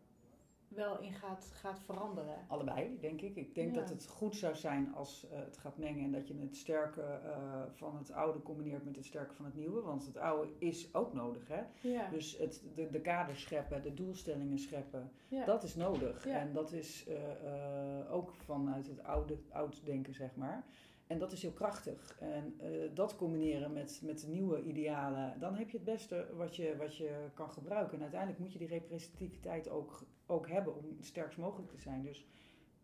wel 0.74 1.00
in 1.00 1.12
gaat, 1.12 1.50
gaat 1.54 1.80
veranderen? 1.80 2.34
Allebei, 2.48 2.98
denk 3.00 3.20
ik. 3.20 3.36
Ik 3.36 3.54
denk 3.54 3.74
Ja. 3.74 3.80
dat 3.80 3.88
het 3.88 4.06
goed 4.06 4.36
zou 4.36 4.56
zijn 4.56 4.94
als 4.94 5.26
eh, 5.30 5.38
het 5.38 5.56
gaat 5.58 5.76
mengen 5.78 6.04
en 6.04 6.12
dat 6.12 6.28
je 6.28 6.34
het 6.40 6.56
sterke 6.56 7.00
eh, 7.02 7.62
van 7.72 7.96
het 7.96 8.12
oude 8.12 8.42
combineert 8.42 8.84
met 8.84 8.96
het 8.96 9.04
sterke 9.04 9.34
van 9.34 9.44
het 9.44 9.54
nieuwe. 9.54 9.80
Want 9.82 10.06
het 10.06 10.16
oude 10.16 10.52
is 10.58 10.94
ook 10.94 11.12
nodig. 11.12 11.48
Hè? 11.48 11.62
Ja, 11.88 12.08
Dus 12.10 12.38
het, 12.38 12.62
de, 12.74 12.90
de 12.90 13.00
kaders 13.00 13.40
scheppen, 13.42 13.82
de 13.82 13.94
doelstellingen 13.94 14.58
scheppen, 14.58 15.10
ja, 15.28 15.44
dat 15.44 15.62
is 15.62 15.74
nodig. 15.74 16.26
En 16.26 16.52
dat 16.52 16.72
is 16.72 17.06
eh, 17.08 18.12
ook 18.12 18.34
vanuit 18.34 18.86
het 18.86 19.02
oude, 19.02 19.38
oud 19.50 19.84
denken, 19.84 20.14
zeg 20.14 20.36
maar. 20.36 20.64
En 21.06 21.18
dat 21.18 21.32
is 21.32 21.42
heel 21.42 21.52
krachtig. 21.52 22.16
En 22.20 22.60
dat 22.94 23.16
combineren 23.16 23.72
met, 23.72 24.00
met 24.04 24.20
de 24.20 24.26
nieuwe 24.28 24.62
idealen, 24.62 25.38
dan 25.38 25.54
heb 25.54 25.70
je 25.70 25.76
het 25.76 25.86
beste 25.86 26.26
wat 26.36 26.56
je, 26.56 26.76
wat 26.76 26.96
je 26.96 27.28
kan 27.34 27.50
gebruiken. 27.50 27.94
En 27.96 28.02
uiteindelijk 28.02 28.40
moet 28.40 28.52
je 28.52 28.58
die 28.58 28.68
representativiteit 28.68 29.68
ook, 29.68 30.02
ook 30.32 30.48
hebben 30.48 30.76
om 30.76 30.84
het 30.96 31.06
sterkst 31.06 31.38
mogelijk 31.38 31.70
te 31.70 31.80
zijn. 31.80 32.02
Dus 32.02 32.26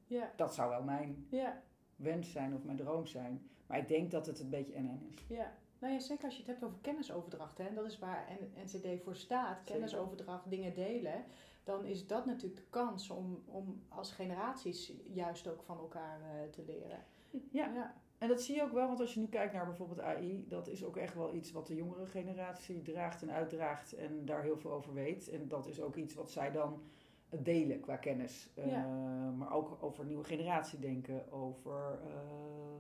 ja, 0.07 0.33
dat 0.37 0.55
zou 0.55 0.71
wel 0.71 0.83
mijn 0.83 1.27
ja, 1.31 1.63
wens 1.97 2.33
zijn 2.33 2.55
of 2.55 2.65
mijn 2.65 2.77
droom 2.77 3.07
zijn. 3.07 3.49
Maar 3.67 3.79
ik 3.79 3.89
denk 3.89 4.11
dat 4.11 4.27
het 4.27 4.41
een 4.41 4.51
beetje 4.51 4.81
NN 4.81 5.07
is. 5.13 5.25
ja. 5.29 5.57
Nou 5.79 5.93
ja, 5.93 5.99
zeker 6.01 6.25
als 6.25 6.35
je 6.35 6.39
het 6.39 6.51
hebt 6.51 6.65
over 6.65 6.79
kennisoverdracht, 6.81 7.59
hè, 7.59 7.65
en 7.65 7.75
dat 7.75 7.87
is 7.87 7.99
waar 7.99 8.39
NCD 8.65 9.03
voor 9.03 9.17
staat, 9.17 9.65
kennisoverdracht, 9.65 10.51
dingen 10.51 10.75
delen, 10.75 11.25
dan 11.65 11.85
is 11.85 12.07
dat 12.07 12.27
natuurlijk 12.27 12.57
de 12.57 12.71
kans 12.71 13.11
om, 13.11 13.43
om 13.47 13.83
als 13.89 14.13
generaties 14.13 14.93
juist 15.13 15.49
ook 15.49 15.63
van 15.63 15.79
elkaar 15.79 16.21
eh, 16.21 16.51
te 16.51 16.65
leren. 16.65 17.05
Ja. 17.51 17.67
ja, 17.75 17.95
En 18.19 18.29
dat 18.29 18.43
zie 18.43 18.55
je 18.55 18.63
ook 18.63 18.73
wel, 18.73 18.87
want 18.87 19.01
als 19.01 19.15
je 19.15 19.21
nu 19.21 19.27
kijkt 19.27 19.53
naar 19.53 19.67
bijvoorbeeld 19.67 20.01
AI, 20.01 20.45
dat 20.49 20.69
is 20.69 20.85
ook 20.85 20.97
echt 20.97 21.15
wel 21.15 21.35
iets 21.35 21.53
wat 21.53 21.67
de 21.67 21.75
jongere 21.75 22.07
generatie 22.07 22.83
draagt 22.83 23.23
en 23.23 23.31
uitdraagt 23.31 23.93
en 23.93 24.25
daar 24.25 24.43
heel 24.43 24.59
veel 24.59 24.73
over 24.73 24.95
weet. 24.95 25.29
En 25.29 25.49
dat 25.49 25.67
is 25.67 25.81
ook 25.81 25.97
iets 25.97 26.15
wat 26.15 26.31
zij 26.31 26.53
dan 26.53 26.83
delen 27.31 27.81
qua 27.81 27.97
kennis. 27.97 28.49
Ja. 28.55 28.63
Eh, 28.65 29.33
maar 29.39 29.53
ook 29.53 29.79
over 29.83 30.05
nieuwe 30.05 30.25
generatie 30.25 30.79
denken, 30.79 31.33
over 31.33 31.99
eh, 32.07 32.75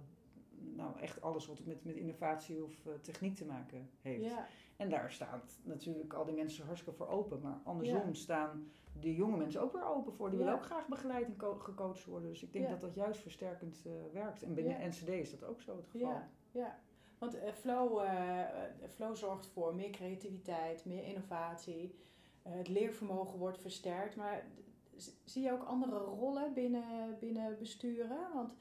nou, 0.76 0.98
echt 1.00 1.22
alles 1.22 1.46
wat 1.46 1.64
met, 1.64 1.84
met 1.84 1.96
innovatie 1.96 2.64
of 2.64 2.86
eh, 2.86 2.92
techniek 3.00 3.34
te 3.36 3.44
maken 3.44 3.90
heeft. 4.00 4.24
ja, 4.24 4.46
En 4.76 4.88
daar 4.90 5.12
staan 5.12 5.42
natuurlijk 5.62 6.12
al 6.12 6.24
die 6.24 6.34
mensen 6.34 6.66
hartstikke 6.66 6.96
voor 6.98 7.08
open. 7.08 7.40
Maar 7.40 7.58
andersom 7.64 8.06
Ja. 8.06 8.12
staan 8.12 8.70
de 9.00 9.14
jonge 9.14 9.36
mensen 9.36 9.60
ook 9.60 9.72
weer 9.72 9.84
open 9.86 10.12
voor. 10.12 10.30
Die 10.30 10.38
Ja. 10.38 10.44
willen 10.44 10.60
ook 10.60 10.66
graag 10.66 10.88
begeleid 10.88 11.26
en 11.26 11.36
co- 11.36 11.58
gecoacht 11.58 12.04
worden. 12.04 12.28
Dus 12.28 12.42
ik 12.42 12.52
denk 12.52 12.68
dat 12.68 12.80
dat 12.80 12.94
juist 12.94 13.20
versterkend 13.20 13.84
werkt. 14.12 14.42
En 14.42 14.54
binnen. 14.54 14.88
NCD 14.88 15.08
is 15.08 15.30
dat 15.30 15.44
ook 15.44 15.60
zo 15.62 15.76
het 15.76 15.86
geval. 15.88 16.08
ja, 16.10 16.28
ja. 16.50 16.78
Want 17.18 17.38
flow, 17.54 18.02
flow 18.88 19.14
zorgt 19.16 19.46
voor 19.46 19.74
meer 19.74 19.90
creativiteit, 19.90 20.84
meer 20.84 21.04
innovatie. 21.04 21.94
Eh, 22.48 22.56
het 22.56 22.68
leervermogen 22.68 23.38
wordt 23.38 23.60
versterkt. 23.60 24.16
Maar 24.16 24.44
zie 25.24 25.42
je 25.42 25.52
ook 25.52 25.64
andere 25.64 25.98
rollen 25.98 26.54
binnen, 26.54 27.16
binnen 27.20 27.58
besturen? 27.58 28.32
Want 28.34 28.54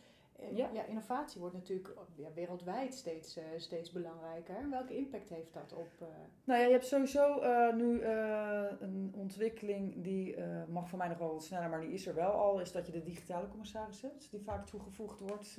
Ja. 0.52 0.70
Ja. 0.74 0.86
innovatie 0.86 1.40
wordt 1.40 1.56
natuurlijk 1.56 1.94
ja, 2.16 2.34
wereldwijd 2.34 2.94
steeds, 2.94 3.38
eh, 3.38 3.44
steeds 3.58 3.92
belangrijker. 3.92 4.70
Welke 4.70 4.98
impact 4.98 5.30
heeft 5.30 5.54
dat 5.54 5.74
op... 5.74 5.92
eh, 6.00 6.08
Nou 6.44 6.60
ja, 6.60 6.66
je 6.66 6.72
hebt 6.72 6.86
sowieso 6.86 7.40
eh, 7.40 7.74
nu 7.76 8.04
een 8.04 9.14
ontwikkeling 9.16 10.04
die 10.04 10.36
mag 10.68 10.90
voor 10.90 10.98
mij 10.98 11.08
nog 11.08 11.18
wel 11.18 11.32
wat 11.34 11.44
sneller, 11.44 11.70
maar 11.70 11.82
die 11.82 11.92
is 11.94 12.08
er 12.08 12.16
wel 12.16 12.32
al. 12.32 12.60
Is 12.62 12.72
dat 12.72 12.86
je 12.86 12.92
de 12.92 13.04
digitale 13.04 13.48
commissaris 13.48 14.02
hebt, 14.02 14.32
die 14.32 14.42
vaak 14.42 14.66
toegevoegd 14.66 15.20
wordt 15.20 15.58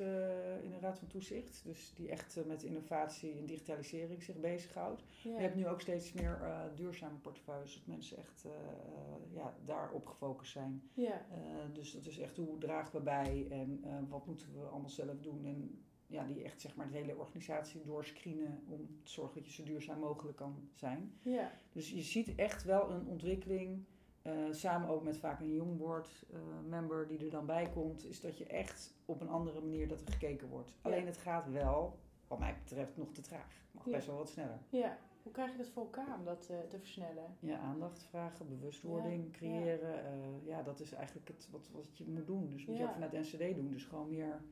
in 0.63 0.71
de 0.71 0.79
Raad 0.81 0.99
van 0.99 1.09
Toezicht. 1.09 1.61
Dus 1.65 1.93
die 1.95 2.09
echt 2.11 2.47
met 2.47 2.63
innovatie 2.63 3.37
en 3.39 3.47
digitalisering 3.47 4.23
zich 4.23 4.37
bezighoudt. 4.41 5.05
ja. 5.23 5.35
Je 5.35 5.41
hebt 5.43 5.55
nu 5.55 5.67
ook 5.69 5.81
steeds 5.81 6.13
meer 6.13 6.39
duurzame 6.75 7.17
portefeuilles, 7.19 7.75
dat 7.75 7.87
mensen 7.87 8.17
echt 8.17 8.45
ja, 9.35 9.55
daarop 9.65 10.07
gefocust 10.07 10.53
zijn. 10.53 10.83
ja. 10.95 11.27
Dus 11.73 11.93
dat 11.93 12.07
is 12.07 12.19
echt 12.19 12.37
hoe 12.37 12.59
dragen 12.59 12.93
we 12.99 13.01
bij 13.03 13.47
en 13.51 14.07
wat 14.09 14.27
moeten 14.27 14.53
we 14.53 14.68
allemaal 14.71 14.89
zelf 14.91 15.21
doen. 15.21 15.45
En 15.45 15.83
ja, 16.07 16.25
die 16.25 16.43
echt 16.43 16.61
zeg 16.61 16.77
maar 16.77 16.89
de 16.91 16.97
hele 16.97 17.17
organisatie 17.17 17.83
doorscreenen 17.83 18.63
om 18.69 18.87
te 19.03 19.11
zorgen 19.11 19.35
dat 19.35 19.47
je 19.47 19.53
zo 19.53 19.63
duurzaam 19.69 19.99
mogelijk 19.99 20.37
kan 20.37 20.69
zijn. 20.75 21.13
ja. 21.23 21.51
Dus 21.73 21.91
je 21.91 22.03
ziet 22.03 22.35
echt 22.35 22.65
wel 22.65 22.91
een 22.91 23.07
ontwikkeling, 23.07 23.85
eh, 24.23 24.33
samen 24.51 24.89
ook 24.89 25.03
met 25.03 25.17
vaak 25.19 25.41
een 25.41 25.53
jong 25.53 25.77
board 25.79 26.27
eh, 26.33 26.39
member 26.69 27.07
die 27.09 27.19
er 27.25 27.31
dan 27.31 27.47
bij 27.47 27.71
komt, 27.71 28.05
is 28.05 28.21
dat 28.21 28.39
je 28.39 28.47
echt 28.47 28.95
op 29.05 29.21
een 29.21 29.29
andere 29.29 29.61
manier 29.61 29.89
dat 29.89 30.01
er 30.01 30.13
gekeken 30.13 30.49
wordt. 30.49 30.73
Alleen 30.83 31.07
het 31.07 31.17
gaat 31.17 31.51
wel, 31.51 31.99
wat 32.29 32.39
mij 32.39 32.55
betreft, 32.65 32.97
nog 32.97 33.13
te 33.13 33.21
traag. 33.21 33.67
Mag 33.73 33.85
Ja. 33.85 33.91
best 33.93 34.07
wel 34.07 34.17
wat 34.17 34.29
sneller. 34.29 34.59
ja. 34.71 34.99
Hoe 35.23 35.33
krijg 35.37 35.51
je 35.53 35.59
dat 35.59 35.69
voor 35.69 35.83
elkaar 35.83 36.19
om 36.19 36.25
dat 36.25 36.49
eh, 36.51 36.59
te 36.69 36.79
versnellen? 36.79 37.37
Ja, 37.41 37.59
aandacht 37.59 38.03
vragen, 38.03 38.49
bewustwording 38.49 39.25
Ja, 39.25 39.31
creëren. 39.31 40.41
Ja, 40.45 40.63
dat 40.63 40.81
is 40.81 40.93
eigenlijk 40.93 41.29
het, 41.29 41.49
wat, 41.51 41.69
wat 41.73 41.99
je 41.99 42.05
moet 42.07 42.27
doen. 42.27 42.49
Dus 42.51 42.67
moet 42.67 42.77
je 42.77 42.83
ook 42.85 42.93
vanuit 42.93 43.13
NCD 43.13 43.55
doen. 43.55 43.71
Dus 43.71 43.85
gewoon 43.85 44.09
meer 44.09 44.43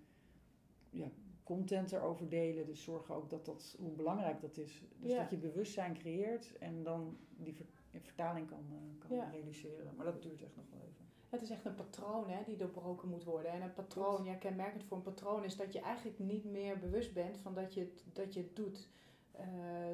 ja, 0.91 1.07
content 1.45 1.93
erover 1.93 2.29
delen. 2.29 2.67
Dus 2.67 2.83
zorgen 2.83 3.15
ook 3.15 3.31
dat 3.31 3.45
dat, 3.47 3.77
hoe 3.79 3.91
belangrijk 3.93 4.41
dat 4.41 4.57
is. 4.57 4.83
Dus 4.97 5.11
Ja. 5.11 5.21
dat 5.21 5.31
je 5.31 5.37
bewustzijn 5.37 5.95
creëert 5.95 6.59
en 6.59 6.83
dan 6.83 7.17
die 7.37 7.55
ver- 7.55 8.01
vertaling 8.01 8.49
kan, 8.49 8.65
eh, 8.71 9.07
kan 9.09 9.17
Ja. 9.17 9.29
realiseren. 9.31 9.95
Maar 9.97 10.05
dat 10.07 10.23
duurt 10.23 10.43
echt 10.43 10.57
nog 10.57 10.65
wel 10.71 10.81
even. 10.81 11.05
Het 11.29 11.43
is 11.43 11.51
echt 11.51 11.65
een 11.65 11.75
patroon 11.75 12.29
hè, 12.31 12.45
die 12.45 12.57
doorbroken 12.57 13.09
moet 13.09 13.25
worden. 13.25 13.51
En 13.51 13.63
een 13.63 13.73
patroon, 13.75 14.25
ja, 14.25 14.35
kenmerkend 14.35 14.85
voor 14.85 14.97
een 14.97 15.03
patroon 15.03 15.45
is 15.45 15.57
dat 15.57 15.73
je 15.73 15.81
eigenlijk 15.81 16.19
niet 16.19 16.45
meer 16.45 16.79
bewust 16.79 17.13
bent 17.15 17.39
van 17.39 17.55
dat 17.55 17.75
je 17.75 17.81
het, 17.81 18.05
dat 18.13 18.35
je 18.35 18.41
het 18.41 18.57
doet. 18.57 18.89
Eh, 19.33 19.47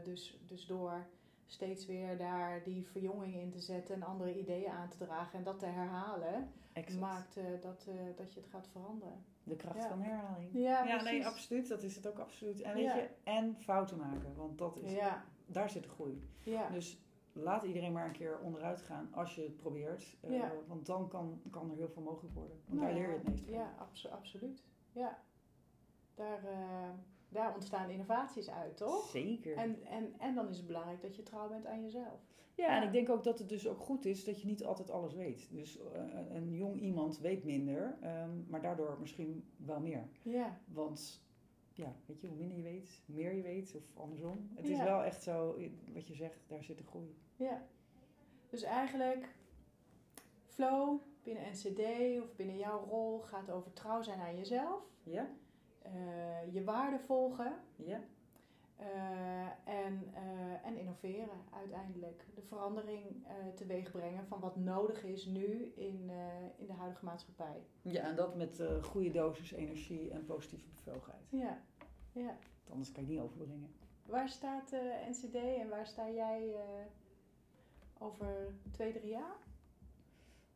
dus, 0.04 0.38
dus 0.46 0.66
door 0.66 1.06
steeds 1.46 1.86
weer 1.86 2.18
daar 2.18 2.62
die 2.64 2.86
verjonging 2.86 3.34
in 3.34 3.50
te 3.50 3.60
zetten 3.60 3.94
en 3.94 4.02
andere 4.02 4.38
ideeën 4.38 4.70
aan 4.70 4.88
te 4.88 4.96
dragen 4.96 5.38
en 5.38 5.44
dat 5.44 5.58
te 5.58 5.66
herhalen, 5.66 6.48
Exact. 6.72 7.00
maakt 7.00 7.36
eh, 7.36 7.44
dat, 7.60 7.86
dat 8.16 8.32
je 8.32 8.40
het 8.40 8.48
gaat 8.48 8.68
veranderen. 8.68 9.24
De 9.44 9.56
kracht 9.56 9.76
Ja. 9.82 9.88
van 9.88 10.00
herhaling. 10.02 10.50
Ja, 10.52 10.84
Ja, 10.84 11.02
nee, 11.02 11.26
absoluut. 11.26 11.68
Dat 11.68 11.82
is 11.82 11.96
het 11.96 12.06
ook 12.06 12.18
absoluut. 12.18 12.60
En 12.60 12.74
weet 12.74 12.84
Ja. 12.84 12.94
je, 12.96 13.08
en 13.24 13.56
fouten 13.60 13.96
maken. 13.96 14.34
Want 14.36 14.58
dat 14.58 14.76
is, 14.76 14.92
Ja, 14.92 15.24
daar 15.46 15.70
zit 15.70 15.82
de 15.82 15.88
groei. 15.88 16.22
ja. 16.42 16.68
Dus 16.68 17.02
laat 17.32 17.62
iedereen 17.62 17.92
maar 17.92 18.06
een 18.06 18.12
keer 18.12 18.38
onderuit 18.38 18.80
gaan 18.82 19.08
als 19.12 19.34
je 19.34 19.42
het 19.42 19.56
probeert. 19.56 20.16
Eh, 20.20 20.30
Ja. 20.36 20.52
Want 20.66 20.86
dan 20.86 21.08
kan, 21.08 21.40
kan 21.50 21.70
er 21.70 21.76
heel 21.76 21.88
veel 21.88 22.02
mogelijk 22.02 22.34
worden. 22.34 22.56
Want 22.66 22.80
Nou 22.80 22.92
daar 22.92 23.00
leer 23.00 23.08
je 23.10 23.14
het 23.18 23.28
meest 23.28 23.44
van. 23.44 23.52
Ja, 23.54 23.74
abso- 23.78 24.08
absoluut. 24.08 24.62
Ja. 24.92 25.18
Daar, 26.14 26.44
eh, 26.44 26.88
daar 27.32 27.54
ontstaan 27.54 27.90
innovaties 27.90 28.50
uit, 28.50 28.76
toch? 28.76 29.08
Zeker. 29.08 29.56
En, 29.56 29.82
en, 29.84 30.12
en 30.18 30.34
dan 30.34 30.48
is 30.48 30.56
het 30.56 30.66
belangrijk 30.66 31.00
dat 31.00 31.16
je 31.16 31.22
trouw 31.22 31.48
bent 31.48 31.66
aan 31.66 31.82
jezelf. 31.82 32.20
ja, 32.54 32.76
en 32.76 32.82
ik 32.86 32.92
denk 32.92 33.08
ook 33.08 33.24
dat 33.24 33.38
het 33.38 33.48
dus 33.48 33.68
ook 33.68 33.80
goed 33.80 34.04
is 34.04 34.24
dat 34.24 34.40
je 34.40 34.46
niet 34.46 34.64
altijd 34.64 34.90
alles 34.90 35.14
weet. 35.14 35.48
Dus 35.52 35.78
eh, 35.78 36.02
een- 36.34 36.54
jong 36.56 36.80
iemand 36.80 37.18
weet 37.18 37.44
minder, 37.44 37.96
ehm, 38.00 38.30
maar 38.48 38.60
daardoor 38.62 38.96
misschien 39.00 39.44
wel 39.56 39.80
meer. 39.80 40.08
Ja, 40.22 40.58
Want 40.66 41.24
ja, 41.72 41.94
weet 42.06 42.20
je, 42.20 42.26
hoe 42.28 42.36
minder 42.36 42.56
je 42.56 42.62
weet, 42.62 43.02
hoe 43.06 43.14
meer 43.14 43.32
je 43.34 43.42
weet, 43.42 43.74
of 43.76 43.96
andersom. 43.96 44.50
Het 44.54 44.68
is 44.68 44.78
wel 44.78 45.02
echt 45.04 45.22
zo, 45.22 45.58
wat 45.92 46.06
je 46.06 46.14
zegt, 46.14 46.44
daar 46.46 46.64
zit 46.64 46.78
de 46.78 46.84
groei. 46.84 47.16
ja. 47.36 47.62
Dus 48.48 48.62
eigenlijk, 48.62 49.34
flow 50.44 51.00
binnen 51.22 51.42
NCD 51.52 51.80
of 52.22 52.34
binnen 52.36 52.56
jouw 52.58 52.84
rol 52.84 53.18
gaat 53.20 53.50
over 53.50 53.72
trouw 53.72 54.02
zijn 54.02 54.20
aan 54.20 54.36
jezelf. 54.36 54.82
Ja? 55.02 55.30
Eh, 55.82 56.52
je 56.52 56.64
waarden 56.64 57.00
volgen 57.00 57.54
Ja? 57.76 58.00
eh, 58.76 59.46
en, 59.64 60.10
eh, 60.14 60.66
en 60.66 60.76
innoveren 60.76 61.40
uiteindelijk. 61.50 62.26
De 62.34 62.42
verandering 62.42 63.26
eh 63.26 63.54
teweeg 63.54 63.90
brengen 63.90 64.26
van 64.26 64.40
wat 64.40 64.56
nodig 64.56 65.04
is 65.04 65.26
nu 65.26 65.72
in, 65.76 66.10
in 66.56 66.66
de 66.66 66.72
huidige 66.72 67.04
maatschappij. 67.04 67.62
Ja, 67.82 68.02
en 68.02 68.16
dat 68.16 68.36
met 68.36 68.62
goede 68.82 69.10
dosis 69.10 69.52
energie 69.52 70.10
en 70.10 70.24
positieve 70.24 70.64
bevlogenheid. 70.68 71.26
Ja, 71.28 71.62
ja. 72.12 72.26
Want 72.26 72.70
Anders 72.70 72.92
kan 72.92 73.02
je 73.02 73.08
niet 73.08 73.20
overbrengen. 73.20 73.74
Waar 74.06 74.28
staat 74.28 74.70
NCD 75.08 75.34
en 75.34 75.68
waar 75.68 75.86
sta 75.86 76.10
jij 76.10 76.54
over 77.98 78.54
twee, 78.70 78.92
drie 78.92 79.10
jaar? 79.10 79.36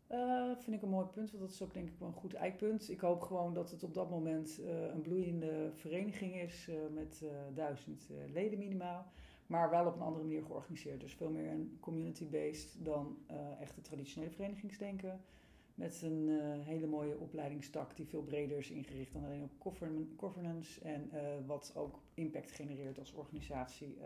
Eh, 0.07 0.51
vind 0.59 0.77
ik 0.77 0.83
een 0.83 0.89
mooi 0.89 1.07
punt, 1.07 1.31
want 1.31 1.43
dat 1.43 1.53
is 1.53 1.63
ook 1.63 1.75
denk 1.75 1.89
ik 1.89 1.99
wel 1.99 2.09
een 2.09 2.15
goed 2.15 2.35
eikpunt. 2.35 2.91
Ik 2.91 3.01
hoop 3.01 3.23
gewoon 3.23 3.55
dat 3.55 3.71
het 3.71 3.83
op 3.83 3.95
dat 3.95 4.11
moment 4.11 4.61
eh, 4.61 4.87
een 4.87 5.01
bloeiende 5.01 5.71
vereniging 5.75 6.35
is 6.35 6.69
eh, 6.69 6.77
met 6.91 7.25
duizend 7.55 8.11
leden 8.33 8.59
minimaal. 8.59 9.07
Maar 9.47 9.71
wel 9.71 9.87
op 9.87 9.95
een 9.95 10.01
andere 10.01 10.25
manier 10.25 10.43
georganiseerd. 10.43 11.01
Dus 11.01 11.15
veel 11.15 11.31
meer 11.31 11.51
een 11.51 11.77
community-based 11.81 12.85
dan 12.85 13.19
echt 13.61 13.75
het 13.75 13.85
traditionele 13.85 14.33
verenigingsdenken. 14.33 15.21
Met 15.75 16.03
een 16.03 16.29
hele 16.63 16.87
mooie 16.87 17.19
opleidingstak 17.19 17.97
die 17.97 18.07
veel 18.07 18.23
breder 18.23 18.59
is 18.59 18.71
ingericht 18.71 19.13
dan 19.13 19.25
alleen 19.25 19.43
op 19.43 19.53
govern- 19.59 20.15
governance. 20.17 20.81
En 20.81 21.11
wat 21.47 21.73
ook 21.77 22.01
impact 22.15 22.51
genereert 22.51 22.99
als 22.99 23.13
organisatie, 23.13 23.99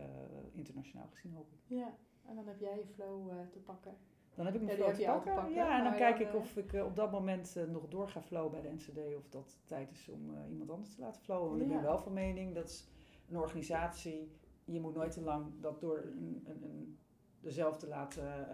internationaal 0.53 1.09
gezien 1.13 1.33
hoop 1.33 1.53
ik. 1.53 1.77
Ja, 1.77 1.95
en 2.25 2.35
dan 2.35 2.47
heb 2.47 2.61
jij 2.61 2.77
je 2.77 2.87
flow 2.87 3.31
te 3.51 3.59
pakken. 3.59 3.97
Dan 4.35 4.47
heb 4.47 4.55
ik 4.55 4.61
Ja, 4.61 4.67
mijn 4.67 4.79
die 4.79 4.85
flow 4.85 4.95
te 4.97 5.05
pakken. 5.25 5.35
pakken, 5.35 5.55
Ja, 5.55 5.71
en 5.77 5.83
dan 5.83 5.91
maar 5.91 5.99
kijk 5.99 6.19
ik 6.19 6.35
of 6.35 6.57
ik 6.57 6.73
eh, 6.73 6.85
op 6.85 6.97
dat 6.97 7.11
moment 7.11 7.57
eh, 7.57 7.65
nog 7.65 7.89
door 7.89 8.09
ga 8.09 8.21
flow 8.23 8.51
bij 8.51 8.61
de 8.61 8.69
NCD. 8.73 9.17
Of 9.17 9.29
dat 9.29 9.45
het 9.45 9.67
tijd 9.67 9.91
is 9.93 10.09
om 10.09 10.35
eh, 10.35 10.51
iemand 10.51 10.71
anders 10.71 10.95
te 10.95 11.01
laten 11.01 11.23
flowen. 11.23 11.49
Want 11.51 11.61
ik 11.63 11.69
Ja. 11.69 11.75
ben 11.75 11.83
wel 11.83 11.99
van 11.99 12.13
mening 12.13 12.55
dat 12.55 12.69
is 12.69 12.89
een 13.29 13.39
organisatie... 13.39 14.31
Je 14.65 14.81
moet 14.81 14.95
nooit 14.95 15.13
te 15.13 15.21
lang 15.23 15.47
dat 15.61 15.81
door 15.81 15.99
een, 15.99 16.43
een, 16.47 16.63
een, 16.63 16.99
dezelfde 17.41 17.89
laten 17.89 18.47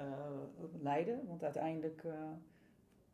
leiden. 0.80 1.26
Want 1.26 1.42
uiteindelijk... 1.44 2.04
eh, 2.04 2.12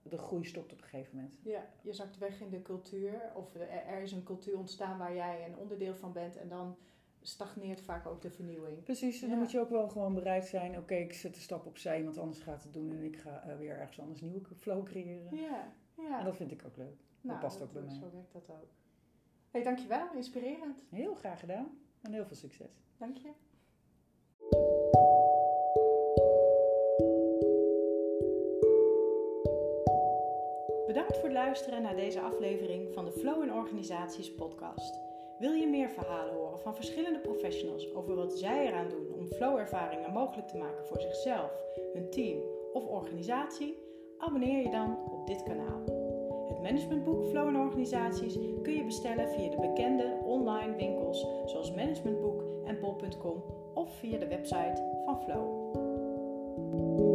de 0.03 0.19
groei 0.19 0.45
stopt 0.45 0.73
op 0.73 0.79
een 0.79 0.85
gegeven 0.89 1.17
moment. 1.17 1.35
Ja, 1.43 1.67
je 1.81 1.93
zakt 1.93 2.19
weg 2.19 2.41
in 2.41 2.51
de 2.51 2.63
cultuur. 2.63 3.33
Of 3.35 3.55
er, 3.55 3.69
er 3.69 4.03
is 4.03 4.13
een 4.13 4.23
cultuur 4.23 4.59
ontstaan 4.59 4.99
waar 4.99 5.15
jij 5.15 5.47
een 5.47 5.57
onderdeel 5.57 5.95
van 5.95 6.13
bent. 6.13 6.37
En 6.37 6.49
dan 6.49 6.77
stagneert 7.23 7.81
vaak 7.81 8.07
ook 8.07 8.23
de 8.23 8.31
vernieuwing. 8.31 8.83
Precies, 8.83 9.21
en 9.23 9.27
Ja. 9.27 9.33
dan 9.33 9.43
moet 9.43 9.51
je 9.51 9.61
ook 9.61 9.71
wel 9.71 9.89
gewoon 9.89 10.15
bereid 10.15 10.47
zijn. 10.47 10.79
Oké, 10.79 10.95
ik 10.95 11.13
zet 11.13 11.35
de 11.35 11.41
stap 11.41 11.67
opzij, 11.67 11.99
iemand 11.99 12.19
anders 12.19 12.41
gaat 12.41 12.63
het 12.63 12.73
doen. 12.75 12.91
En 12.93 13.03
ik 13.03 13.17
ga 13.17 13.43
eh, 13.43 13.57
weer 13.57 13.79
ergens 13.79 14.01
anders 14.01 14.21
nieuwe 14.21 14.41
flow 14.59 14.85
creëren. 14.85 15.37
Ja, 15.37 15.73
ja. 15.97 16.19
En 16.19 16.25
dat 16.25 16.37
vind 16.37 16.51
ik 16.53 16.63
ook 16.67 16.77
leuk. 16.77 16.97
nou, 17.21 17.41
past 17.41 17.63
ook 17.63 17.73
bij 17.73 17.83
mij. 17.83 17.95
Zo 17.95 18.11
werkt 18.13 18.33
dat 18.33 18.51
ook. 18.51 18.69
hey, 19.51 19.63
dankjewel. 19.63 20.15
Inspirerend. 20.15 20.83
Heel 20.89 21.15
graag 21.15 21.41
gedaan. 21.41 21.79
En 22.01 22.13
heel 22.13 22.27
veel 22.27 22.37
succes. 22.37 22.83
Dank 22.99 23.17
je. 23.17 23.31
Bedankt 30.87 31.15
voor 31.17 31.25
het 31.29 31.33
luisteren 31.33 31.83
naar 31.83 31.97
deze 31.97 32.21
aflevering 32.21 32.95
van 32.95 33.05
de 33.05 33.13
Flow 33.13 33.43
in 33.43 33.53
Organisaties 33.53 34.35
podcast. 34.35 35.01
Wil 35.43 35.53
je 35.53 35.67
meer 35.67 35.89
verhalen 35.89 36.35
horen 36.35 36.59
van 36.59 36.75
verschillende 36.75 37.19
professionals 37.19 37.95
over 37.95 38.15
wat 38.15 38.33
zij 38.33 38.67
eraan 38.67 38.89
doen 38.89 39.07
om 39.19 39.27
flow-ervaringen 39.27 40.13
mogelijk 40.13 40.49
te 40.49 40.57
maken 40.57 40.87
voor 40.87 41.01
zichzelf, 41.01 41.51
hun 41.93 42.11
team 42.11 42.41
of 42.73 42.87
organisatie? 42.87 43.79
Abonneer 44.19 44.63
je 44.63 44.71
dan 44.71 44.99
op 45.13 45.27
dit 45.27 45.43
kanaal. 45.43 45.81
Het 46.49 46.63
managementboek 46.63 47.25
Flow 47.25 47.49
in 47.49 47.57
Organisaties 47.57 48.39
kun 48.63 48.73
je 48.73 48.85
bestellen 48.85 49.29
via 49.29 49.51
de 49.51 49.61
bekende 49.61 50.21
online 50.25 50.77
winkels 50.77 51.27
zoals 51.47 51.75
Managementboek 51.75 52.43
en 52.65 52.81
bol.com 52.81 53.45
of 53.75 53.95
via 53.99 54.19
de 54.19 54.29
website 54.29 55.03
van 55.05 55.23
Flow. 55.23 57.12